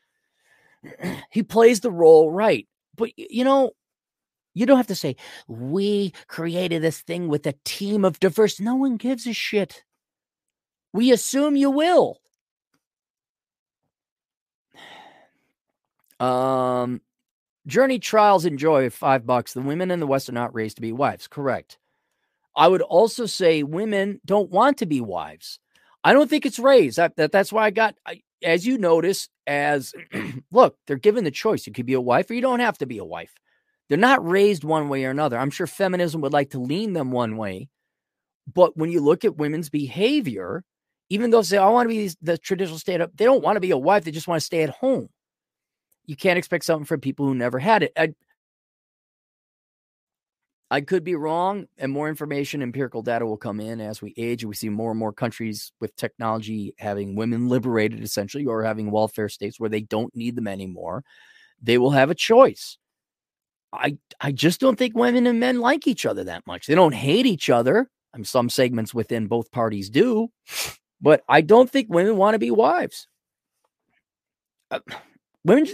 [1.31, 2.66] he plays the role right.
[2.97, 3.70] But, you know,
[4.55, 5.16] you don't have to say,
[5.49, 8.61] we created this thing with a team of diverse.
[8.61, 9.85] No one gives a shit.
[10.93, 12.19] We assume you will.
[16.20, 17.01] Um,
[17.66, 19.55] Journey Trials Enjoy, five bucks.
[19.55, 21.27] The women in the West are not raised to be wives.
[21.27, 21.79] Correct.
[22.57, 25.59] I would also say women don't want to be wives.
[26.05, 26.99] I don't think it's raised.
[26.99, 29.95] That, that that's why I got, I, as you notice, as
[30.53, 31.66] look, they're given the choice.
[31.66, 33.35] You could be a wife or you don't have to be a wife.
[33.89, 35.39] They're not raised one way or another.
[35.39, 37.69] I'm sure feminism would like to lean them one way
[38.53, 40.65] But when you look at women's behavior,
[41.11, 43.61] even though say, I want to be the traditional stay at they don't want to
[43.61, 45.09] be a wife, they just want to stay at home.
[46.07, 47.93] You can't expect something from people who never had it.
[47.97, 48.15] I,
[50.73, 54.43] I could be wrong, and more information, empirical data will come in as we age.
[54.43, 59.28] We see more and more countries with technology having women liberated, essentially, or having welfare
[59.28, 61.05] states where they don't need them anymore.
[61.61, 62.78] They will have a choice.
[63.70, 66.66] I I just don't think women and men like each other that much.
[66.66, 67.90] They don't hate each other.
[68.15, 70.28] I mean, some segments within both parties do,
[71.03, 73.09] but I don't think women want to be wives.
[74.70, 74.81] Uh,
[75.44, 75.66] women,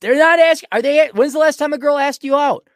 [0.00, 0.70] they're not asking.
[0.72, 1.08] Are they?
[1.08, 2.66] When's the last time a girl asked you out?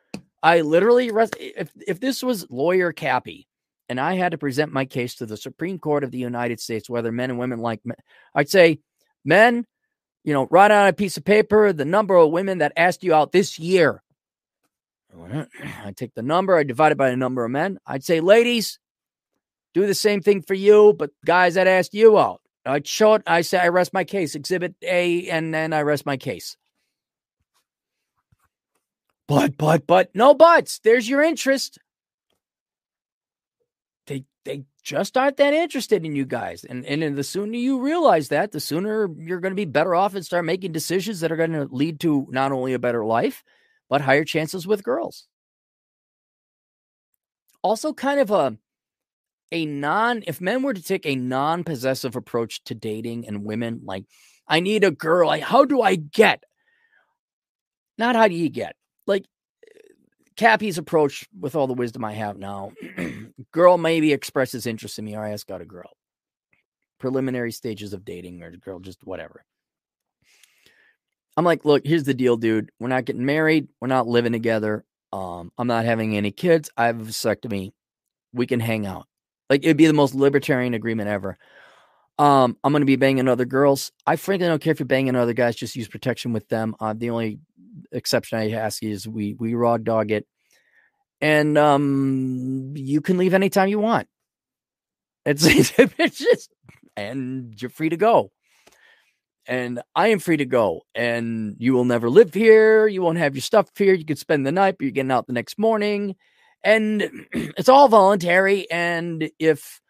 [0.43, 3.47] I literally, if if this was lawyer Cappy,
[3.89, 6.89] and I had to present my case to the Supreme Court of the United States,
[6.89, 7.97] whether men and women like men,
[8.35, 8.79] I'd say,
[9.25, 9.67] men,
[10.25, 13.13] you know, write on a piece of paper the number of women that asked you
[13.15, 14.03] out this year.
[15.85, 17.79] I take the number, I divide it by the number of men.
[17.87, 18.79] I'd say, ladies,
[19.75, 22.41] do the same thing for you, but guys that asked you out.
[22.65, 23.23] I'd show it.
[23.27, 26.57] I say, I rest my case, exhibit A, and then I rest my case.
[29.31, 30.81] But, but, but, no buts.
[30.81, 31.79] There's your interest.
[34.09, 36.65] They, they just aren't that interested in you guys.
[36.65, 40.17] And, and the sooner you realize that, the sooner you're going to be better off
[40.17, 43.45] and start making decisions that are going to lead to not only a better life,
[43.89, 45.29] but higher chances with girls.
[47.63, 48.59] Also, kind of a,
[49.53, 53.83] a non, if men were to take a non possessive approach to dating and women,
[53.85, 54.07] like,
[54.49, 56.43] I need a girl, like, how do I get?
[57.97, 58.75] Not how do you get?
[59.11, 59.27] Like
[60.37, 62.73] Cappy's approach with all the wisdom I have now,
[63.53, 65.91] girl maybe expresses interest in me, or I ask out a girl.
[66.99, 69.45] Preliminary stages of dating, or girl, just whatever.
[71.37, 72.71] I'm like, look, here's the deal, dude.
[72.81, 73.69] We're not getting married.
[73.81, 74.85] We're not living together.
[75.13, 76.71] Um, I'm not having any kids.
[76.77, 77.73] I have a vasectomy.
[78.33, 79.07] We can hang out.
[79.49, 81.37] Like it'd be the most libertarian agreement ever.
[82.19, 83.91] Um, I'm gonna be banging other girls.
[84.07, 85.57] I frankly don't care if you're banging other guys.
[85.57, 86.77] Just use protection with them.
[86.79, 87.41] Uh, the only
[87.93, 90.27] exception I ask you, is we we raw dog it,
[91.21, 94.09] and um, you can leave anytime you want.
[95.25, 95.45] It's
[95.79, 96.51] it's just
[96.97, 98.31] and you're free to go.
[99.47, 100.83] And I am free to go.
[100.95, 102.87] And you will never live here.
[102.87, 103.95] You won't have your stuff here.
[103.95, 106.17] You could spend the night, but you're getting out the next morning.
[106.63, 108.71] And it's all voluntary.
[108.71, 109.81] And if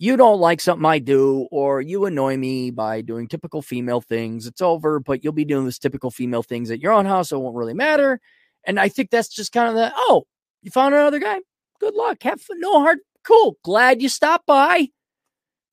[0.00, 4.46] you don't like something I do, or you annoy me by doing typical female things,
[4.46, 7.36] it's over, but you'll be doing this typical female things at your own house, so
[7.36, 8.18] it won't really matter.
[8.64, 10.24] And I think that's just kind of the oh,
[10.62, 11.40] you found another guy.
[11.80, 12.22] Good luck.
[12.22, 12.60] Have fun.
[12.60, 13.00] No hard.
[13.24, 13.58] Cool.
[13.62, 14.88] Glad you stopped by.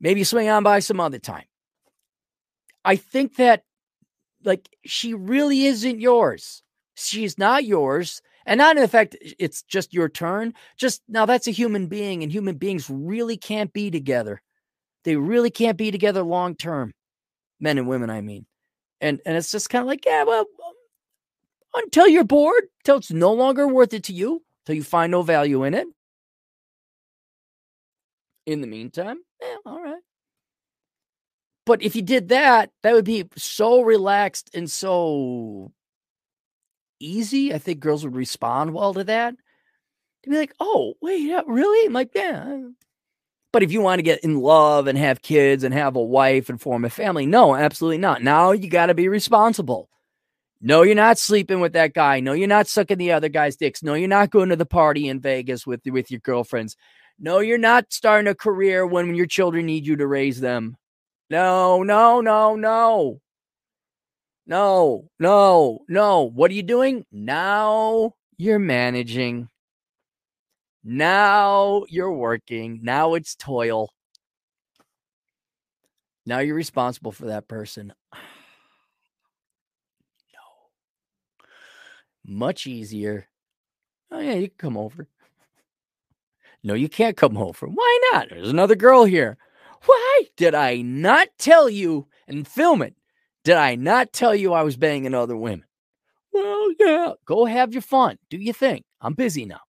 [0.02, 1.46] Maybe swing on by some other time.
[2.84, 3.64] I think that
[4.44, 6.64] like she really isn't yours.
[6.96, 8.22] She's not yours.
[8.48, 10.54] And not in the fact it's just your turn.
[10.78, 14.42] Just now that's a human being, and human beings really can't be together.
[15.04, 16.94] They really can't be together long term.
[17.60, 18.46] Men and women, I mean.
[19.02, 20.74] And and it's just kind of like, yeah, well, um,
[21.84, 25.24] until you're bored, until it's no longer worth it to you, until you find no
[25.24, 25.88] value in it.
[28.46, 30.02] In the meantime, yeah, all right.
[31.66, 35.74] But if you did that, that would be so relaxed and so
[37.00, 39.36] easy, I think girls would respond well to that.
[40.24, 41.86] To be like, oh, wait, yeah, really?
[41.86, 42.60] I'm like, yeah.
[43.54, 46.50] But if you want to get in love and have kids and have a wife
[46.50, 48.22] and form a family, no, absolutely not.
[48.22, 49.90] Now you got to be responsible.
[50.60, 52.20] No, you're not sleeping with that guy.
[52.20, 53.84] No, you're not sucking the other guy's dicks.
[53.84, 56.76] No, you're not going to the party in Vegas with with your girlfriends.
[57.20, 60.76] No, you're not starting a career when your children need you to raise them.
[61.30, 63.22] No, no, no, no.
[64.48, 66.24] No, no, no.
[66.24, 67.06] What are you doing?
[67.12, 69.50] Now you're managing.
[70.86, 72.80] Now you're working.
[72.82, 73.90] Now it's toil.
[76.26, 77.94] Now you're responsible for that person.
[78.14, 78.20] no.
[82.26, 83.28] Much easier.
[84.12, 85.08] Oh, yeah, you can come over.
[86.64, 87.68] No, you can't come over.
[87.68, 88.30] Why not?
[88.30, 89.38] There's another girl here.
[89.86, 92.97] Why did I not tell you and film it?
[93.48, 95.64] Did I not tell you I was banging other women?
[96.34, 97.14] Well, yeah.
[97.26, 98.18] Go have your fun.
[98.30, 98.84] Do your thing.
[99.00, 99.62] I'm busy now.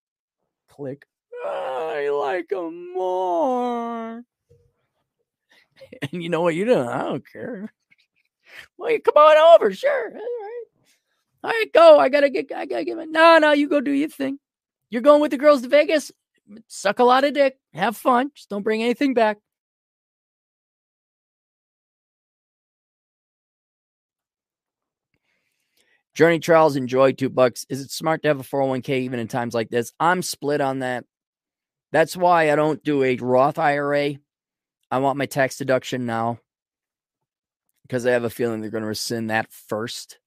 [0.69, 1.07] Click.
[1.47, 4.25] I like them more.
[6.13, 6.89] And you know what you're doing?
[6.89, 7.73] I don't care.
[8.77, 9.73] Well, you come on over.
[9.73, 10.09] Sure.
[10.09, 10.65] All right.
[11.45, 12.01] All right, go.
[12.01, 12.51] I gotta get.
[12.51, 12.97] I gotta get.
[12.97, 13.53] My, no, no.
[13.53, 14.41] You go do your thing.
[14.91, 16.11] You're going with the girls to Vegas.
[16.67, 17.57] Suck a lot of dick.
[17.75, 18.33] Have fun.
[18.35, 19.39] Just don't bring anything back.
[26.19, 27.65] Journey trials enjoy two bucks.
[27.69, 29.93] Is it smart to have a 401k even in times like this?
[30.01, 31.05] I'm split on that.
[31.93, 34.17] That's why I don't do a Roth IRA.
[34.91, 36.41] I want my tax deduction now
[37.83, 40.19] because I have a feeling they're going to rescind that first.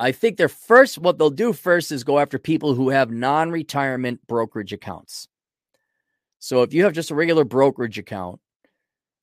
[0.00, 3.52] I think they're first, what they'll do first is go after people who have non
[3.52, 5.28] retirement brokerage accounts.
[6.40, 8.40] So if you have just a regular brokerage account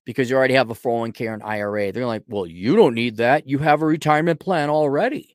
[0.06, 3.18] because you already have a 401k or an IRA, they're like, well, you don't need
[3.18, 3.46] that.
[3.46, 5.35] You have a retirement plan already.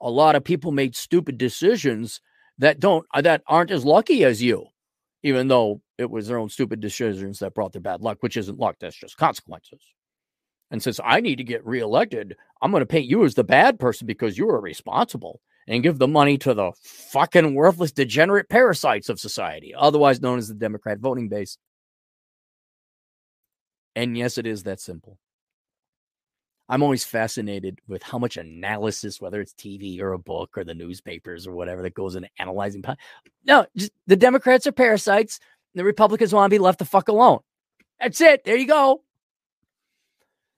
[0.00, 2.20] A lot of people made stupid decisions
[2.58, 4.66] that don't uh, that aren't as lucky as you,
[5.22, 8.58] even though it was their own stupid decisions that brought their bad luck, which isn't
[8.58, 9.80] luck, that's just consequences.
[10.70, 13.78] And since I need to get reelected, I'm going to paint you as the bad
[13.78, 19.08] person because you are responsible and give the money to the fucking worthless, degenerate parasites
[19.08, 21.56] of society, otherwise known as the Democrat voting base.
[23.94, 25.18] And yes, it is that simple.
[26.68, 30.74] I'm always fascinated with how much analysis, whether it's TV or a book or the
[30.74, 32.84] newspapers or whatever, that goes into analyzing.
[33.44, 35.38] No, just the Democrats are parasites.
[35.74, 37.40] The Republicans want to be left the fuck alone.
[38.00, 38.44] That's it.
[38.44, 39.02] There you go.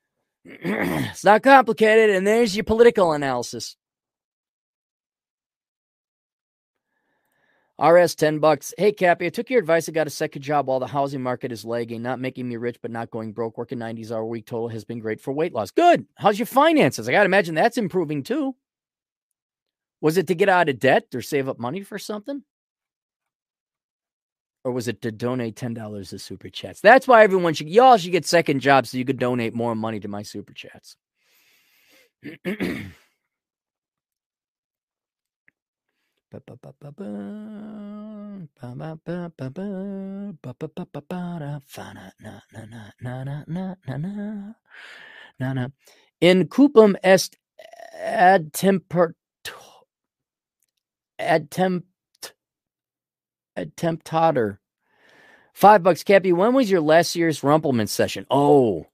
[0.45, 2.17] it's not complicated.
[2.17, 3.77] And there's your political analysis.
[7.81, 8.75] RS 10 bucks.
[8.77, 9.89] Hey, Cappy, I took your advice.
[9.89, 12.79] I got a second job while the housing market is lagging, not making me rich,
[12.83, 13.57] but not going broke.
[13.57, 15.71] Working 90s hour week total has been great for weight loss.
[15.71, 16.07] Good.
[16.17, 17.09] How's your finances?
[17.09, 18.57] I got to imagine that's improving too.
[20.01, 22.43] Was it to get out of debt or save up money for something?
[24.65, 26.81] Or was it to donate $10 to super chats?
[26.81, 30.01] That's why everyone should, y'all should get second jobs so you could donate more money
[30.01, 30.97] to my super chats.
[46.21, 47.37] In cupum est
[47.95, 49.15] ad temper
[51.19, 51.85] ad temp
[53.57, 54.59] attemptator.
[55.53, 56.33] Five bucks, Cappy.
[56.33, 58.27] When was your last year's Rumpleman session?
[58.31, 58.87] Oh,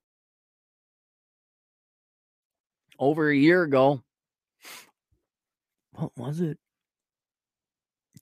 [2.99, 4.03] over a year ago.
[5.93, 6.59] What was it?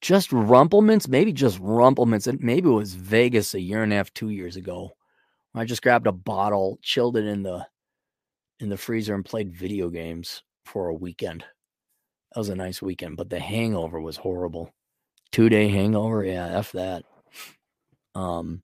[0.02, 4.12] Just Rumplemans, maybe just Rumplemans, and maybe it was Vegas a year and a half,
[4.12, 4.90] two years ago.
[5.54, 7.66] I just grabbed a bottle, chilled it in the
[8.60, 11.44] in the freezer, and played video games for a weekend.
[12.34, 14.74] That was a nice weekend, but the hangover was horrible.
[15.30, 17.04] Two day hangover, yeah, f that.
[18.14, 18.60] Um,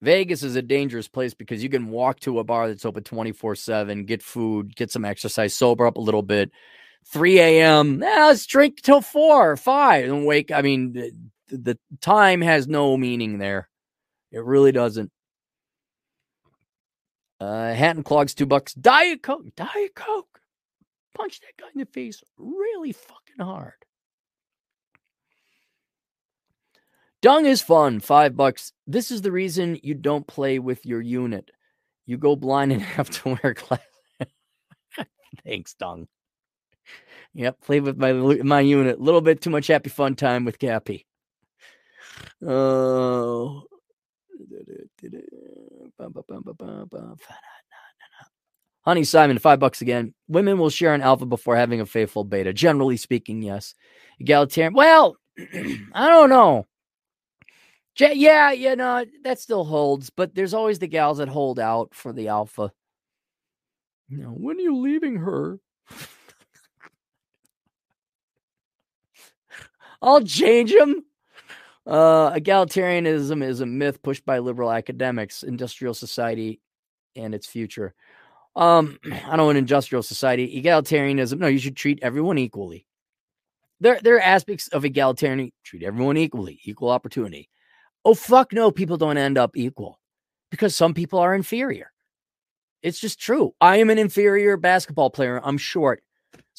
[0.00, 3.54] Vegas is a dangerous place because you can walk to a bar that's open 24
[3.56, 6.50] 7, get food, get some exercise, sober up a little bit,
[7.06, 8.02] 3 a.m.
[8.02, 10.50] Eh, let's drink till four five and wake.
[10.50, 11.12] I mean, the,
[11.48, 13.68] the time has no meaning there.
[14.30, 15.10] It really doesn't.
[17.40, 18.74] Uh, Hatton clogs two bucks.
[18.74, 19.46] Diet Coke.
[19.56, 20.40] Diet Coke.
[21.16, 23.72] Punch that guy in the face really fucking hard.
[27.22, 28.00] Dung is fun.
[28.00, 28.72] Five bucks.
[28.86, 31.50] This is the reason you don't play with your unit.
[32.06, 33.86] You go blind and have to wear glasses.
[35.44, 36.06] Thanks, Dung.
[37.34, 38.98] Yep, played with my my unit.
[38.98, 41.06] A little bit too much happy fun time with Cappy.
[42.44, 43.62] Oh.
[48.82, 50.14] Honey Simon, five bucks again.
[50.26, 52.52] Women will share an alpha before having a faithful beta.
[52.52, 53.74] Generally speaking, yes.
[54.18, 54.72] Egalitarian.
[54.72, 56.66] Well, I don't know.
[57.98, 62.14] Yeah, you know, that still holds, but there's always the gals that hold out for
[62.14, 62.72] the alpha.
[64.08, 65.58] You know, when are you leaving her?
[70.02, 71.04] I'll change them.
[71.86, 76.60] Uh, egalitarianism is a myth pushed by liberal academics, industrial society,
[77.16, 77.94] and its future.
[78.56, 80.62] Um, I don't want industrial society.
[80.62, 82.86] Egalitarianism, no, you should treat everyone equally.
[83.80, 87.48] There, there are aspects of egalitarian treat everyone equally, equal opportunity.
[88.04, 89.98] Oh, fuck no, people don't end up equal
[90.50, 91.90] because some people are inferior.
[92.82, 93.54] It's just true.
[93.60, 95.40] I am an inferior basketball player.
[95.42, 96.02] I'm short.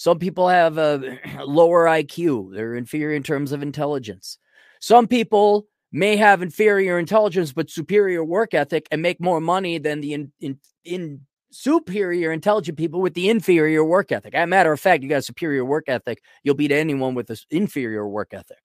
[0.02, 4.40] Some people have a lower IQ, they're inferior in terms of intelligence.
[4.80, 10.02] Some people may have inferior intelligence but superior work ethic and make more money than
[10.02, 11.22] the in, in, in
[11.52, 14.34] superior intelligent people with the inferior work ethic.
[14.34, 17.38] As a matter of fact, you got superior work ethic, you'll beat anyone with an
[17.52, 18.58] inferior work ethic.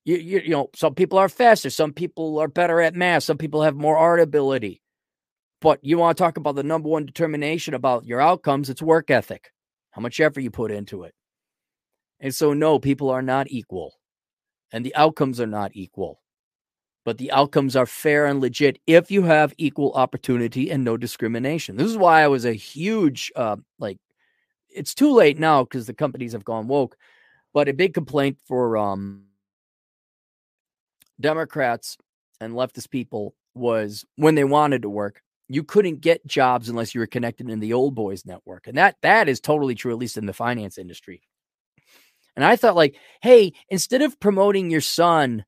[0.05, 3.37] you, you, you know, some people are faster, some people are better at math, some
[3.37, 4.81] people have more art ability.
[5.59, 9.09] But you want to talk about the number one determination about your outcomes, it's work
[9.09, 9.51] ethic,
[9.91, 11.13] how much effort you put into it.
[12.19, 13.93] And so, no, people are not equal,
[14.71, 16.21] and the outcomes are not equal.
[17.05, 21.77] But the outcomes are fair and legit if you have equal opportunity and no discrimination.
[21.77, 23.97] This is why I was a huge, uh, like,
[24.69, 26.97] it's too late now because the companies have gone woke.
[27.53, 29.23] But a big complaint for um,
[31.19, 31.97] Democrats
[32.41, 36.99] and leftist people was when they wanted to work, you couldn't get jobs unless you
[36.99, 38.67] were connected in the old boys network.
[38.67, 41.21] And that that is totally true, at least in the finance industry.
[42.35, 45.43] And I thought, like, hey, instead of promoting your son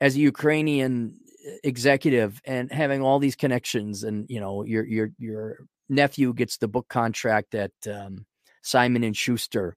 [0.00, 5.10] as a Ukrainian uh, executive and having all these connections, and you know, your your
[5.18, 5.58] your
[5.88, 8.24] nephew gets the book contract at um,
[8.62, 9.76] Simon and Schuster.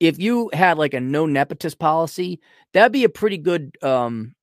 [0.00, 2.40] If you had like a no nepotist policy,
[2.72, 4.34] that'd be a pretty good um,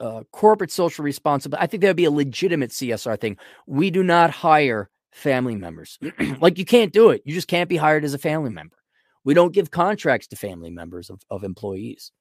[0.00, 1.62] uh, corporate social responsibility.
[1.62, 3.36] I think that would be a legitimate CSR thing.
[3.66, 5.98] We do not hire family members.
[6.40, 7.22] like you can't do it.
[7.24, 8.76] You just can't be hired as a family member.
[9.24, 12.12] We don't give contracts to family members of, of employees.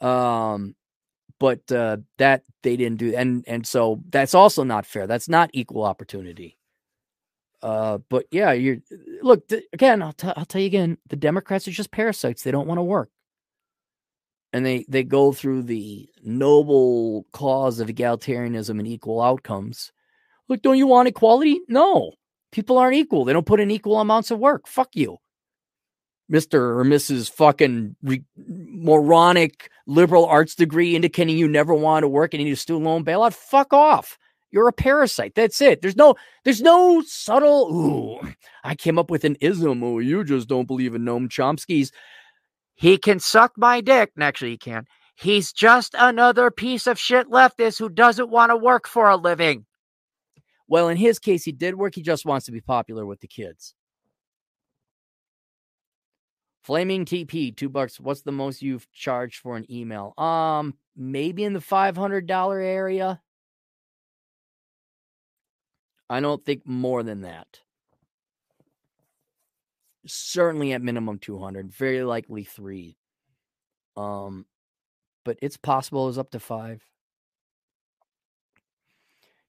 [0.00, 0.74] Um,
[1.38, 5.06] but uh, that they didn't do, and and so that's also not fair.
[5.06, 6.58] That's not equal opportunity.
[7.62, 8.82] Uh, but yeah, you
[9.22, 10.02] look th- again.
[10.02, 10.98] I'll, t- I'll tell you again.
[11.08, 12.42] The Democrats are just parasites.
[12.42, 13.10] They don't want to work
[14.56, 19.92] and they they go through the noble cause of egalitarianism and equal outcomes.
[20.48, 21.60] Look, don't you want equality?
[21.68, 22.12] No,
[22.52, 23.26] people aren't equal.
[23.26, 24.66] They don't put in equal amounts of work.
[24.66, 25.18] Fuck you,
[26.30, 27.30] Mister or Mrs.
[27.30, 32.52] Fucking re- moronic liberal arts degree indicating you never want to work and you need
[32.52, 33.34] a student loan bailout.
[33.34, 34.16] Fuck off.
[34.52, 35.34] You're a parasite.
[35.34, 35.82] That's it.
[35.82, 36.14] There's no
[36.44, 37.68] there's no subtle.
[37.74, 38.32] Ooh,
[38.64, 39.84] I came up with an ism.
[39.84, 41.92] Oh, you just don't believe in Noam Chomsky's.
[42.76, 44.12] He can suck my dick.
[44.20, 44.84] Actually, he can.
[45.16, 49.64] He's just another piece of shit leftist who doesn't want to work for a living.
[50.68, 51.94] Well, in his case, he did work.
[51.94, 53.74] He just wants to be popular with the kids.
[56.62, 57.98] Flaming TP, two bucks.
[57.98, 60.12] What's the most you've charged for an email?
[60.18, 63.22] Um, maybe in the five hundred dollar area.
[66.10, 67.60] I don't think more than that
[70.06, 72.96] certainly at minimum 200, very likely three.
[73.96, 74.46] Um,
[75.24, 76.82] but it's possible it was up to five.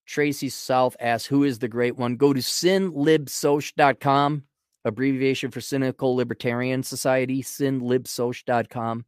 [0.06, 2.16] Tracy South asks, Who is the great one?
[2.16, 4.44] Go to sinlibsoc.com,
[4.86, 9.06] abbreviation for Cynical Libertarian Society, sinlibsoc.com.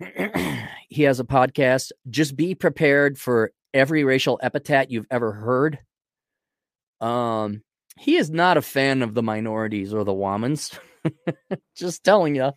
[0.88, 1.92] he has a podcast.
[2.08, 5.78] Just be prepared for every racial epithet you've ever heard.
[7.00, 7.62] Um,
[8.00, 10.78] he is not a fan of the minorities or the Womans.
[11.76, 12.52] Just telling you.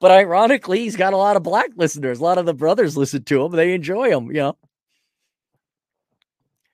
[0.00, 2.18] But ironically, he's got a lot of black listeners.
[2.18, 3.52] A lot of the brothers listen to him.
[3.52, 4.56] They enjoy him, you know.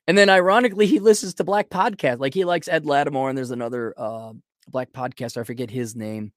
[0.07, 2.21] And then ironically, he listens to black podcasts.
[2.21, 4.35] Like he likes Ed Latimore, and there's another uh,
[4.69, 5.41] black podcaster.
[5.41, 6.33] I forget his name.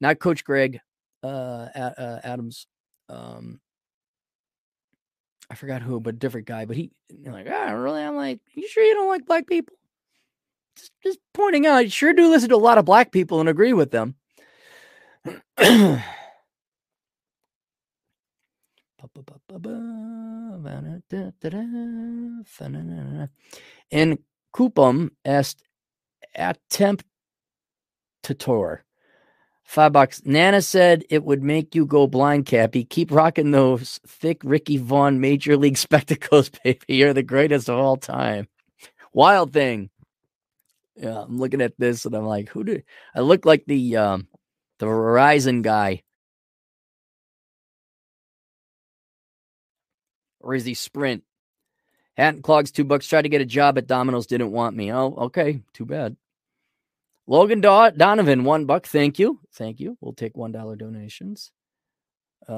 [0.00, 0.78] Not Coach Greg
[1.24, 1.26] uh,
[1.74, 2.68] uh, Adams.
[3.08, 3.60] Um,
[5.50, 6.66] I forgot who, but different guy.
[6.66, 6.92] But he
[7.24, 8.00] like, ah, really?
[8.00, 9.74] I'm like, you sure you don't like black people?
[10.80, 13.48] Just, just pointing out, I sure do listen to a lot of black people and
[13.48, 14.14] agree with them.
[23.90, 24.18] and
[24.54, 25.62] Coupum asked
[26.36, 27.04] Attemptator.
[29.64, 30.22] Five bucks.
[30.24, 32.84] Nana said it would make you go blind, Cappy.
[32.84, 36.80] Keep rocking those thick Ricky Vaughn Major League spectacles, baby.
[36.88, 38.48] You're the greatest of all time.
[39.12, 39.90] Wild thing.
[40.96, 42.84] Yeah, I'm looking at this and I'm like, who did
[43.14, 44.28] I look like the um
[44.78, 46.02] the Verizon guy?
[50.40, 51.22] Or is he Sprint?
[52.16, 53.06] Hat and clogs, two bucks.
[53.06, 54.92] Tried to get a job at Domino's, didn't want me.
[54.92, 56.16] Oh, okay, too bad.
[57.26, 58.86] Logan Donovan, one buck.
[58.86, 59.96] Thank you, thank you.
[60.00, 61.52] We'll take one dollar donations.
[62.48, 62.52] Uh,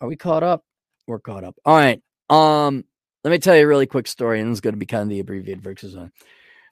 [0.00, 0.64] are we caught up?
[1.06, 1.56] We're caught up.
[1.64, 2.02] All right.
[2.28, 2.84] Um,
[3.24, 5.08] let me tell you a really quick story, and is going to be kind of
[5.08, 6.12] the abbreviated version.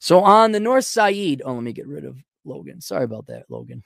[0.00, 2.80] So on the North Side, oh, let me get rid of Logan.
[2.80, 3.82] Sorry about that, Logan.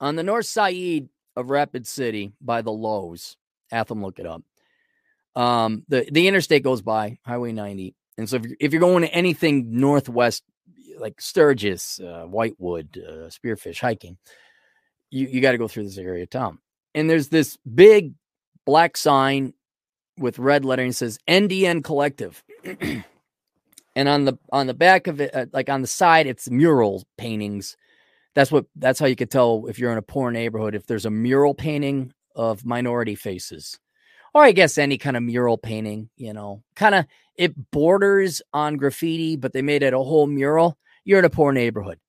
[0.00, 3.36] On the North Side of Rapid City by the Lowe's,
[3.72, 4.42] Atham, look it up.
[5.34, 9.02] Um, the the interstate goes by Highway 90, and so if you're, if you're going
[9.02, 10.42] to anything northwest,
[10.98, 14.18] like Sturgis, uh, Whitewood, uh, Spearfish, hiking,
[15.10, 16.58] you you got to go through this area of town.
[16.94, 18.14] And there's this big
[18.68, 19.54] black sign
[20.18, 22.44] with red lettering says NDN Collective.
[23.96, 27.02] and on the on the back of it, uh, like on the side, it's mural
[27.16, 27.78] paintings.
[28.34, 31.06] That's what that's how you could tell if you're in a poor neighborhood if there's
[31.06, 33.80] a mural painting of minority faces,
[34.34, 36.10] or I guess any kind of mural painting.
[36.18, 40.76] You know, kind of it borders on graffiti, but they made it a whole mural.
[41.06, 42.00] You're in a poor neighborhood.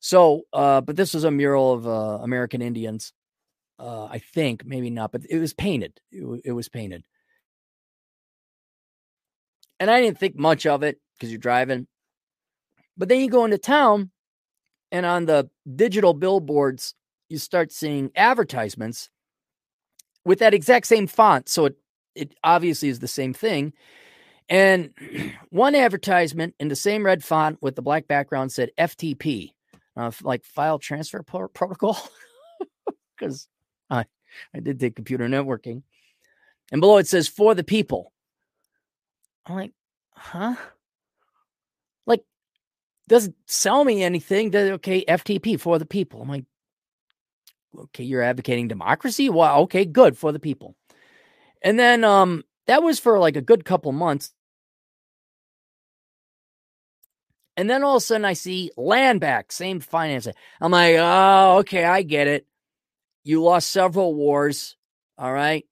[0.00, 3.12] So, uh, but this was a mural of uh, American Indians
[3.78, 6.00] uh, I think maybe not, but it was painted.
[6.10, 7.04] It, it was painted,
[9.80, 11.00] and I didn't think much of it.
[11.18, 11.86] because you're driving.
[12.96, 14.10] But then you go into town
[14.90, 16.94] and on the digital billboards,
[17.28, 19.10] you start seeing advertisements
[20.24, 21.48] with that exact same font.
[21.48, 21.76] So it,
[22.14, 23.72] it obviously is the same thing.
[24.48, 24.90] And
[25.50, 29.50] one advertisement in the same red font with the black background said FTP,
[29.96, 31.98] uh, like file transfer pro- protocol,
[33.18, 33.46] because
[34.54, 35.82] I, did take computer networking.
[36.70, 38.12] And below it says for the people.
[39.46, 39.72] I'm like,
[40.10, 40.56] huh?
[42.06, 42.24] Like,
[43.08, 44.50] doesn't sell me anything.
[44.50, 46.20] Does, okay, FTP for the people.
[46.20, 46.44] I'm like,
[47.76, 49.30] okay, you're advocating democracy?
[49.30, 50.74] Well, okay, good for the people.
[51.62, 54.32] And then um that was for like a good couple months.
[57.56, 60.34] And then all of a sudden I see land back, same financing.
[60.60, 62.46] I'm like, oh, okay, I get it.
[63.28, 64.74] You lost several wars.
[65.18, 65.66] All right.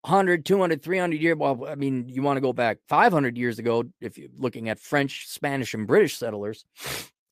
[0.00, 1.36] 100, 200, 300 years.
[1.36, 4.80] Well, I mean, you want to go back 500 years ago if you're looking at
[4.80, 6.64] French, Spanish, and British settlers.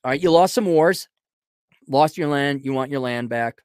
[0.05, 0.23] All right.
[0.23, 1.09] You lost some wars,
[1.89, 2.65] lost your land.
[2.65, 3.63] You want your land back.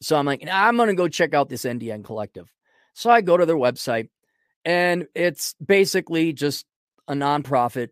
[0.00, 2.48] So I'm like, I'm going to go check out this NDN collective.
[2.92, 4.08] So I go to their website
[4.64, 6.64] and it's basically just
[7.08, 7.88] a nonprofit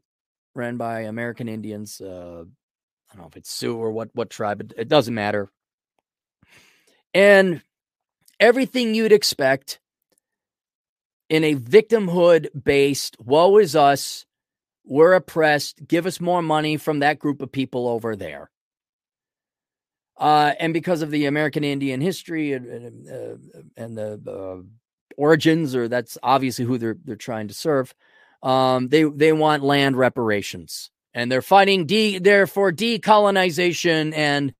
[0.54, 2.00] ran by American Indians.
[2.00, 4.60] Uh, I don't know if it's Sioux or what what tribe.
[4.60, 5.50] It, it doesn't matter.
[7.14, 7.62] And
[8.40, 9.80] everything you'd expect
[11.28, 14.26] in a victimhood based, woe is us,
[14.84, 18.50] we're oppressed, give us more money from that group of people over there.
[20.18, 24.62] Uh, and because of the American Indian history and, and, uh, and the uh,
[25.16, 27.94] origins, or that's obviously who they're they're trying to serve,
[28.42, 34.14] um, they they want land reparations, and they're fighting de they're for decolonization.
[34.14, 34.54] And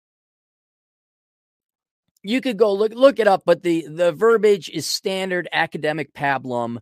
[2.22, 6.78] you could go look look it up, but the the verbiage is standard academic pablum.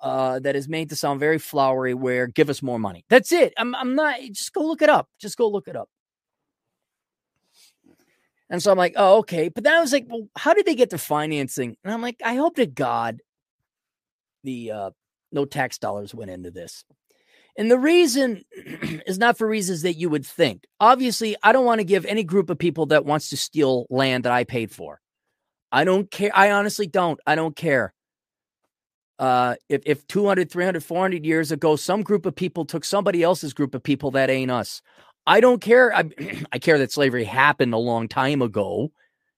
[0.00, 1.92] Uh, that is made to sound very flowery.
[1.92, 3.04] Where give us more money.
[3.10, 3.52] That's it.
[3.58, 4.20] I'm I'm not.
[4.20, 5.08] Just go look it up.
[5.20, 5.88] Just go look it up.
[8.48, 9.48] And so I'm like, oh, okay.
[9.48, 11.76] But then I was like, well, how did they get their financing?
[11.82, 13.20] And I'm like, I hope to God
[14.44, 14.90] the uh,
[15.32, 16.84] no tax dollars went into this.
[17.56, 18.44] And the reason
[19.06, 20.64] is not for reasons that you would think.
[20.80, 24.24] Obviously, I don't want to give any group of people that wants to steal land
[24.24, 25.00] that I paid for.
[25.70, 26.30] I don't care.
[26.34, 27.18] I honestly don't.
[27.26, 27.94] I don't care.
[29.18, 33.52] Uh, if, if 200, 300, 400 years ago, some group of people took somebody else's
[33.54, 34.82] group of people, that ain't us.
[35.26, 35.94] I don't care.
[35.94, 36.10] I,
[36.52, 38.90] I care that slavery happened a long time ago.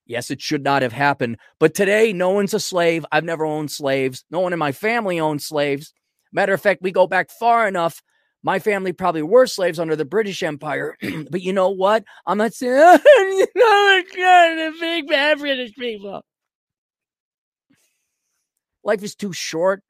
[0.07, 1.39] Yes, it should not have happened.
[1.59, 3.07] But today, no one's a slave.
[3.11, 4.24] I've never owned slaves.
[4.31, 5.95] No one in my family owned slaves.
[6.35, 8.02] Matter of fact, we go back far enough.
[8.43, 10.97] My family probably were slaves under the British Empire.
[11.31, 12.05] but you know what?
[12.27, 12.98] I'm not saying, oh,
[13.56, 16.23] the big bad British people.
[18.82, 19.82] Life is too short.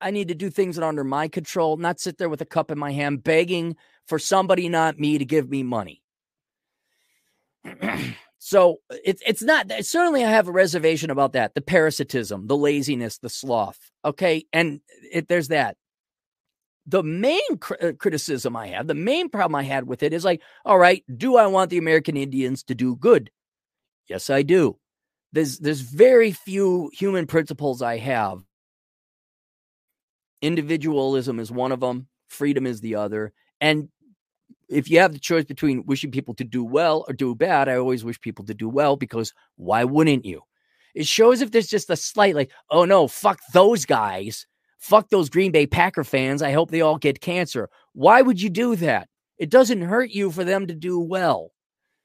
[0.00, 2.44] I need to do things that are under my control, not sit there with a
[2.46, 3.76] cup in my hand begging
[4.06, 6.02] for somebody, not me, to give me money.
[8.44, 11.54] So it's it's not certainly I have a reservation about that.
[11.54, 13.78] The parasitism, the laziness, the sloth.
[14.04, 14.80] Okay, and
[15.12, 15.76] it, there's that.
[16.86, 20.24] The main cr- uh, criticism I have, the main problem I had with it is
[20.24, 23.30] like, all right, do I want the American Indians to do good?
[24.08, 24.78] Yes, I do.
[25.32, 28.42] There's there's very few human principles I have.
[30.42, 32.08] Individualism is one of them.
[32.28, 33.32] Freedom is the other.
[33.60, 33.88] And
[34.68, 37.76] if you have the choice between wishing people to do well or do bad, I
[37.76, 40.42] always wish people to do well because why wouldn't you?
[40.94, 44.46] It shows if there's just a slight like, oh no, fuck those guys.
[44.82, 46.42] Fuck those Green Bay Packer fans.
[46.42, 47.70] I hope they all get cancer.
[47.94, 49.08] Why would you do that?
[49.38, 51.52] It doesn't hurt you for them to do well.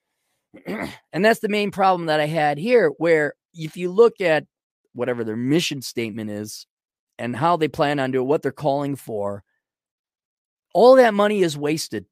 [0.65, 4.45] and that's the main problem that I had here, where if you look at
[4.93, 6.65] whatever their mission statement is
[7.19, 9.43] and how they plan on doing what they're calling for,
[10.73, 12.05] all that money is wasted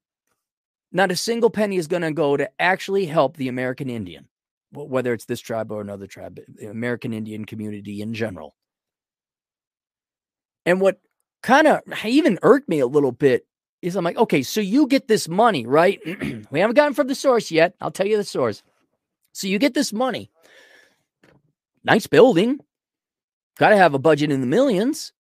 [0.96, 4.30] not a single penny is going to go to actually help the American Indian,
[4.72, 8.56] whether it's this tribe or another tribe, the American Indian community in general.
[10.66, 11.00] And what
[11.44, 13.46] kind of even irked me a little bit
[13.82, 16.00] is I'm like, okay, so you get this money, right?
[16.52, 17.76] we haven't gotten from the source yet.
[17.80, 18.64] I'll tell you the source.
[19.34, 20.32] So you get this money.
[21.84, 22.60] Nice building.
[23.58, 25.14] Got to have a budget in the millions.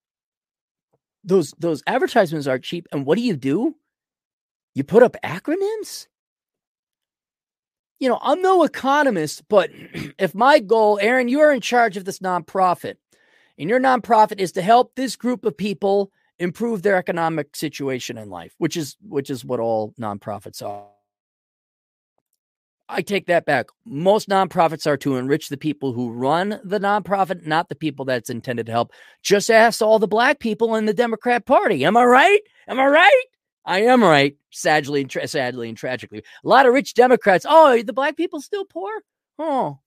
[1.23, 2.88] Those those advertisements are cheap.
[2.91, 3.76] And what do you do?
[4.73, 6.07] You put up acronyms?
[7.99, 9.69] You know, I'm no economist, but
[10.19, 12.95] if my goal, Aaron, you are in charge of this nonprofit,
[13.57, 18.30] and your nonprofit is to help this group of people improve their economic situation in
[18.30, 20.86] life, which is which is what all nonprofits are.
[22.88, 23.68] I take that back.
[23.86, 28.30] Most nonprofits are to enrich the people who run the nonprofit, not the people that's
[28.30, 28.91] intended to help.
[29.23, 31.84] Just ask all the black people in the Democrat Party.
[31.84, 32.41] Am I right?
[32.68, 33.23] Am I right?
[33.65, 34.36] I am right.
[34.52, 37.45] Sadly and tra- sadly and tragically, a lot of rich Democrats.
[37.49, 38.91] Oh, the black people still poor.
[39.40, 39.80] Oh,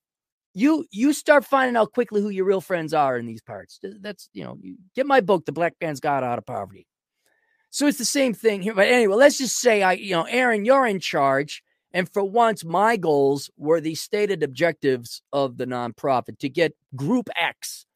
[0.59, 3.79] you you start finding out quickly who your real friends are in these parts.
[3.83, 4.59] That's you know,
[4.95, 6.87] get my book, The Black Man's Guide Out of Poverty.
[7.71, 8.75] So it's the same thing here.
[8.75, 11.63] But anyway, let's just say I, you know, Aaron, you're in charge.
[11.93, 17.31] And for once, my goals were the stated objectives of the nonprofit to get Group
[17.39, 17.87] X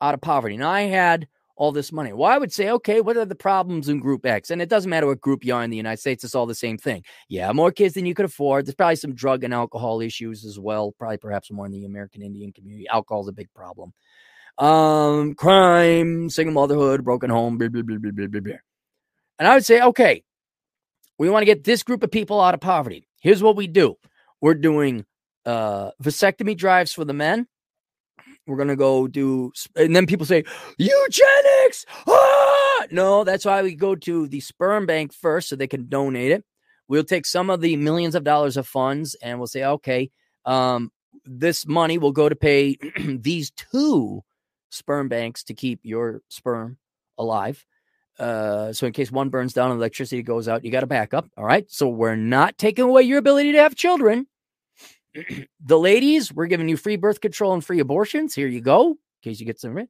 [0.00, 0.56] out of poverty.
[0.56, 1.26] And I had
[1.60, 2.14] all this money.
[2.14, 4.50] Well, I would say, okay, what are the problems in Group X?
[4.50, 6.54] And it doesn't matter what group you are in the United States, it's all the
[6.54, 7.04] same thing.
[7.28, 8.64] Yeah, more kids than you could afford.
[8.64, 12.22] There's probably some drug and alcohol issues as well, probably perhaps more in the American
[12.22, 12.88] Indian community.
[12.88, 13.92] Alcohol is a big problem.
[14.56, 18.54] Um, crime, single motherhood, broken home, blah, blah, blah, blah, blah, blah.
[19.38, 20.24] And I would say, okay,
[21.18, 23.06] we want to get this group of people out of poverty.
[23.20, 23.98] Here's what we do
[24.40, 25.04] we're doing
[25.44, 27.46] uh, vasectomy drives for the men.
[28.50, 30.44] We're to go do, and then people say,
[30.78, 31.86] eugenics.
[32.06, 32.86] Ah!
[32.90, 36.44] No, that's why we go to the sperm bank first so they can donate it.
[36.88, 40.10] We'll take some of the millions of dollars of funds and we'll say, okay,
[40.44, 40.90] um,
[41.24, 44.22] this money will go to pay these two
[44.70, 46.78] sperm banks to keep your sperm
[47.16, 47.64] alive.
[48.18, 51.28] Uh, so in case one burns down and electricity goes out, you got a backup.
[51.36, 51.64] All right.
[51.70, 54.26] So we're not taking away your ability to have children.
[55.64, 58.34] the ladies, we're giving you free birth control and free abortions.
[58.34, 59.88] Here you go, in case you get some.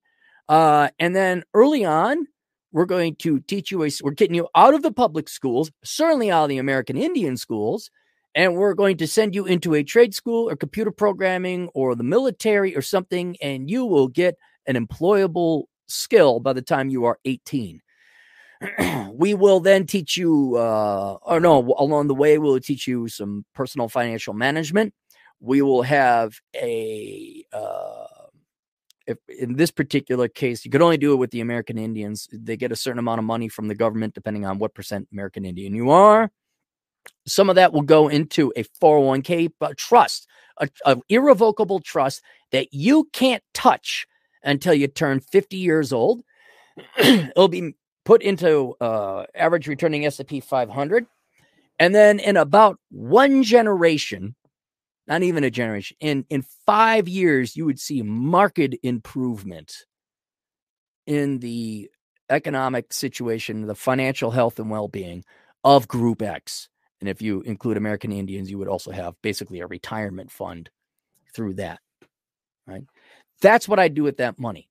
[0.49, 2.27] Uh, and then early on,
[2.73, 6.31] we're going to teach you a, we're getting you out of the public schools, certainly
[6.31, 7.91] out of the American Indian schools,
[8.35, 12.05] and we're going to send you into a trade school or computer programming or the
[12.05, 14.37] military or something, and you will get
[14.67, 17.81] an employable skill by the time you are 18.
[19.13, 23.45] we will then teach you, uh, or no, along the way, we'll teach you some
[23.55, 24.95] personal financial management.
[25.41, 28.07] We will have a, uh,
[29.07, 32.29] if in this particular case, you could only do it with the American Indians.
[32.33, 35.45] They get a certain amount of money from the government, depending on what percent American
[35.45, 36.31] Indian you are.
[37.27, 40.27] Some of that will go into a 401k trust,
[40.85, 42.23] an irrevocable trust
[42.53, 44.07] that you can't touch
[44.43, 46.23] until you turn 50 years old.
[46.99, 51.07] It'll be put into uh, average returning S&P 500.
[51.79, 54.35] And then in about one generation,
[55.11, 59.85] not even a generation, in, in five years, you would see marked improvement
[61.05, 61.91] in the
[62.31, 65.25] economic situation, the financial health and well-being
[65.65, 66.69] of Group X.
[67.01, 70.71] And if you include American Indians, you would also have basically a retirement fund
[71.35, 71.81] through that.
[72.67, 72.85] Right.
[73.43, 74.69] That's what I do with that money.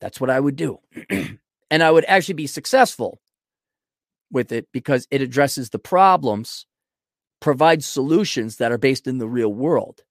[0.00, 0.78] That's what I would do.
[1.70, 3.20] and I would actually be successful
[4.30, 6.64] with it because it addresses the problems,
[7.44, 10.02] provides solutions that are based in the real world.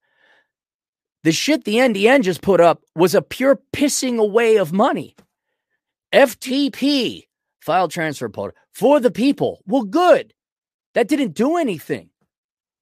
[1.24, 5.16] The shit the NDN just put up was a pure pissing away of money.
[6.14, 7.24] FTP,
[7.60, 9.64] file transfer portal, for the people.
[9.66, 10.36] Well, good.
[10.94, 12.12] That didn't do anything.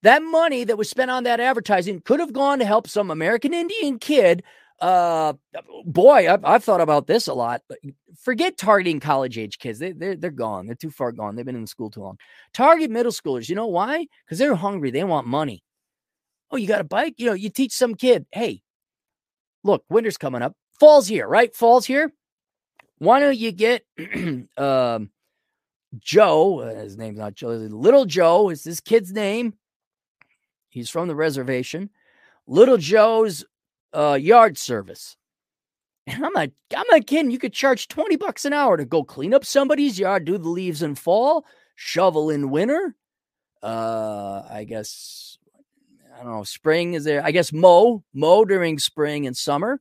[0.03, 3.53] That money that was spent on that advertising could have gone to help some American
[3.53, 4.44] Indian kid
[4.82, 5.34] uh,
[5.86, 7.62] boy, I've, I've, thought about this a lot.
[8.20, 9.78] Forget targeting college age kids.
[9.78, 10.66] They, they're, they're gone.
[10.66, 11.36] They're too far gone.
[11.36, 12.18] They've been in school too long.
[12.53, 13.48] Target middle schoolers.
[13.48, 14.08] You know why?
[14.26, 14.90] Because they're hungry.
[14.90, 15.64] They want money.
[16.49, 17.14] Oh, you got a bike?
[17.18, 18.62] You know, you teach some kid, hey,
[19.64, 20.53] look, winter's coming up.
[20.80, 21.56] Fall's here, right?
[21.56, 22.12] Fall's here.
[22.98, 23.86] Why don't you get
[24.58, 25.12] um,
[25.99, 26.60] Joe?
[26.60, 27.49] Uh, his name's not Joe.
[27.49, 29.53] Little Joe is this kid's name.
[30.70, 31.90] He's from the reservation.
[32.48, 33.45] Little Joe's
[33.94, 35.18] uh, yard service.
[36.08, 37.32] And I'm not, I'm not kidding.
[37.32, 40.50] You could charge 20 bucks an hour to go clean up somebody's yard, do the
[40.50, 41.46] leaves in fall,
[41.76, 42.96] shovel in winter.
[43.62, 45.38] Uh, I guess,
[46.16, 47.24] I don't know, spring is there.
[47.24, 49.80] I guess mow, mow during spring and summer.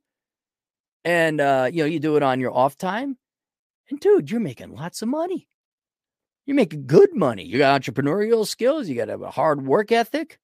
[1.05, 3.16] And, uh, you know, you do it on your off time.
[3.89, 5.49] And dude, you're making lots of money.
[6.45, 7.45] You're making good money.
[7.45, 8.89] You got entrepreneurial skills.
[8.89, 10.39] You got a hard work ethic.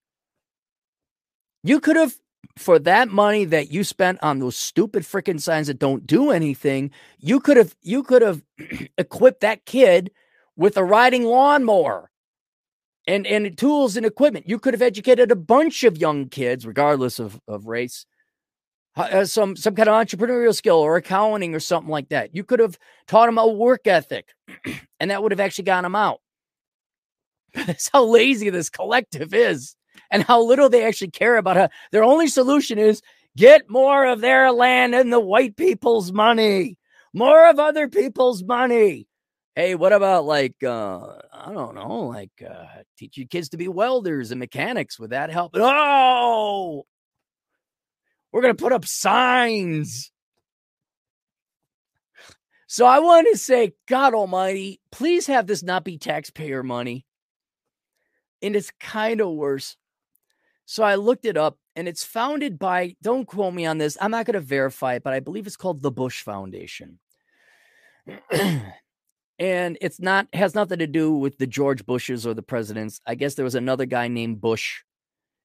[1.63, 2.15] You could have
[2.57, 6.91] for that money that you spent on those stupid freaking signs that don't do anything,
[7.19, 8.43] you could have you could have
[8.99, 10.11] equipped that kid
[10.57, 12.11] with a riding lawnmower
[13.07, 14.49] and and tools and equipment.
[14.49, 18.07] You could have educated a bunch of young kids, regardless of, of race,
[18.97, 22.35] uh, some some kind of entrepreneurial skill or accounting or something like that.
[22.35, 24.31] You could have taught them a work ethic,
[25.01, 26.21] and that would have actually gotten them out.
[27.55, 29.77] That's how lazy this collective is
[30.11, 31.71] and how little they actually care about it.
[31.93, 33.03] their only solution is
[33.37, 36.79] get more of their land and the white people's money,
[37.13, 39.07] more of other people's money.
[39.55, 43.69] Hey, what about like uh I don't know, like uh teach your kids to be
[43.69, 44.99] welders and mechanics?
[44.99, 45.53] Would that help?
[45.55, 46.85] Oh,
[48.33, 50.11] we're gonna put up signs.
[52.67, 57.07] So I want to say, God Almighty, please have this not be taxpayer money.
[58.43, 59.77] And it's kind of worse.
[60.67, 64.11] So I looked it up and it's founded by, don't quote me on this, I'm
[64.11, 66.99] not going to verify it, but I believe it's called the Bush Foundation.
[69.39, 73.01] and it's not has nothing to do with the George Bushes or the presidents.
[73.07, 74.83] I guess there was another guy named Bush,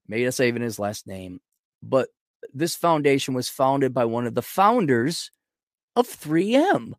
[0.08, 1.40] made us even his last name.
[1.84, 2.10] But
[2.54, 5.32] this foundation was founded by one of the founders
[5.96, 6.94] of 3M.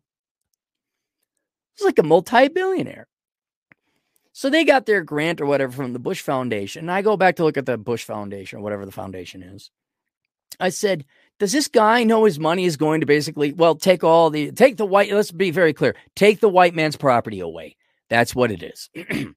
[1.75, 3.07] It's like a multi-billionaire.
[4.33, 6.81] So they got their grant or whatever from the Bush Foundation.
[6.81, 9.69] And I go back to look at the Bush Foundation or whatever the foundation is.
[10.59, 11.05] I said,
[11.39, 14.77] does this guy know his money is going to basically, well, take all the, take
[14.77, 17.75] the white, let's be very clear, take the white man's property away.
[18.09, 18.89] That's what it is.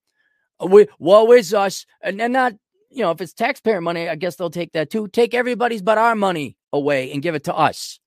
[0.67, 1.85] we, woe is us.
[2.01, 2.55] And, and not,
[2.91, 5.09] you know, if it's taxpayer money, I guess they'll take that too.
[5.09, 8.01] Take everybody's but our money away and give it to us.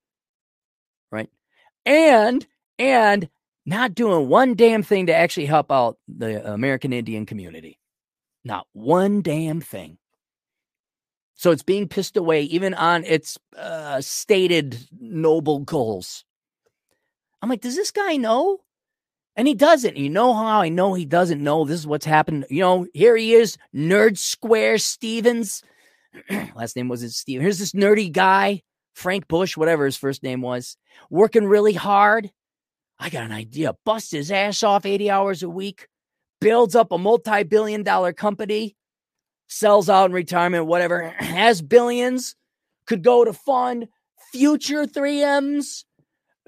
[1.11, 1.30] Right.
[1.86, 2.45] And,
[2.78, 3.30] and
[3.65, 7.80] not doing one damn thing to actually help out the American Indian community.
[8.44, 9.98] Not one damn thing.
[11.36, 16.26] So it's being pissed away even on its uh, stated noble goals.
[17.41, 18.60] I'm like, does this guy know?
[19.36, 19.95] And he doesn't.
[19.95, 22.45] You know how I know he doesn't know this is what's happened?
[22.49, 25.64] You know, here he is, Nerd Square Stevens.
[26.56, 27.40] Last name was it Steve.
[27.40, 28.64] Here's this nerdy guy,
[28.94, 30.76] Frank Bush, whatever his first name was,
[31.10, 32.31] working really hard
[33.00, 33.76] I got an idea.
[33.86, 35.88] Bust his ass off 80 hours a week,
[36.42, 38.76] builds up a multi billion dollar company,
[39.48, 42.36] sells out in retirement, whatever, has billions,
[42.86, 43.88] could go to fund
[44.32, 45.86] future 3Ms,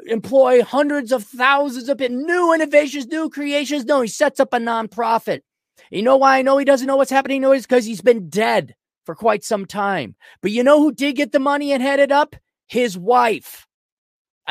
[0.08, 3.86] employ hundreds of thousands of new innovations, new creations.
[3.86, 5.42] No, he sets up a nonprofit.
[5.90, 7.42] You know why I know he doesn't know what's happening?
[7.42, 8.76] No, it's because he's been dead
[9.06, 10.16] for quite some time.
[10.42, 12.36] But you know who did get the money and headed up?
[12.68, 13.68] His wife.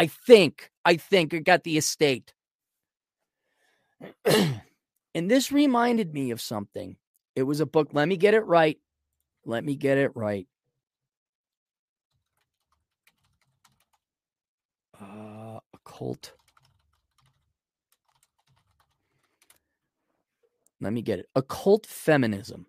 [0.00, 2.32] I think, I think it got the estate.
[4.24, 6.96] and this reminded me of something.
[7.36, 7.90] It was a book.
[7.92, 8.78] Let me get it right.
[9.44, 10.46] Let me get it right.
[14.98, 16.32] Uh, occult.
[20.80, 21.28] Let me get it.
[21.36, 22.64] Occult Feminism,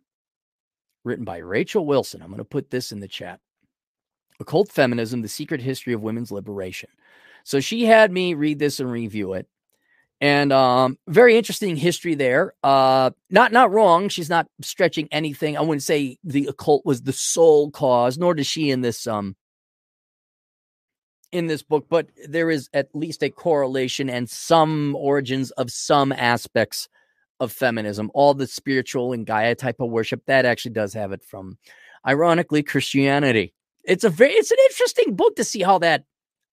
[1.05, 2.21] written by Rachel Wilson.
[2.21, 3.39] I'm going to put this in the chat.
[4.41, 6.89] Occult Feminism, The Secret History of Women's Liberation.
[7.43, 9.47] So she had me read this and review it.
[10.19, 12.53] And um, very interesting history there.
[12.63, 14.07] Uh, not not wrong.
[14.07, 15.57] She's not stretching anything.
[15.57, 19.35] I wouldn't say the occult was the sole cause, nor does she in this um
[21.31, 26.11] in this book, but there is at least a correlation and some origins of some
[26.11, 26.89] aspects
[27.39, 28.11] of feminism.
[28.13, 31.57] All the spiritual and Gaia type of worship that actually does have it from,
[32.07, 33.53] ironically, Christianity.
[33.83, 36.03] It's a very it's an interesting book to see how that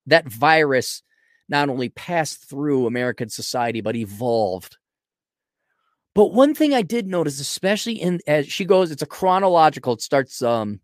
[0.08, 1.02] that virus
[1.48, 4.76] not only passed through American society, but evolved.
[6.14, 9.94] But one thing I did notice, especially in as she goes, it's a chronological.
[9.94, 10.80] It starts um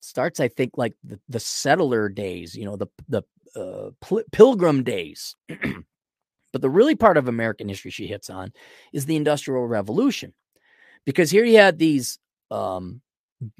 [0.00, 3.22] starts, I think, like the, the settler days, you know, the the
[3.56, 5.34] uh, pl- pilgrim days.
[6.52, 8.52] but the really part of American history she hits on
[8.92, 10.32] is the Industrial Revolution,
[11.04, 12.18] because here you had these
[12.50, 13.00] um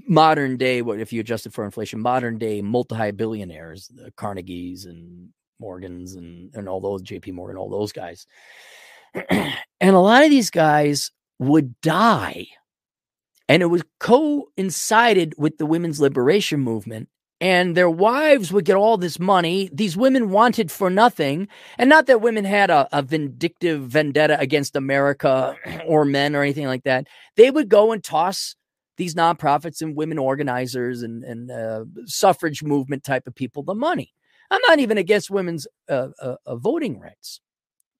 [0.07, 5.31] modern day, what if you adjusted for inflation, modern day multi billionaires, the Carnegies and
[5.61, 8.27] Morgans and, and all those, JP Morgan, all those guys.
[9.31, 12.47] and a lot of these guys would die.
[13.49, 17.09] And it was coincided with the women's liberation movement.
[17.43, 19.71] And their wives would get all this money.
[19.73, 21.49] These women wanted for nothing.
[21.79, 26.67] And not that women had a, a vindictive vendetta against America or men or anything
[26.67, 27.07] like that.
[27.37, 28.57] They would go and toss
[29.01, 34.13] these nonprofits and women organizers and, and uh, suffrage movement type of people the money.
[34.51, 37.41] I'm not even against women's uh, uh, uh voting rights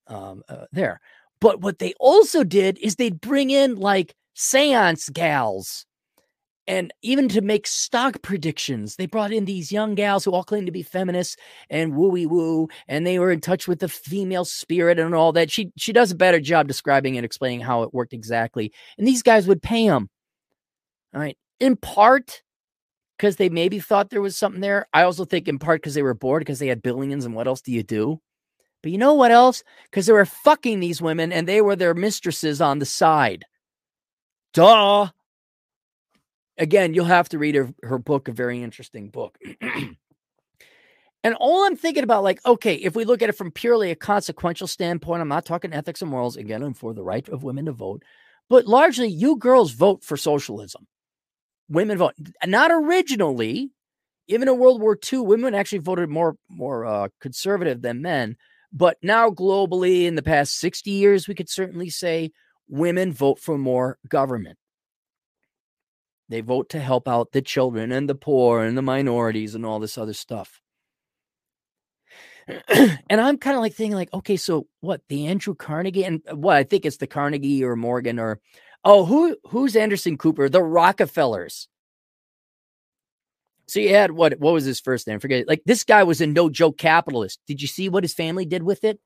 [0.07, 1.01] um, uh, there.
[1.41, 5.87] But what they also did is they'd bring in like seance gals.
[6.67, 10.67] And even to make stock predictions, they brought in these young gals who all claimed
[10.67, 11.37] to be feminists
[11.71, 15.51] and wooey woo, and they were in touch with the female spirit and all that.
[15.51, 18.71] She she does a better job describing and explaining how it worked exactly.
[18.99, 20.11] And these guys would pay them
[21.15, 21.37] all right.
[21.59, 22.43] In part
[23.17, 24.87] because they maybe thought there was something there.
[24.95, 27.47] I also think in part because they were bored because they had billions and what
[27.47, 28.21] else do you do?
[28.83, 29.63] But you know what else?
[29.85, 33.45] Because they were fucking these women and they were their mistresses on the side.
[34.55, 35.09] Duh.
[36.57, 39.39] Again, you'll have to read her, her book, a very interesting book.
[41.23, 43.95] And all I'm thinking about, like, okay, if we look at it from purely a
[43.95, 46.37] consequential standpoint, I'm not talking ethics and morals.
[46.37, 48.03] Again, I'm for the right of women to vote.
[48.49, 50.87] But largely, you girls vote for socialism.
[51.71, 52.15] Women vote.
[52.45, 53.71] Not originally.
[54.27, 58.37] Even in World War II, women actually voted more, more uh, conservative than men.
[58.73, 62.31] But now, globally, in the past 60 years, we could certainly say
[62.69, 64.57] women vote for more government.
[66.29, 69.81] They vote to help out the children and the poor and the minorities and all
[69.81, 70.61] this other stuff.
[72.69, 75.03] and I'm kind of like thinking, like, okay, so what?
[75.09, 76.57] The Andrew Carnegie and uh, what?
[76.57, 78.41] I think it's the Carnegie or Morgan or
[78.85, 80.49] oh, who who's Anderson Cooper?
[80.49, 81.69] The Rockefellers.
[83.67, 84.39] So you had what?
[84.39, 85.21] What was his first name?
[85.21, 85.49] Forget it.
[85.49, 87.41] Like this guy was a no joke capitalist.
[87.47, 88.99] Did you see what his family did with it?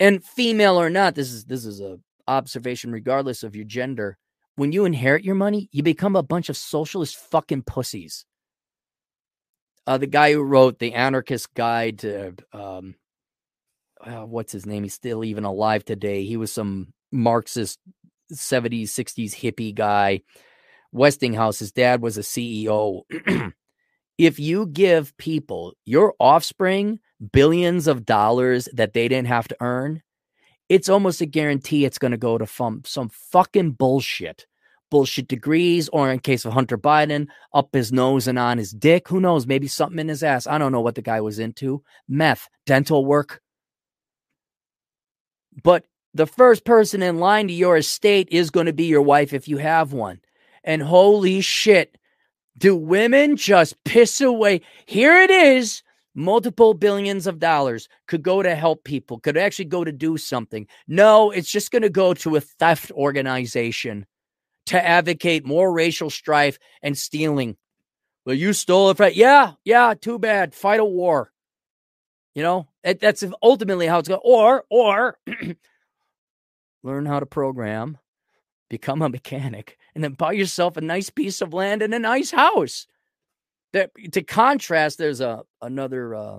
[0.00, 1.98] And female or not, this is this is a
[2.28, 4.18] observation, regardless of your gender.
[4.56, 8.24] When you inherit your money, you become a bunch of socialist fucking pussies
[9.86, 12.94] uh, the guy who wrote the Anarchist Guide to um,
[14.00, 14.82] uh, what's his name?
[14.82, 16.24] He's still even alive today.
[16.24, 17.78] He was some Marxist
[18.32, 20.20] 70s, 60s hippie guy.
[20.92, 23.02] Westinghouse, his dad was a CEO.
[24.18, 27.00] if you give people, your offspring,
[27.32, 30.02] billions of dollars that they didn't have to earn,
[30.68, 34.46] it's almost a guarantee it's going to go to some, some fucking bullshit
[34.94, 39.08] bullshit degrees, or in case of Hunter Biden, up his nose and on his dick.
[39.08, 39.44] Who knows?
[39.44, 40.46] Maybe something in his ass.
[40.46, 41.82] I don't know what the guy was into.
[42.08, 43.40] Meth, dental work.
[45.64, 45.84] But
[46.14, 49.48] the first person in line to your estate is going to be your wife if
[49.48, 50.20] you have one.
[50.62, 51.98] And holy shit,
[52.56, 54.62] do women just piss away?
[54.86, 55.82] Here it is.
[56.14, 60.68] Multiple billions of dollars could go to help people, could actually go to do something.
[60.86, 64.06] No, it's just going to go to a theft organization
[64.66, 67.56] to advocate more racial strife and stealing.
[68.24, 68.96] Well, you stole it.
[68.96, 70.54] From, yeah, yeah, too bad.
[70.54, 71.32] Fight a war.
[72.36, 74.20] You know, that's ultimately how it's going.
[74.24, 75.18] Or, or
[76.84, 77.98] learn how to program,
[78.70, 82.30] become a mechanic, and then buy yourself a nice piece of land and a nice
[82.30, 82.86] house.
[83.72, 86.38] That, to contrast, there's a another uh,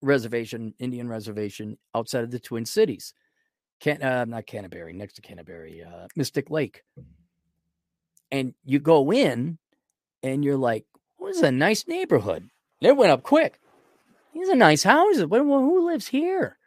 [0.00, 3.12] reservation, Indian reservation outside of the Twin Cities.
[3.78, 6.82] Can uh, not Canterbury, next to Canterbury, uh, Mystic Lake
[8.30, 9.58] and you go in
[10.22, 10.84] and you're like,
[11.16, 12.48] "What is a nice neighborhood.
[12.80, 13.60] It went up quick.
[14.34, 15.26] These are nice houses.
[15.30, 16.58] Who lives here?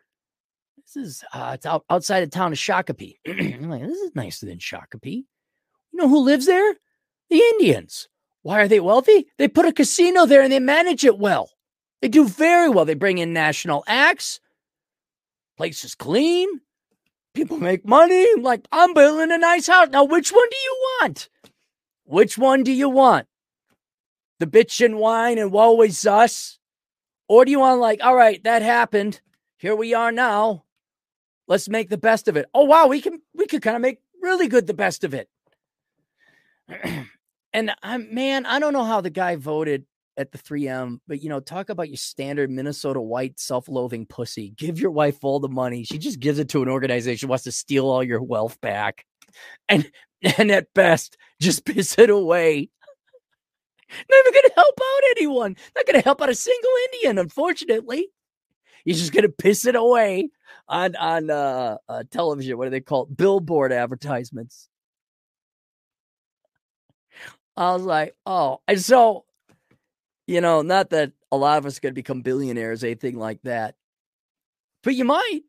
[0.96, 3.18] This is uh, it's out, outside of town of Shakopee.
[3.28, 5.26] I'm like, this is nicer than Shakopee.
[5.92, 6.76] You know who lives there?
[7.30, 8.10] The Indians.
[8.42, 9.28] Why are they wealthy?
[9.38, 11.52] They put a casino there and they manage it well.
[12.02, 12.86] They do very well.
[12.86, 14.40] They bring in national acts.
[15.58, 16.50] Place is clean.
[17.36, 18.26] People make money.
[18.36, 19.90] I'm like, I'm building a nice house.
[19.90, 21.30] Now, which one do you want?
[22.06, 23.28] Which one do you want?
[24.40, 26.58] The bitch and wine and woe is us?
[27.28, 29.22] Or do you want like, all right, that happened.
[29.58, 30.64] Here we are now.
[31.50, 32.46] Let's make the best of it.
[32.54, 35.28] Oh wow, we can we could kind of make really good the best of it.
[37.54, 39.86] and I'm man, I don't know how the guy voted
[40.16, 44.52] at the 3M, but you know, talk about your standard Minnesota white self-loathing pussy.
[44.52, 45.84] Give your wife all the money.
[45.84, 49.06] She just gives it to an organization wants to steal all your wealth back.
[49.68, 49.90] And
[50.38, 52.70] and at best, just piss it away.
[53.90, 55.56] Never going to help out anyone.
[55.76, 58.10] Not to help out a single Indian, unfortunately.
[58.86, 60.30] You're just to piss it away
[60.70, 62.58] on on uh, uh, television.
[62.58, 63.18] What do they call it?
[63.18, 64.70] Billboard advertisements.
[67.58, 69.26] I was like, oh, and so,
[70.28, 73.42] you know, not that a lot of us are going to become billionaires, anything like
[73.44, 73.76] that,
[74.82, 75.42] but you might.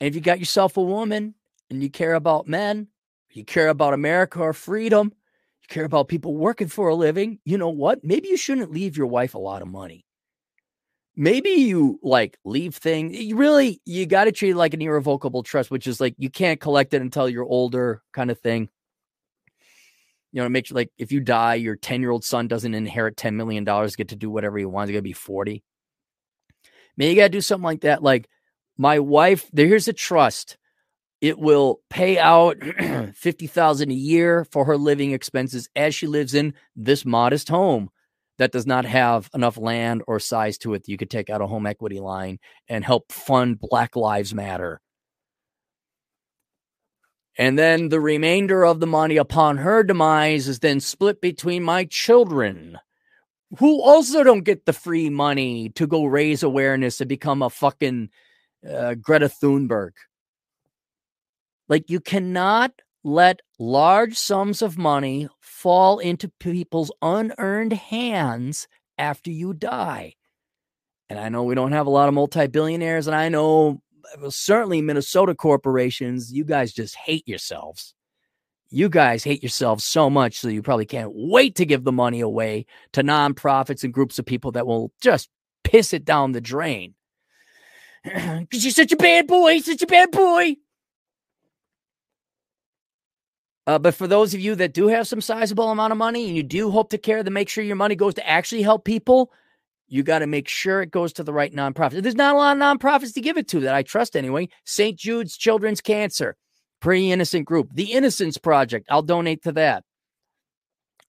[0.00, 1.34] And if you got yourself a woman
[1.70, 2.88] and you care about men,
[3.30, 5.12] you care about America or freedom,
[5.62, 8.04] you care about people working for a living, you know what?
[8.04, 10.04] Maybe you shouldn't leave your wife a lot of money.
[11.14, 13.18] Maybe you like leave things.
[13.18, 16.30] You really, you got to treat it like an irrevocable trust, which is like you
[16.30, 18.70] can't collect it until you're older, kind of thing.
[20.32, 23.16] You know, make sure like if you die, your 10 year old son doesn't inherit
[23.16, 24.88] $10 million, get to do whatever he wants.
[24.88, 25.62] He's to be 40.
[26.96, 28.02] Maybe you got to do something like that.
[28.02, 28.28] Like,
[28.78, 30.56] my wife, here's a trust
[31.20, 32.56] it will pay out
[33.14, 37.90] 50,000 a year for her living expenses as she lives in this modest home
[38.38, 40.88] that does not have enough land or size to it.
[40.88, 42.38] You could take out a home equity line
[42.68, 44.80] and help fund Black Lives Matter.
[47.38, 51.84] And then the remainder of the money upon her demise is then split between my
[51.84, 52.78] children,
[53.58, 58.10] who also don't get the free money to go raise awareness and become a fucking
[58.70, 59.92] uh, Greta Thunberg.
[61.68, 62.72] Like you cannot
[63.02, 65.28] let large sums of money
[65.62, 68.66] fall into people's unearned hands
[68.98, 70.14] after you die.
[71.08, 73.80] And I know we don't have a lot of multi billionaires, and I know
[74.28, 77.94] certainly Minnesota corporations, you guys just hate yourselves.
[78.70, 82.20] You guys hate yourselves so much, so you probably can't wait to give the money
[82.20, 85.28] away to nonprofits and groups of people that will just
[85.62, 86.94] piss it down the drain.
[88.04, 90.56] Because you're such a bad boy, such a bad boy.
[93.66, 96.36] Uh, but for those of you that do have some sizable amount of money and
[96.36, 99.30] you do hope to care to make sure your money goes to actually help people,
[99.86, 102.02] you got to make sure it goes to the right nonprofit.
[102.02, 104.48] There's not a lot of nonprofits to give it to that I trust anyway.
[104.64, 104.98] St.
[104.98, 106.36] Jude's Children's Cancer,
[106.80, 107.68] pretty innocent group.
[107.72, 109.84] The Innocence Project, I'll donate to that.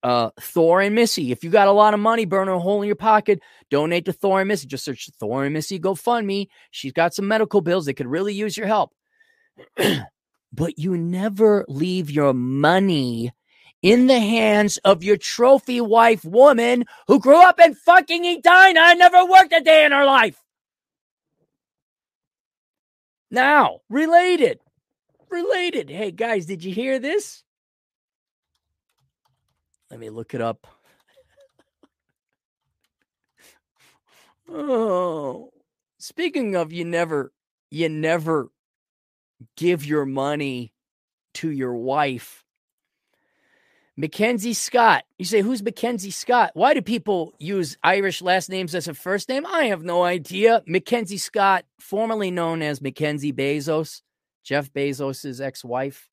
[0.04, 2.88] Uh, Thor and Missy, if you got a lot of money burning a hole in
[2.88, 3.40] your pocket,
[3.72, 4.68] donate to Thor and Missy.
[4.68, 6.48] Just search Thor and Missy GoFundMe.
[6.72, 8.92] She's got some medical bills that could really use your help.
[10.54, 13.32] but you never leave your money
[13.82, 19.00] in the hands of your trophy wife woman who grew up in fucking Edina and
[19.00, 20.40] never worked a day in her life.
[23.32, 24.60] Now, related.
[25.30, 25.90] Related.
[25.90, 27.44] Hey, guys, did you hear this?
[29.90, 30.68] Let me look it up.
[34.50, 35.50] oh,
[35.98, 37.34] speaking of you never,
[37.72, 38.50] you never
[39.58, 40.74] give your money
[41.36, 42.44] to your wife
[43.96, 45.04] Mackenzie Scott.
[45.20, 46.52] You say, who's Mackenzie Scott?
[46.56, 49.46] Why do people use Irish last names as a first name?
[49.46, 50.64] I have no idea.
[50.66, 54.02] Mackenzie Scott, formerly known as Mackenzie Bezos,
[54.44, 56.10] Jeff Bezos' ex wife.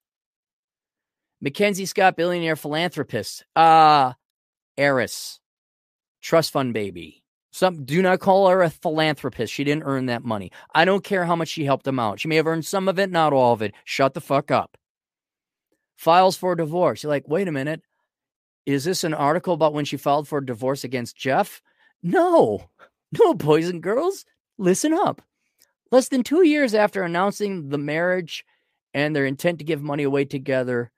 [1.41, 3.47] Mackenzie Scott, billionaire philanthropist.
[3.57, 4.13] Uh,
[4.77, 5.41] heiress,
[6.21, 7.20] trust fund baby.
[7.51, 9.53] Some do not call her a philanthropist.
[9.53, 10.53] She didn't earn that money.
[10.75, 12.21] I don't care how much she helped them out.
[12.21, 13.75] She may have earned some of it, not all of it.
[13.85, 14.77] Shut the fuck up
[16.01, 17.03] files for divorce.
[17.03, 17.83] You're like, wait a minute.
[18.65, 21.61] Is this an article about when she filed for divorce against Jeff?
[22.03, 22.71] No,
[23.21, 24.25] no, boys and girls,
[24.57, 25.21] listen up.
[25.93, 28.47] Less than two years after announcing the marriage
[28.95, 30.91] and their intent to give money away together,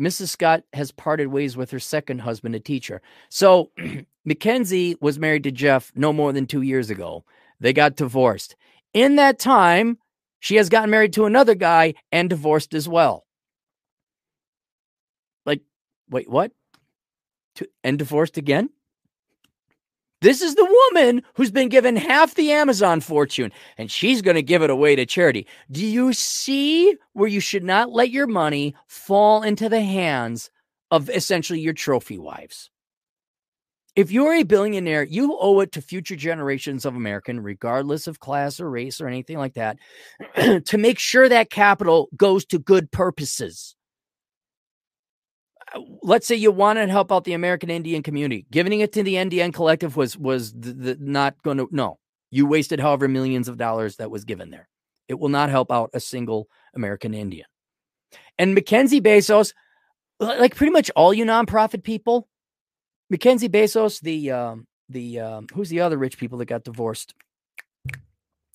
[0.00, 0.28] Mrs.
[0.28, 3.02] Scott has parted ways with her second husband, a teacher.
[3.28, 3.70] So
[4.24, 7.24] Mackenzie was married to Jeff no more than two years ago.
[7.60, 8.56] They got divorced.
[8.94, 9.98] In that time,
[10.40, 13.26] she has gotten married to another guy and divorced as well.
[15.44, 15.60] Like,
[16.08, 16.52] wait, what?
[17.56, 18.70] To, and divorced again?
[20.20, 24.42] This is the woman who's been given half the Amazon fortune, and she's going to
[24.42, 25.46] give it away to charity.
[25.70, 30.50] Do you see where you should not let your money fall into the hands
[30.90, 32.70] of essentially your trophy wives?
[33.96, 38.60] if you're a billionaire, you owe it to future generations of American, regardless of class
[38.60, 39.78] or race or anything like that,
[40.64, 43.74] to make sure that capital goes to good purposes.
[46.02, 48.46] Let's say you want to help out the American Indian community.
[48.50, 51.98] Giving it to the NDN collective was was the, the, not going to no.
[52.30, 54.68] You wasted however millions of dollars that was given there.
[55.08, 57.46] It will not help out a single American Indian.
[58.38, 59.52] And Mackenzie Bezos,
[60.18, 62.28] like pretty much all you nonprofit people,
[63.10, 67.14] Mackenzie Bezos, the um, the um, who's the other rich people that got divorced?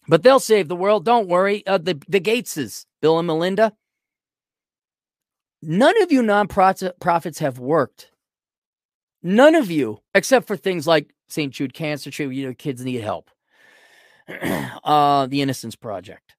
[0.07, 1.05] But they'll save the world.
[1.05, 1.65] Don't worry.
[1.67, 3.73] Uh, the the Gateses, Bill and Melinda.
[5.67, 8.11] None of you nonprofits have worked.
[9.23, 11.51] None of you, except for things like St.
[11.51, 13.31] Jude Cancer Tree, you know, kids need help.
[14.83, 16.35] uh, the Innocence Project.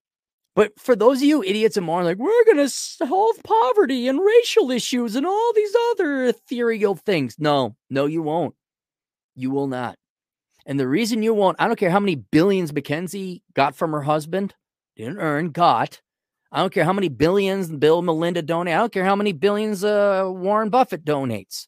[0.54, 4.24] But for those of you idiots and more like, we're going to solve poverty and
[4.24, 7.36] racial issues and all these other ethereal things.
[7.38, 8.54] No, no, you won't.
[9.34, 9.98] You will not.
[10.64, 14.02] And the reason you won't, I don't care how many billions Mackenzie got from her
[14.02, 14.54] husband,
[14.96, 16.00] didn't earn, got.
[16.56, 18.72] I don't care how many billions Bill Melinda donate.
[18.72, 21.66] I don't care how many billions uh, Warren Buffett donates.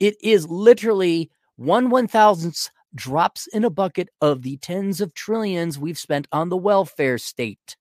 [0.00, 5.78] It is literally one one thousandth drops in a bucket of the tens of trillions
[5.78, 7.78] we've spent on the welfare state.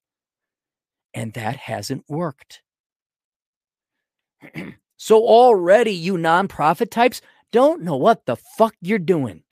[1.13, 2.61] And that hasn't worked.
[4.95, 7.19] so already you nonprofit types
[7.51, 9.43] don't know what the fuck you're doing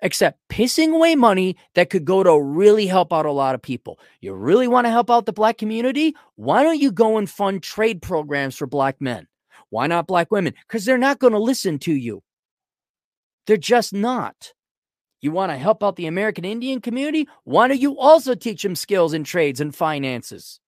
[0.00, 3.98] except pissing away money that could go to really help out a lot of people.
[4.20, 6.14] You really want to help out the black community?
[6.36, 9.26] Why don't you go and fund trade programs for black men?
[9.70, 10.54] Why not black women?
[10.66, 12.22] Because they're not going to listen to you.
[13.46, 14.52] They're just not.
[15.20, 17.28] You want to help out the American Indian community?
[17.44, 20.60] Why don't you also teach them skills in trades and finances?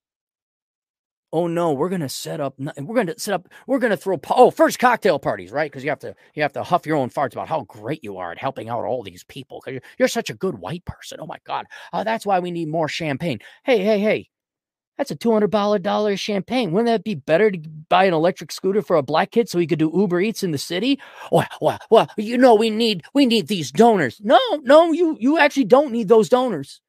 [1.33, 3.97] Oh no we're going to set up we're going to set up we're going to
[3.97, 6.97] throw oh first cocktail parties right because you have to you have to huff your
[6.97, 9.83] own farts about how great you are at helping out all these people because you're,
[9.99, 12.89] you're, such a good white person oh my god oh, that's why we need more
[12.89, 14.29] champagne hey hey hey
[14.99, 17.59] that's a $200 champagne wouldn't that be better to
[17.89, 20.51] buy an electric scooter for a black kid so he could do Uber Eats in
[20.51, 21.01] the city.
[21.33, 24.21] Well, well, well, you know, we need we need these donors.
[24.23, 26.83] No, no, you you actually don't need those donors.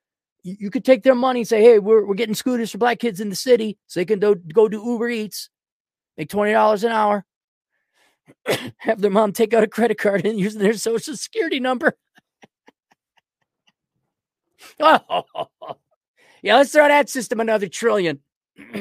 [0.43, 3.19] You, could take their money and say, hey, we're we're getting scooters for black kids
[3.19, 5.49] in the city so they can do, go do Uber Eats,
[6.17, 7.25] make twenty dollars an hour.
[8.77, 11.95] Have their mom take out a credit card and use their social security number.
[14.79, 15.23] oh,
[16.41, 18.19] yeah, let's throw that system another trillion.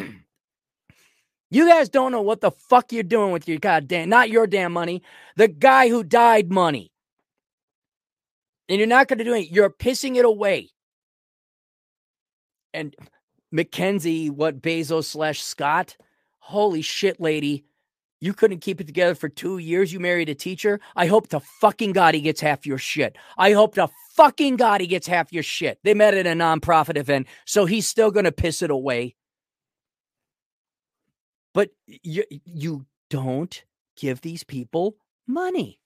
[1.50, 4.72] you guys don't know what the fuck you're doing with your goddamn, not your damn
[4.72, 5.02] money,
[5.36, 6.92] the guy who died money.
[8.68, 9.50] And you're not going to do it.
[9.50, 10.70] You're pissing it away.
[12.72, 12.94] And
[13.50, 15.96] Mackenzie, what Bezos slash Scott,
[16.38, 17.64] holy shit, lady.
[18.22, 19.92] You couldn't keep it together for two years.
[19.92, 20.78] You married a teacher.
[20.94, 23.16] I hope to fucking God he gets half your shit.
[23.38, 25.78] I hope to fucking God he gets half your shit.
[25.84, 29.16] They met at a nonprofit event, so he's still going to piss it away.
[31.54, 33.64] But you, you don't
[33.96, 35.79] give these people money.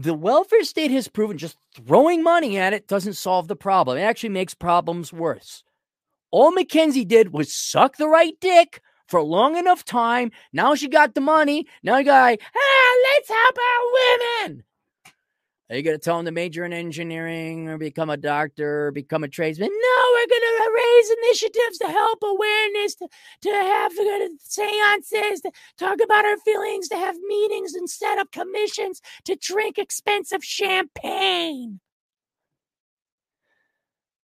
[0.00, 3.98] The welfare state has proven just throwing money at it doesn't solve the problem.
[3.98, 5.64] It actually makes problems worse.
[6.30, 10.30] All Mackenzie did was suck the right dick for long enough time.
[10.52, 11.66] Now she got the money.
[11.82, 14.62] Now you got, ah, let's help our women.
[15.70, 18.90] Are you going to tell them to major in engineering or become a doctor or
[18.90, 19.68] become a tradesman?
[19.68, 23.08] No, we're going to raise initiatives to help awareness, to,
[23.42, 23.92] to have
[24.40, 30.42] seances, to talk about our feelings, to have meetings instead of commissions, to drink expensive
[30.42, 31.80] champagne.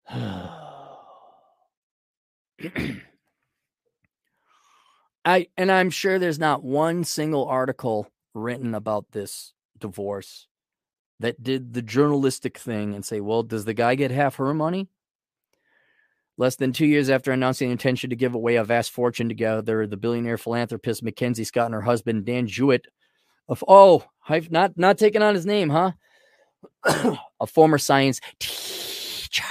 [5.24, 10.48] I and I'm sure there's not one single article written about this divorce
[11.22, 14.90] that did the journalistic thing and say, well, does the guy get half her money?
[16.38, 19.86] Less than two years after announcing the intention to give away a vast fortune together,
[19.86, 22.88] the billionaire philanthropist Mackenzie Scott and her husband Dan Jewett
[23.48, 25.92] of oh, I've not not taken on his name, huh?
[27.40, 29.44] a former science teacher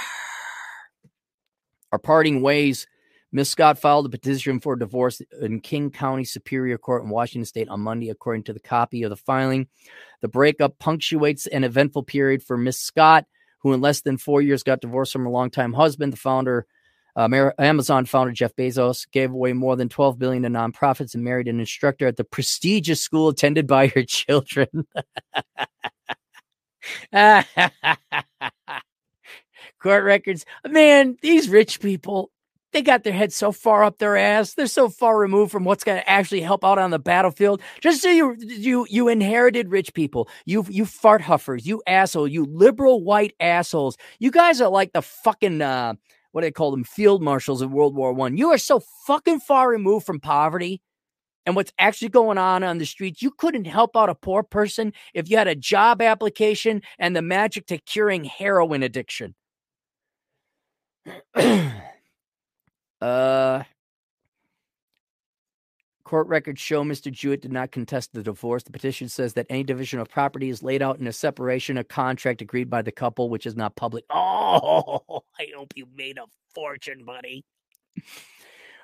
[1.91, 2.87] are parting ways
[3.33, 3.49] Ms.
[3.49, 7.79] Scott filed a petition for divorce in King County Superior Court in Washington State on
[7.79, 9.67] Monday, according to the copy of the filing.
[10.21, 12.79] The breakup punctuates an eventful period for Ms.
[12.79, 13.25] Scott,
[13.59, 16.65] who in less than four years got divorced from her longtime husband, the founder.
[17.15, 21.49] Uh, Amazon founder Jeff Bezos gave away more than 12 billion to nonprofits and married
[21.49, 24.87] an instructor at the prestigious school attended by her children.
[29.81, 32.31] Court records, man, these rich people,
[32.73, 34.53] they got their heads so far up their ass.
[34.53, 37.61] They're so far removed from what's going to actually help out on the battlefield.
[37.81, 40.29] Just so you you you inherited rich people.
[40.45, 41.65] You you fart huffers.
[41.65, 42.27] You asshole.
[42.27, 43.97] You liberal white assholes.
[44.19, 45.95] You guys are like the fucking uh,
[46.31, 46.83] what do they call them?
[46.83, 48.37] Field marshals of World War One.
[48.37, 50.81] You are so fucking far removed from poverty
[51.45, 53.21] and what's actually going on on the streets.
[53.21, 57.21] You couldn't help out a poor person if you had a job application and the
[57.21, 59.35] magic to curing heroin addiction.
[63.01, 63.63] Uh,
[66.03, 67.11] court records show Mr.
[67.11, 68.63] Jewett did not contest the divorce.
[68.63, 71.83] The petition says that any division of property is laid out in a separation, a
[71.83, 74.05] contract agreed by the couple, which is not public.
[74.53, 77.45] Oh, I hope you made a fortune, buddy.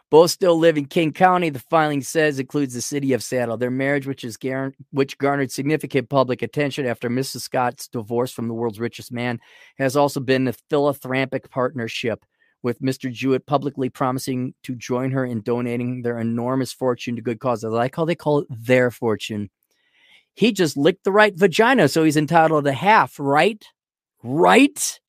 [0.10, 1.50] Both still live in King County.
[1.50, 3.58] The filing says includes the city of Seattle.
[3.58, 7.42] Their marriage, which is gar- which garnered significant public attention after Mrs.
[7.42, 9.42] Scott's divorce from the world's richest man,
[9.78, 12.24] has also been a philanthropic partnership
[12.64, 13.12] with Mr.
[13.12, 17.66] Jewett publicly promising to join her in donating their enormous fortune to good causes.
[17.66, 18.64] I like how they call it mm-hmm.
[18.64, 19.50] their fortune.
[20.34, 23.64] He just licked the right vagina, so he's entitled to half, right?
[24.24, 25.00] Right?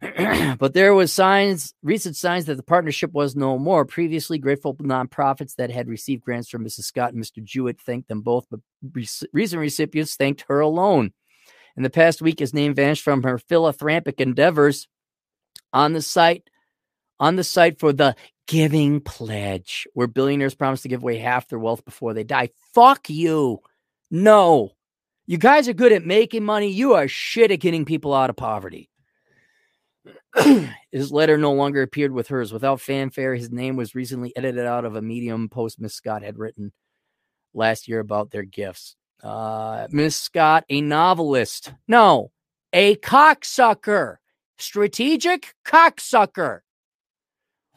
[0.58, 3.84] but there was signs, recent signs that the partnership was no more.
[3.84, 6.84] Previously, grateful nonprofits that had received grants from Mrs.
[6.84, 7.42] Scott and Mr.
[7.42, 8.60] Jewett thanked them both, but
[8.94, 11.12] recent recipients thanked her alone.
[11.76, 14.88] In the past week, his name vanished from her philanthropic endeavors
[15.72, 16.48] on the site
[17.18, 18.16] on the site for the
[18.46, 22.48] giving pledge where billionaires promise to give away half their wealth before they die.
[22.74, 23.60] Fuck you.
[24.10, 24.72] No.
[25.26, 26.68] You guys are good at making money.
[26.68, 28.90] You are shit at getting people out of poverty.
[30.90, 32.52] His letter no longer appeared with hers.
[32.52, 36.38] Without fanfare his name was recently edited out of a medium post miss scott had
[36.38, 36.72] written
[37.52, 38.96] last year about their gifts.
[39.22, 41.72] Uh miss scott a novelist.
[41.86, 42.32] No
[42.72, 44.16] a cocksucker
[44.60, 46.60] strategic cocksucker.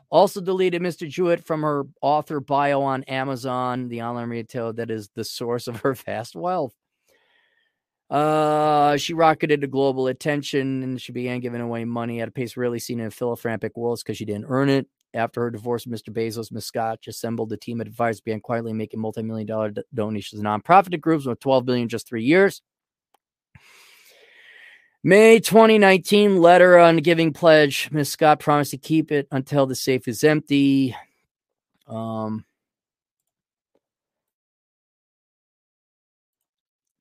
[0.10, 1.10] Also deleted Mr.
[1.10, 5.82] Jewett from her author bio on Amazon, the online retailer that is the source of
[5.82, 6.74] her vast wealth.
[8.10, 12.56] Uh, she rocketed to global attention and she began giving away money at a pace
[12.56, 14.88] rarely seen in philanthropic worlds because she didn't earn it.
[15.16, 16.10] After her divorce Mr.
[16.10, 16.66] Bezos, Ms.
[16.66, 21.26] Scott assembled a team of advisors, began quietly making multi-million dollar donations to nonprofit groups
[21.26, 22.62] with 12 billion in just three years.
[25.06, 27.90] May 2019 letter on giving pledge.
[27.92, 28.10] Ms.
[28.10, 30.96] Scott promised to keep it until the safe is empty.
[31.88, 32.46] Um,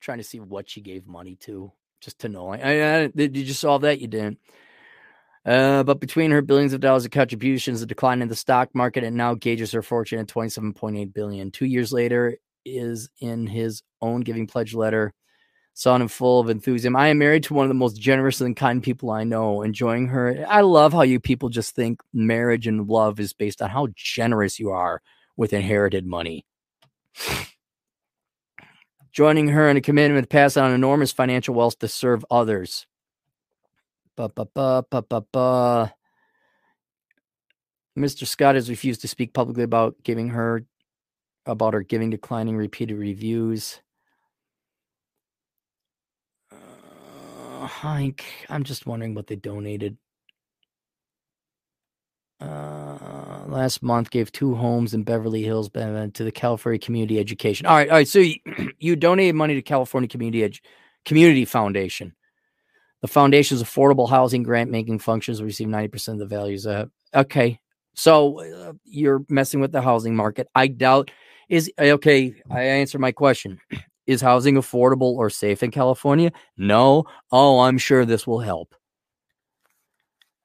[0.01, 1.71] trying to see what she gave money to,
[2.01, 2.49] just to know.
[2.49, 4.01] I, I, did you solve that?
[4.01, 4.39] You didn't.
[5.45, 9.05] Uh, but between her billions of dollars of contributions, the decline in the stock market,
[9.05, 11.51] and now gauges her fortune at 27.8 billion.
[11.51, 15.13] Two years later, is in his own giving pledge letter
[15.73, 16.95] saw and full of enthusiasm.
[16.95, 20.07] I am married to one of the most generous and kind people I know, enjoying
[20.07, 20.45] her.
[20.47, 24.59] I love how you people just think marriage and love is based on how generous
[24.59, 25.01] you are
[25.35, 26.45] with inherited money.
[29.11, 32.87] Joining her in a commitment to pass on enormous financial wealth to serve others.
[34.15, 35.93] Ba, ba, ba, ba, ba, ba.
[37.97, 38.25] Mr.
[38.25, 40.65] Scott has refused to speak publicly about giving her
[41.45, 43.81] about her giving declining repeated reviews.
[47.65, 48.25] Hike.
[48.49, 49.97] I'm just wondering what they donated.
[52.39, 57.65] Uh, last month gave two homes in Beverly Hills to the California Community Education.
[57.65, 58.07] All right, all right.
[58.07, 58.35] So you,
[58.79, 60.59] you donated money to California Community Edu-
[61.05, 62.15] Community Foundation.
[63.01, 66.65] The foundation's affordable housing grant making functions receive 90% of the values.
[66.65, 67.59] Uh, okay.
[67.95, 70.47] So uh, you're messing with the housing market.
[70.55, 71.11] I doubt
[71.49, 72.33] is okay.
[72.49, 73.59] I answer my question.
[74.05, 76.31] Is housing affordable or safe in California?
[76.57, 77.05] No.
[77.31, 78.75] Oh, I'm sure this will help.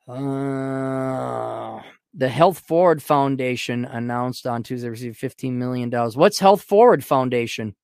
[0.06, 1.80] Uh,
[2.14, 5.90] the Health Forward Foundation announced on Tuesday received $15 million.
[5.90, 7.74] What's Health Forward Foundation?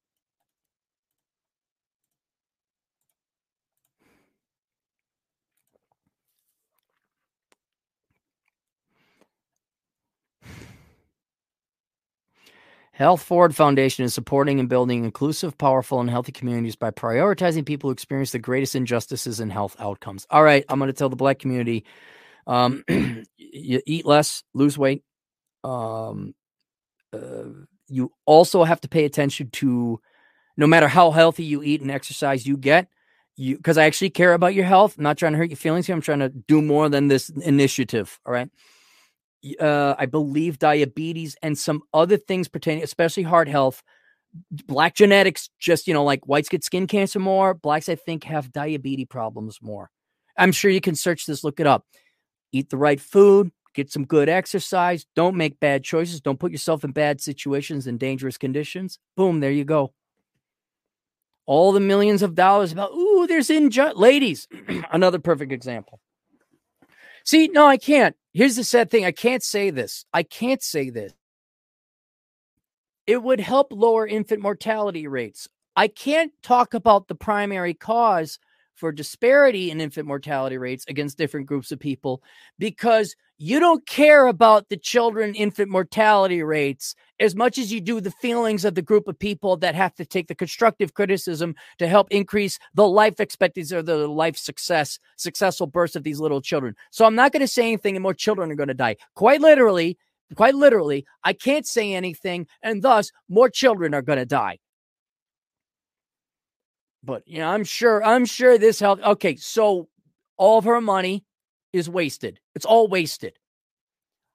[12.94, 17.88] Health Forward Foundation is supporting and building inclusive, powerful, and healthy communities by prioritizing people
[17.88, 20.28] who experience the greatest injustices in health outcomes.
[20.30, 21.84] All right, I'm going to tell the black community
[22.46, 22.84] um,
[23.36, 25.02] you eat less, lose weight.
[25.64, 26.36] Um,
[27.12, 30.00] uh, you also have to pay attention to
[30.56, 32.86] no matter how healthy you eat and exercise you get,
[33.34, 34.98] you because I actually care about your health.
[34.98, 35.96] I'm not trying to hurt your feelings here.
[35.96, 38.20] I'm trying to do more than this initiative.
[38.24, 38.48] All right
[39.60, 43.82] uh, I believe diabetes and some other things pertaining, especially heart health.
[44.66, 47.54] Black genetics, just you know, like whites get skin cancer more.
[47.54, 49.90] Blacks, I think, have diabetes problems more.
[50.36, 51.86] I'm sure you can search this, look it up.
[52.50, 55.06] Eat the right food, get some good exercise.
[55.14, 56.20] Don't make bad choices.
[56.20, 58.98] Don't put yourself in bad situations and dangerous conditions.
[59.16, 59.92] Boom, there you go.
[61.46, 63.98] All the millions of dollars about, ooh, there's injustice.
[63.98, 64.48] Ladies,
[64.90, 66.00] another perfect example.
[67.24, 68.16] See, no, I can't.
[68.34, 70.04] Here's the sad thing I can't say this.
[70.12, 71.12] I can't say this.
[73.06, 75.46] It would help lower infant mortality rates.
[75.76, 78.40] I can't talk about the primary cause
[78.74, 82.22] for disparity in infant mortality rates against different groups of people
[82.58, 88.00] because you don't care about the children infant mortality rates as much as you do
[88.00, 91.88] the feelings of the group of people that have to take the constructive criticism to
[91.88, 96.74] help increase the life expectancy or the life success successful births of these little children.
[96.90, 98.96] So i'm not going to say anything and more children are going to die.
[99.14, 99.98] Quite literally
[100.34, 104.58] quite literally i can't say anything and thus more children are going to die
[107.04, 109.02] but you know, I'm sure, I'm sure this helped.
[109.02, 109.88] Okay, so
[110.36, 111.24] all of her money
[111.72, 112.40] is wasted.
[112.54, 113.38] It's all wasted.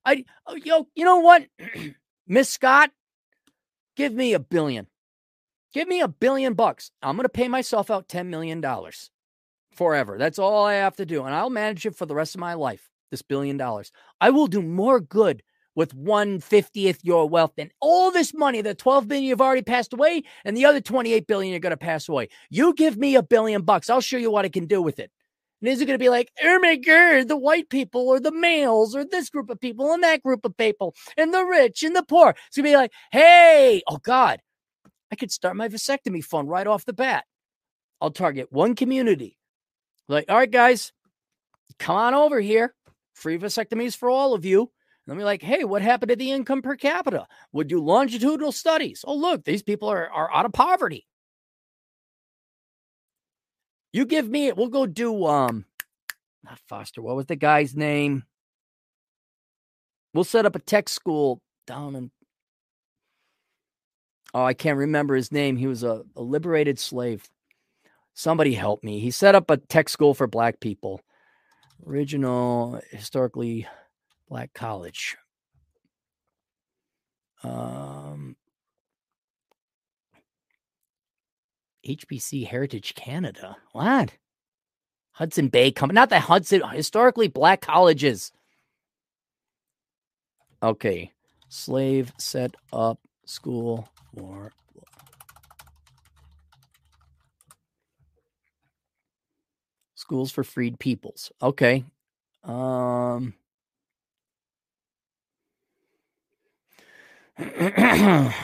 [0.05, 1.45] I, oh, yo, you know what,
[2.27, 2.91] Miss Scott,
[3.95, 4.87] give me a billion.
[5.73, 6.91] Give me a billion bucks.
[7.01, 8.63] I'm going to pay myself out $10 million
[9.75, 10.17] forever.
[10.17, 11.23] That's all I have to do.
[11.23, 13.91] And I'll manage it for the rest of my life, this billion dollars.
[14.19, 15.43] I will do more good
[15.79, 20.23] with 150th your wealth and all this money, the 12 billion you've already passed away,
[20.43, 22.27] and the other 28 billion you're going to pass away.
[22.49, 25.09] You give me a billion bucks, I'll show you what I can do with it.
[25.61, 28.33] And is it going to be like, oh my God, the white people or the
[28.33, 31.95] males or this group of people and that group of people and the rich and
[31.95, 32.35] the poor?
[32.47, 34.41] It's going to be like, hey, oh God,
[35.13, 37.23] I could start my vasectomy fund right off the bat.
[38.01, 39.37] I'll target one community.
[40.09, 40.91] Like, all right, guys,
[41.79, 42.75] come on over here.
[43.13, 44.71] Free vasectomies for all of you.
[45.09, 47.27] And be like, hey, what happened to the income per capita?
[47.51, 49.03] We'll do longitudinal studies.
[49.07, 51.07] Oh, look, these people are, are out of poverty.
[53.91, 54.55] You give me it.
[54.55, 55.65] We'll go do um
[56.43, 57.01] not Foster.
[57.01, 58.23] What was the guy's name?
[60.13, 62.11] We'll set up a tech school down in
[64.31, 65.57] Oh, I can't remember his name.
[65.57, 67.27] He was a, a liberated slave.
[68.13, 68.99] Somebody help me.
[68.99, 71.01] He set up a tech school for black people.
[71.87, 73.67] Original historically
[74.29, 75.17] Black College.
[77.43, 78.35] Um,
[81.85, 83.57] HBC Heritage Canada.
[83.71, 84.13] What?
[85.11, 85.95] Hudson Bay Company.
[85.95, 88.31] Not the Hudson, historically black colleges.
[90.61, 91.11] Okay.
[91.49, 94.51] Slave set up school for
[99.95, 101.31] schools for freed peoples.
[101.41, 101.83] Okay.
[102.43, 103.33] Um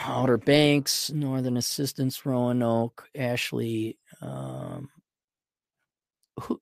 [0.06, 3.98] Outer Banks, Northern Assistance, Roanoke, Ashley.
[4.22, 4.88] Um,
[6.40, 6.60] who?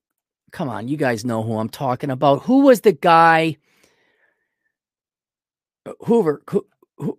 [0.51, 2.43] Come on, you guys know who I'm talking about.
[2.43, 3.57] Who was the guy?
[5.87, 6.43] Uh, Hoover.
[6.51, 6.67] Who,
[6.99, 7.19] who,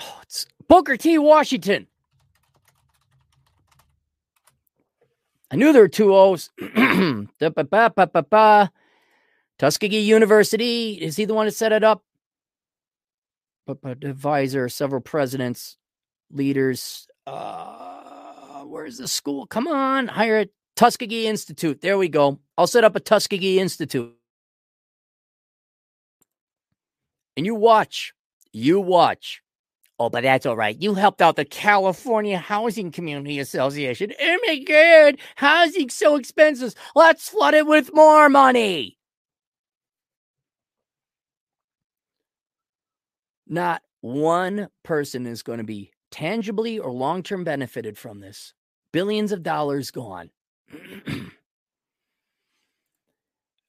[0.00, 1.18] oh, it's Booker T.
[1.18, 1.88] Washington.
[5.50, 6.50] I knew there were two O's.
[9.58, 10.92] Tuskegee University.
[10.92, 12.04] Is he the one that set it up?
[13.74, 15.76] But, advisor, several presidents,
[16.30, 17.06] leaders.
[17.26, 19.46] Uh, where's the school?
[19.46, 20.46] Come on, hire a
[20.76, 21.80] Tuskegee Institute.
[21.80, 22.38] There we go.
[22.56, 24.14] I'll set up a Tuskegee Institute.
[27.36, 28.12] And you watch.
[28.52, 29.42] You watch.
[30.00, 30.80] Oh, but that's all right.
[30.80, 34.12] You helped out the California Housing Community Association.
[34.20, 36.74] Oh my God, housing's so expensive.
[36.94, 38.97] Let's flood it with more money.
[43.48, 48.52] Not one person is going to be tangibly or long term benefited from this.
[48.92, 50.30] Billions of dollars gone.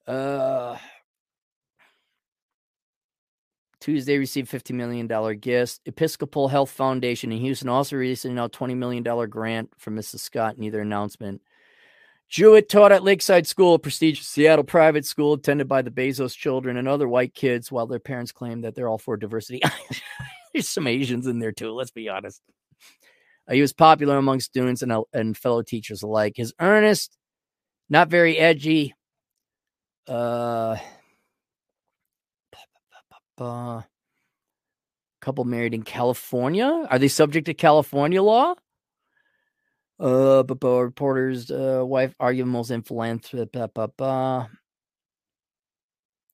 [0.07, 0.77] uh,
[3.79, 5.07] Tuesday received $50 million
[5.39, 5.79] gift.
[5.85, 10.19] Episcopal Health Foundation in Houston also released a now $20 million grant from Mrs.
[10.19, 11.41] Scott in either announcement.
[12.29, 16.77] Jewett taught at Lakeside School, a prestigious Seattle private school attended by the Bezos children
[16.77, 19.61] and other white kids, while their parents claim that they're all for diversity.
[20.53, 22.41] There's some Asians in there too, let's be honest.
[23.47, 26.33] Uh, he was popular among students and, uh, and fellow teachers alike.
[26.35, 27.17] His earnest,
[27.89, 28.93] not very edgy,
[30.07, 30.77] uh,
[33.39, 33.81] uh,
[35.19, 36.87] couple married in California.
[36.89, 38.53] Are they subject to California law?
[39.99, 43.59] Uh, but, but reporter's uh, wife argue most in philanthropy.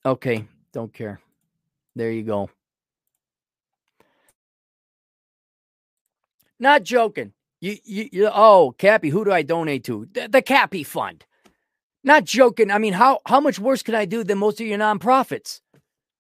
[0.05, 1.19] Okay, don't care.
[1.95, 2.49] There you go.
[6.59, 7.33] Not joking.
[7.59, 10.07] You, you, you oh, Cappy, who do I donate to?
[10.13, 11.25] The, the Cappy Fund.
[12.03, 12.69] Not joking.
[12.69, 15.61] I mean, how how much worse can I do than most of your nonprofits?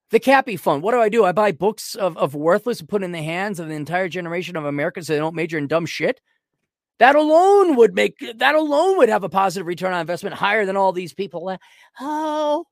[0.09, 0.81] The Cappy Fund.
[0.81, 1.25] What do I do?
[1.25, 4.55] I buy books of, of worthless and put in the hands of the entire generation
[4.55, 6.21] of Americans so they don't major in dumb shit.
[6.99, 10.77] That alone would make that alone would have a positive return on investment higher than
[10.77, 11.57] all these people.
[11.99, 12.65] Oh,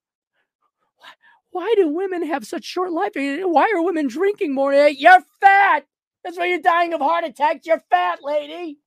[1.51, 3.11] why do women have such short life?
[3.15, 4.73] Eh, why are women drinking more?
[4.73, 5.85] Eh, you're fat.
[6.23, 7.67] That's why you're dying of heart attacks.
[7.67, 8.79] You're fat, lady.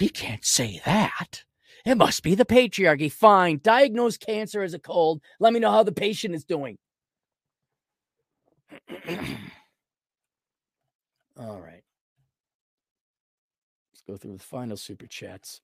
[0.00, 1.44] We can't say that.
[1.86, 3.10] It must be the patriarchy.
[3.10, 3.60] Fine.
[3.62, 5.22] Diagnose cancer as a cold.
[5.38, 6.76] Let me know how the patient is doing.
[11.38, 11.82] All right
[14.10, 15.60] go through the final super chats.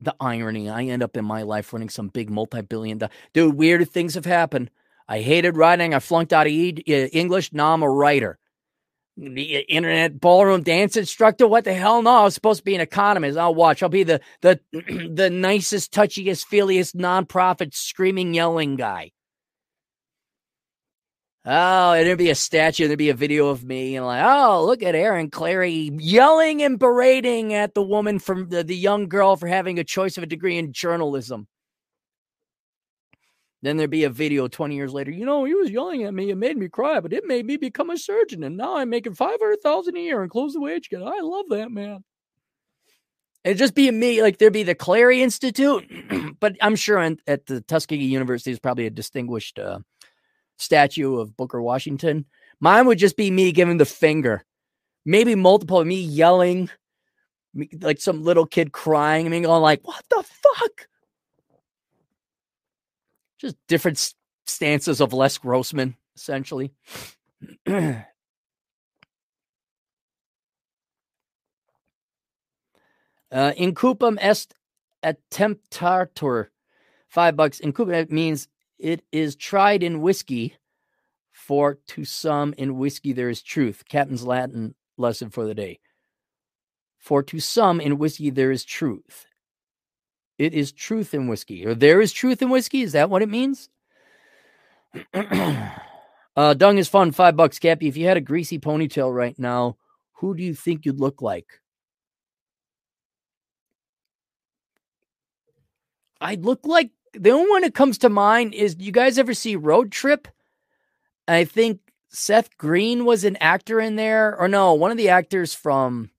[0.00, 3.12] The irony, I end up in my life running some big multi billion dollar.
[3.32, 4.70] Dude, weird things have happened.
[5.08, 5.94] I hated writing.
[5.94, 7.52] I flunked out of uh, English.
[7.52, 8.38] Now I'm a writer.
[9.16, 11.46] The uh, internet ballroom dance instructor.
[11.46, 12.02] What the hell?
[12.02, 13.38] No, I was supposed to be an economist.
[13.38, 13.82] I'll watch.
[13.82, 19.12] I'll be the the the nicest, touchiest, feeliest nonprofit screaming, yelling guy.
[21.48, 24.82] Oh, there'd be a statue, there'd be a video of me, and like, oh, look
[24.82, 29.46] at Aaron Clarey yelling and berating at the woman from the, the young girl for
[29.46, 31.46] having a choice of a degree in journalism.
[33.62, 35.12] Then there'd be a video 20 years later.
[35.12, 36.30] You know, he was yelling at me.
[36.30, 38.42] It made me cry, but it made me become a surgeon.
[38.42, 41.02] And now I'm making 500000 a year and close the wage gap.
[41.02, 42.02] I love that, man.
[43.44, 44.20] It'd just be me.
[44.20, 45.84] Like there'd be the Clarey Institute,
[46.40, 49.78] but I'm sure at the Tuskegee University is probably a distinguished uh,
[50.56, 52.24] statue of Booker Washington.
[52.60, 54.44] Mine would just be me giving the finger,
[55.04, 56.70] maybe multiple me yelling,
[57.80, 59.26] like some little kid crying.
[59.26, 60.88] I mean, going like, "What the fuck?"
[63.38, 64.14] Just different
[64.46, 66.72] stances of Les Grossman, essentially.
[67.66, 68.02] uh,
[73.30, 74.54] incupum est
[75.04, 76.48] attemptator.
[77.08, 77.60] Five bucks.
[77.60, 80.54] Incupum means it is tried in whiskey,
[81.32, 83.84] for to some in whiskey there is truth.
[83.88, 85.80] Captain's Latin lesson for the day.
[86.98, 89.26] For to some in whiskey there is truth.
[90.38, 92.82] It is truth in whiskey, or there is truth in whiskey.
[92.82, 93.68] Is that what it means?
[95.14, 97.12] uh, dung is fun.
[97.12, 97.88] Five bucks, Cappy.
[97.88, 99.76] If you had a greasy ponytail right now,
[100.14, 101.46] who do you think you'd look like?
[106.20, 109.56] I'd look like the only one that comes to mind is you guys ever see
[109.56, 110.28] Road Trip?
[111.28, 111.80] I think
[112.10, 116.10] Seth Green was an actor in there, or no, one of the actors from.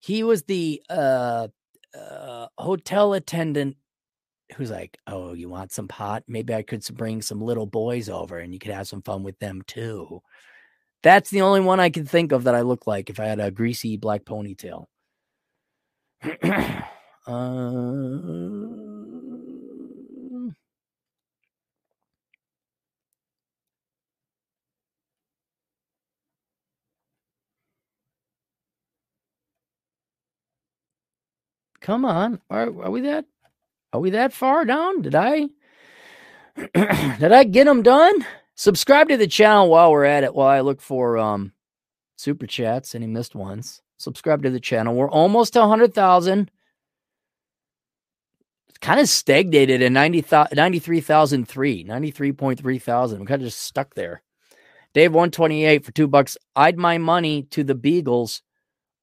[0.00, 1.48] He was the uh,
[1.96, 3.76] uh, hotel attendant
[4.54, 6.24] who's like, "Oh, you want some pot?
[6.28, 9.38] Maybe I could bring some little boys over, and you could have some fun with
[9.38, 10.22] them too."
[11.02, 13.40] That's the only one I can think of that I look like if I had
[13.40, 14.86] a greasy black ponytail.
[17.26, 19.15] uh...
[31.86, 32.40] Come on.
[32.50, 33.26] Are, are we that
[33.92, 35.02] are we that far down?
[35.02, 35.46] Did I
[36.74, 38.26] did I get them done?
[38.56, 41.52] Subscribe to the channel while we're at it while I look for um
[42.16, 43.82] super chats, any missed ones.
[43.98, 44.96] Subscribe to the channel.
[44.96, 46.50] We're almost to 100,000.
[48.68, 50.24] It's kind of stagnated at 90,
[50.56, 53.20] 93,003, 93.3 thousand.
[53.20, 54.24] I'm kind of just stuck there.
[54.92, 56.36] Dave 128 for two bucks.
[56.56, 58.42] I'd my money to the Beagles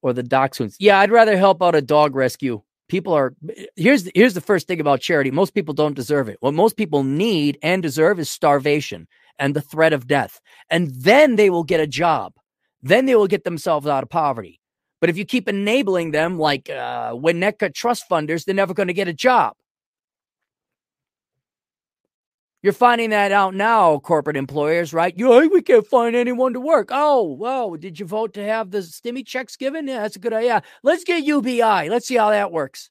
[0.02, 0.76] or the Dachshunds.
[0.78, 2.60] Yeah, I'd rather help out a dog rescue
[2.94, 3.34] people are
[3.74, 5.32] here's here's the first thing about charity.
[5.32, 6.36] Most people don't deserve it.
[6.38, 9.08] What most people need and deserve is starvation
[9.40, 10.40] and the threat of death.
[10.70, 12.34] And then they will get a job.
[12.82, 14.60] Then they will get themselves out of poverty.
[15.00, 19.00] But if you keep enabling them like uh winnetka trust funders they're never going to
[19.02, 19.54] get a job
[22.64, 25.12] you're finding that out now, corporate employers, right?
[25.18, 26.88] You, we can't find anyone to work.
[26.90, 29.86] Oh, well, did you vote to have the stimmy checks given?
[29.86, 30.62] Yeah, that's a good idea.
[30.82, 31.90] Let's get UBI.
[31.90, 32.88] Let's see how that works.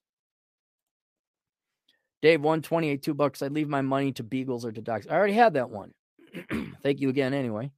[2.22, 3.42] Dave, 128, two bucks.
[3.42, 5.08] I'd leave my money to Beagles or to Docs.
[5.10, 5.92] I already had that one.
[6.84, 7.72] Thank you again, anyway.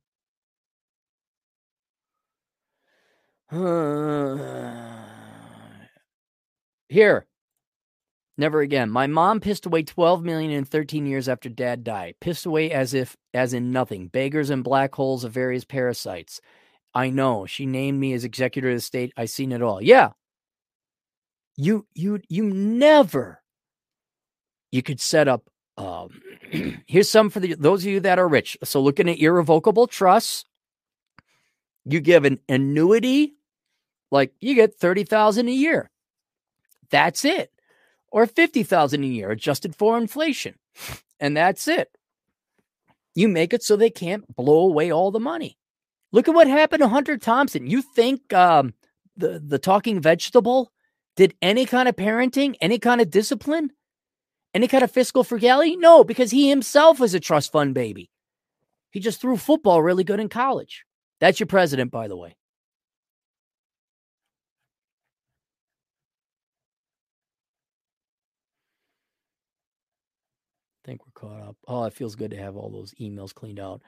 [6.90, 7.26] Here,
[8.38, 8.90] Never again.
[8.90, 12.16] My mom pissed away 12 million in 13 years after dad died.
[12.20, 14.08] Pissed away as if as in nothing.
[14.08, 16.42] Beggars and black holes of various parasites.
[16.94, 17.46] I know.
[17.46, 19.14] She named me as executor of the state.
[19.16, 19.82] I seen it all.
[19.82, 20.12] Yeah.
[21.56, 23.42] You you you never
[24.72, 26.22] you could set up um
[26.88, 28.58] here's some for the those of you that are rich.
[28.66, 30.44] So looking at irrevocable trusts,
[31.86, 33.36] you give an annuity
[34.12, 35.90] like you get 30,000 a year.
[36.90, 37.52] That's it
[38.16, 40.56] or 50,000 a year adjusted for inflation.
[41.20, 41.90] And that's it.
[43.14, 45.58] You make it so they can't blow away all the money.
[46.14, 47.68] Look at what happened to Hunter Thompson.
[47.68, 48.74] You think um,
[49.18, 50.72] the the talking vegetable
[51.18, 53.72] did any kind of parenting, any kind of discipline,
[54.54, 55.76] any kind of fiscal frugality?
[55.76, 58.10] No, because he himself was a trust fund baby.
[58.92, 60.86] He just threw football really good in college.
[61.20, 62.38] That's your president, by the way.
[70.86, 71.58] Think we're caught up.
[71.68, 73.82] Oh, it feels good to have all those emails cleaned out.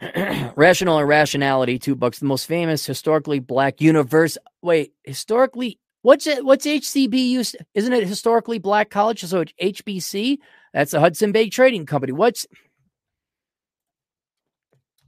[0.56, 2.18] Rational irrationality, two bucks.
[2.18, 4.36] The most famous historically black universe.
[4.60, 6.44] Wait, historically, what's it?
[6.44, 7.54] What's HCBU?
[7.74, 9.22] Isn't it historically black college?
[9.24, 10.38] So it's HBC.
[10.74, 12.12] That's the Hudson Bay Trading Company.
[12.12, 12.46] What's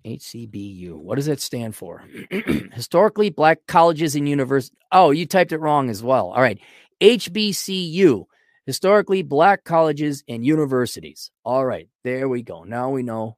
[0.06, 0.94] HCBU?
[0.94, 2.04] What does that stand for?
[2.72, 4.76] historically black colleges and universities.
[4.92, 6.30] Oh, you typed it wrong as well.
[6.30, 6.60] All right,
[7.00, 8.26] HBCU
[8.66, 11.30] historically black colleges and universities.
[11.44, 12.64] All right, there we go.
[12.64, 13.36] Now we know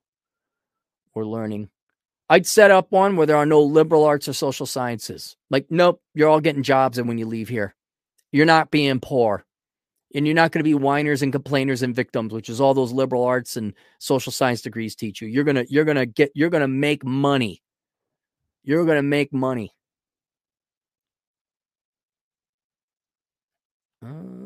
[1.15, 1.69] we're learning.
[2.29, 5.37] I'd set up one where there are no liberal arts or social sciences.
[5.49, 7.75] Like, nope, you're all getting jobs, and when you leave here,
[8.33, 9.45] you're not being poor.
[10.15, 12.93] And you're not going to be whiners and complainers and victims, which is all those
[12.93, 15.29] liberal arts and social science degrees teach you.
[15.29, 17.63] You're gonna, you're gonna get, you're gonna make money.
[18.63, 19.75] You're gonna make money.
[24.05, 24.46] Uh,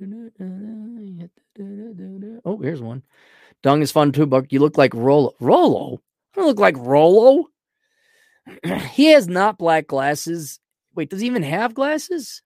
[2.44, 3.02] Oh, here's one.
[3.62, 5.34] Dung is fun too, but you look like Rollo.
[5.38, 6.00] Rollo?
[6.34, 7.46] I don't look like Rollo.
[8.92, 10.58] he has not black glasses.
[10.94, 12.42] Wait, does he even have glasses?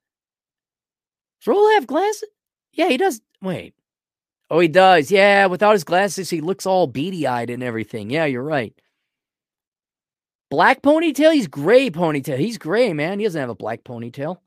[1.41, 2.29] Does Rollo have glasses?
[2.73, 3.21] Yeah, he does.
[3.41, 3.75] Wait.
[4.51, 5.11] Oh, he does.
[5.11, 8.11] Yeah, without his glasses, he looks all beady eyed and everything.
[8.11, 8.75] Yeah, you're right.
[10.51, 11.33] Black ponytail?
[11.33, 12.39] He's gray ponytail.
[12.39, 13.19] He's gray, man.
[13.19, 14.39] He doesn't have a black ponytail.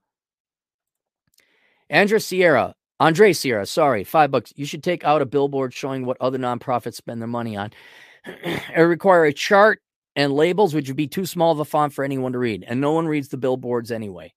[1.89, 4.53] Andrea Sierra, Andre Sierra, sorry, five bucks.
[4.55, 7.71] You should take out a billboard showing what other nonprofits spend their money on.
[8.25, 9.81] it require a chart
[10.15, 12.81] and labels, which would be too small of a font for anyone to read, and
[12.81, 14.33] no one reads the billboards anyway.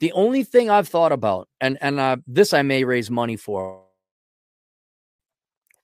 [0.00, 3.82] The only thing I've thought about, and and uh, this I may raise money for,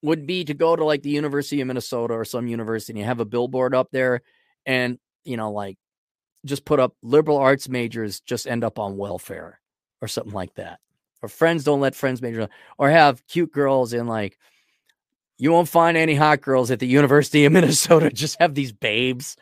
[0.02, 3.04] would be to go to like the University of Minnesota or some university and you
[3.04, 4.22] have a billboard up there
[4.66, 5.76] and, you know, like
[6.44, 9.60] just put up liberal arts majors just end up on welfare
[10.00, 10.78] or something like that.
[11.22, 12.48] Or friends don't let friends major
[12.78, 14.38] or have cute girls in like
[15.38, 18.10] you won't find any hot girls at the University of Minnesota.
[18.10, 19.36] Just have these babes.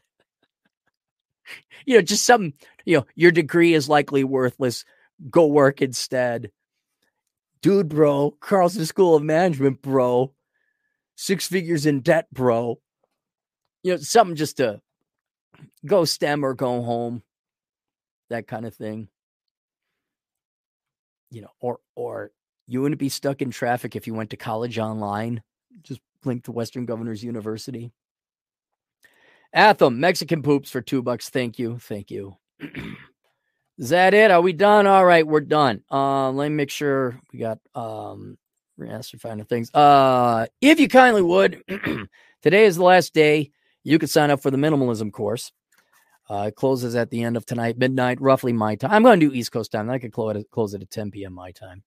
[1.86, 2.52] you know, just some,
[2.84, 4.84] you know, your degree is likely worthless.
[5.30, 6.50] Go work instead.
[7.62, 10.32] Dude, bro, Carlson School of Management, bro.
[11.16, 12.78] Six figures in debt, bro.
[13.82, 14.82] You know, something just to
[15.86, 17.22] go STEM or go home.
[18.28, 19.08] That kind of thing.
[21.36, 22.30] You know, or or
[22.66, 25.42] you wouldn't be stuck in traffic if you went to college online
[25.82, 27.92] just link to Western Governors University.
[29.52, 31.28] Atham, Mexican poops for two bucks.
[31.28, 31.78] Thank you.
[31.78, 32.36] Thank you.
[33.78, 34.30] Is that it?
[34.30, 34.86] Are we done?
[34.86, 35.82] All right, we're done.
[35.90, 38.38] Uh, let me make sure we got um
[38.78, 39.70] we're answer final things.
[39.74, 41.62] Uh if you kindly would,
[42.42, 43.50] today is the last day
[43.84, 45.52] you can sign up for the minimalism course.
[46.28, 48.90] Uh, it closes at the end of tonight, midnight, roughly my time.
[48.90, 49.88] I'm going to do East Coast time.
[49.90, 51.32] I could close it, close it at 10 p.m.
[51.32, 51.84] my time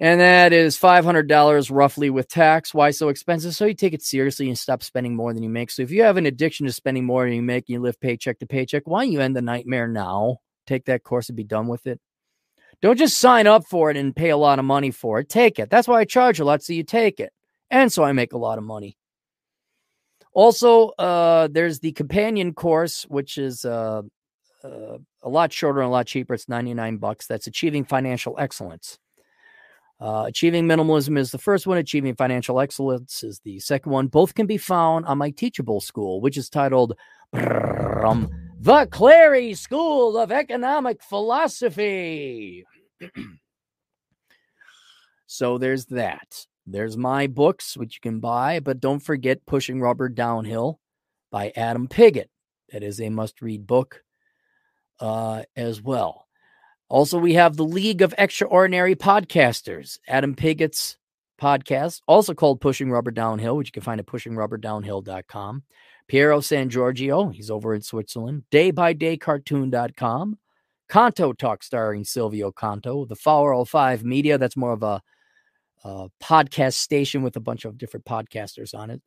[0.00, 2.72] and that is $500 roughly with tax.
[2.72, 3.54] Why so expensive?
[3.54, 5.70] So you take it seriously and stop spending more than you make.
[5.70, 8.00] So if you have an addiction to spending more than you make, and you live
[8.00, 10.38] paycheck to paycheck, why don't you end the nightmare now?
[10.66, 12.00] Take that course and be done with it.
[12.80, 15.28] Don't just sign up for it and pay a lot of money for it.
[15.28, 15.68] Take it.
[15.68, 17.30] That's why I charge a lot, so you take it.
[17.70, 18.96] And so I make a lot of money.
[20.32, 24.02] Also, uh, there's the companion course, which is uh,
[24.62, 26.34] uh, a lot shorter and a lot cheaper.
[26.34, 27.26] It's 99 bucks.
[27.26, 28.98] That's Achieving Financial Excellence.
[30.00, 31.76] Uh, achieving minimalism is the first one.
[31.76, 34.06] Achieving financial excellence is the second one.
[34.06, 36.96] Both can be found on my Teachable School, which is titled
[37.32, 42.64] The Clarey School of Economic Philosophy.
[45.26, 46.46] so there's that.
[46.72, 50.80] There's my books, which you can buy, but don't forget Pushing Rubber Downhill
[51.30, 52.30] by Adam Piggott.
[52.72, 54.02] That is a must read book
[55.00, 56.26] uh, as well.
[56.88, 60.98] Also, we have the League of Extraordinary Podcasters, Adam Piggott's
[61.40, 65.62] podcast, also called Pushing Rubber Downhill, which you can find at pushingrubberdownhill.com.
[66.08, 68.42] Piero San Giorgio, he's over in Switzerland.
[68.50, 70.38] Day by Day Cartoon.com.
[70.88, 73.04] Canto Talk starring Silvio Canto.
[73.04, 75.00] The 405 Media, that's more of a,
[75.84, 79.00] a podcast station with a bunch of different podcasters on it.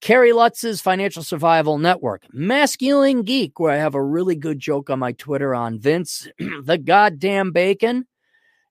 [0.00, 4.98] Kerry Lutz's Financial Survival Network, Masculine Geek, where I have a really good joke on
[4.98, 8.06] my Twitter on Vince, the goddamn bacon,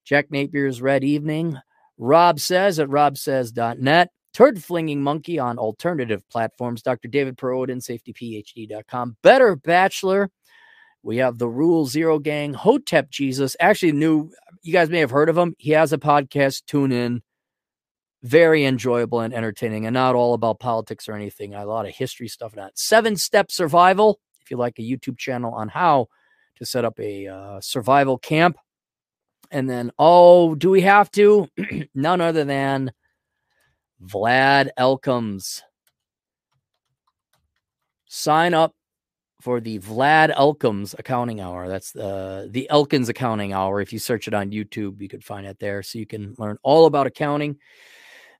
[0.03, 1.57] Jack Napier's Red Evening,
[1.97, 7.07] Rob Says at robsays.net, Turd Flinging Monkey on alternative platforms, Dr.
[7.07, 10.29] David Perrodin, safetyphd.com, Better Bachelor.
[11.01, 13.55] We have the Rule Zero Gang, Hotep Jesus.
[13.59, 14.31] Actually, new,
[14.63, 15.55] you guys may have heard of him.
[15.57, 16.63] He has a podcast.
[16.65, 17.21] Tune in
[18.25, 21.53] very enjoyable and entertaining and not all about politics or anything.
[21.53, 22.77] A lot of history stuff in that.
[22.77, 26.07] Seven Step Survival, if you like a YouTube channel on how
[26.55, 28.57] to set up a uh, survival camp.
[29.51, 31.47] And then, oh, do we have to?
[31.93, 32.91] None other than
[34.03, 35.61] Vlad Elkins.
[38.07, 38.73] Sign up
[39.39, 41.67] for the Vlad Elkins accounting hour.
[41.67, 43.81] That's the the Elkins accounting hour.
[43.81, 45.83] If you search it on YouTube, you could find it there.
[45.83, 47.57] So you can learn all about accounting.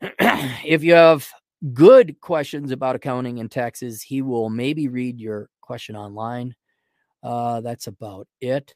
[0.65, 1.27] if you have
[1.73, 6.55] good questions about accounting and taxes, he will maybe read your question online.
[7.23, 8.75] Uh, that's about it.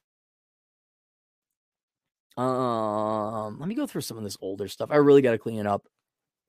[2.38, 4.90] Um, let me go through some of this older stuff.
[4.92, 5.86] I really got to clean it up.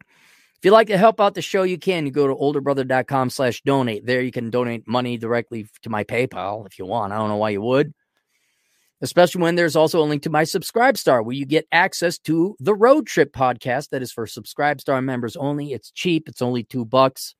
[0.00, 2.06] If you'd like to help out the show, you can.
[2.06, 4.06] You go to olderbrother.com slash donate.
[4.06, 7.12] There you can donate money directly to my PayPal if you want.
[7.12, 7.94] I don't know why you would
[9.02, 12.56] especially when there's also a link to my Subscribe Star where you get access to
[12.60, 15.72] the Road Trip podcast that is for Subscribe Star members only.
[15.72, 17.34] It's cheap, it's only two bucks.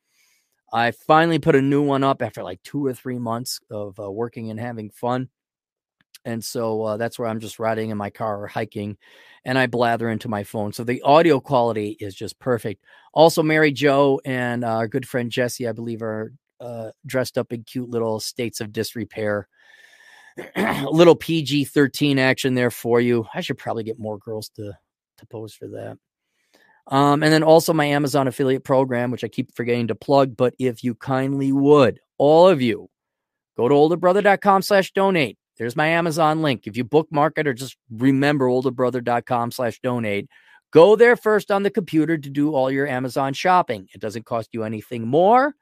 [0.73, 4.11] I finally put a new one up after like two or three months of uh,
[4.11, 5.29] working and having fun.
[6.25, 8.99] And so uh, that's where I'm just riding in my car or hiking
[9.45, 10.73] and I blather into my phone.
[10.73, 12.85] So the audio quality is just perfect.
[13.15, 17.53] Also, Mary Joe and uh, our good friend Jesse, I believe, are uh, dressed up
[17.53, 19.49] in cute little states of disrepair
[20.57, 23.27] a little PG 13 action there for you.
[23.35, 24.73] I should probably get more girls to,
[25.19, 25.99] to pose for that.
[26.87, 30.37] Um, and then also my Amazon affiliate program, which I keep forgetting to plug.
[30.37, 32.89] But if you kindly would, all of you,
[33.57, 35.39] go to olderbrother.com slash donate.
[35.57, 36.67] There's my Amazon link.
[36.67, 40.29] If you bookmark it or just remember olderbrother.com slash donate,
[40.73, 43.87] go there first on the computer to do all your Amazon shopping.
[43.95, 45.55] It doesn't cost you anything more.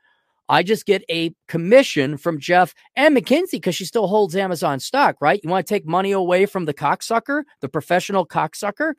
[0.49, 5.17] I just get a commission from Jeff and Mackenzie because she still holds Amazon stock,
[5.20, 5.41] right?
[5.43, 8.94] You want to take money away from the cocksucker, the professional cocksucker?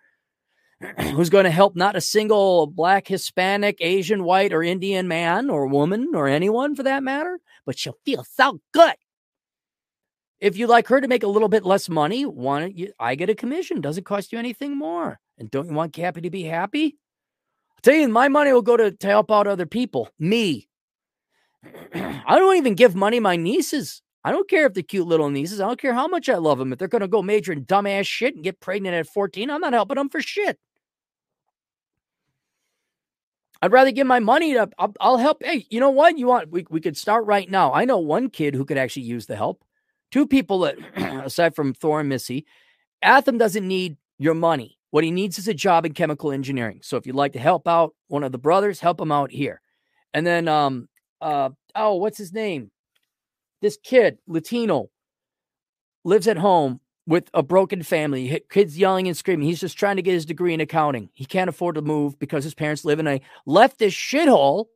[1.00, 5.68] who's going to help not a single black, Hispanic, Asian, white, or Indian man or
[5.68, 8.96] woman or anyone for that matter, but she'll feel so good.
[10.40, 12.94] If you'd like her to make a little bit less money, why don't you?
[12.98, 13.82] I get a commission.
[13.82, 15.20] Doesn't cost you anything more.
[15.38, 16.98] And don't you want Cappy to be happy?
[17.76, 20.10] I'll tell you, my money will go to, to help out other people.
[20.18, 20.69] Me.
[21.94, 24.02] I don't even give money my nieces.
[24.24, 25.62] I don't care if they're cute little nieces.
[25.62, 26.74] I don't care how much I love them.
[26.74, 29.62] If they're going to go major in dumbass shit and get pregnant at 14, I'm
[29.62, 30.60] not helping them for shit.
[33.62, 35.44] I'd rather give my money to, I'll, I'll, help.
[35.44, 36.18] Hey, you know what?
[36.18, 37.74] You want, we, we could start right now.
[37.74, 39.64] I know one kid who could actually use the help.
[40.12, 40.78] Two people that,
[41.26, 42.46] aside from Thor and Missy,
[43.02, 44.78] Atham doesn't need your money.
[44.92, 46.80] What he needs is a job in chemical engineering.
[46.84, 49.62] So if you'd like to help out one of the brothers, help him out here.
[50.14, 50.88] And then, um,
[51.22, 52.72] uh, oh, what's his name?
[53.62, 54.90] This kid, Latino,
[56.04, 59.48] lives at home with a broken family, kids yelling and screaming.
[59.48, 61.10] He's just trying to get his degree in accounting.
[61.14, 64.68] He can't afford to move because his parents live in a leftist shithole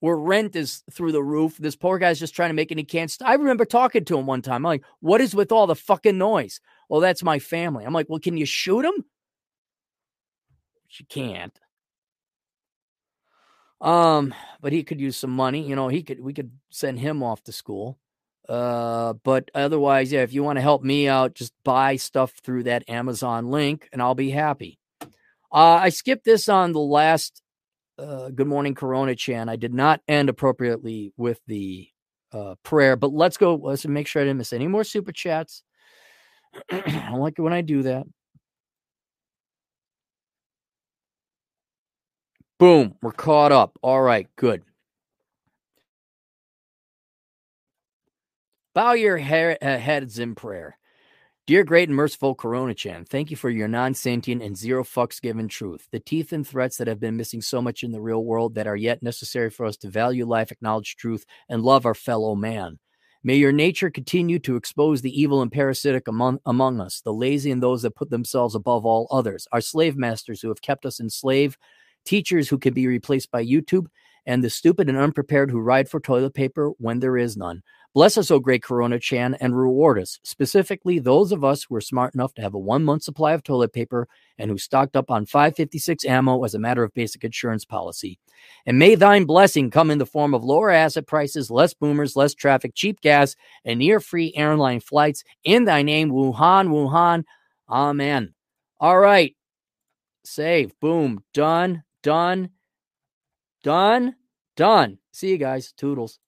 [0.00, 1.56] where rent is through the roof.
[1.56, 2.76] This poor guy's just trying to make it.
[2.76, 3.10] He can't.
[3.10, 4.56] St- I remember talking to him one time.
[4.56, 6.60] I'm like, "What is with all the fucking noise?"
[6.90, 7.86] Well, that's my family.
[7.86, 9.04] I'm like, "Well, can you shoot him?"
[10.88, 11.58] She can't.
[13.84, 15.68] Um, but he could use some money.
[15.68, 16.18] You know, he could.
[16.18, 17.98] We could send him off to school.
[18.48, 22.64] Uh, but otherwise, yeah, if you want to help me out, just buy stuff through
[22.64, 24.78] that Amazon link, and I'll be happy.
[25.52, 27.42] Uh, I skipped this on the last
[27.98, 29.48] uh, Good Morning Corona Chan.
[29.48, 31.88] I did not end appropriately with the
[32.32, 33.54] uh, prayer, but let's go.
[33.54, 35.62] Let's make sure I didn't miss any more super chats.
[36.70, 38.04] I don't like it when I do that.
[42.58, 43.78] Boom, we're caught up.
[43.82, 44.62] All right, good.
[48.74, 50.78] Bow your uh, heads in prayer.
[51.46, 55.20] Dear great and merciful Corona Chan, thank you for your non sentient and zero fucks
[55.20, 58.24] given truth, the teeth and threats that have been missing so much in the real
[58.24, 61.94] world that are yet necessary for us to value life, acknowledge truth, and love our
[61.94, 62.78] fellow man.
[63.22, 67.50] May your nature continue to expose the evil and parasitic among, among us, the lazy
[67.50, 70.98] and those that put themselves above all others, our slave masters who have kept us
[70.98, 71.58] enslaved,
[72.04, 73.86] teachers who can be replaced by YouTube,
[74.26, 77.62] and the stupid and unprepared who ride for toilet paper when there is none.
[77.94, 81.80] Bless us, O great Corona Chan, and reward us, specifically those of us who are
[81.80, 85.12] smart enough to have a one month supply of toilet paper and who stocked up
[85.12, 88.18] on 556 ammo as a matter of basic insurance policy.
[88.66, 92.34] And may thine blessing come in the form of lower asset prices, less boomers, less
[92.34, 95.22] traffic, cheap gas, and near free airline flights.
[95.44, 97.22] In thy name, Wuhan, Wuhan.
[97.68, 98.34] Amen.
[98.80, 99.36] All right.
[100.24, 100.72] Save.
[100.80, 101.22] Boom.
[101.32, 101.84] Done.
[102.04, 102.50] Done.
[103.62, 104.16] Done.
[104.56, 104.98] Done.
[105.10, 105.72] See you guys.
[105.72, 106.20] Toodles.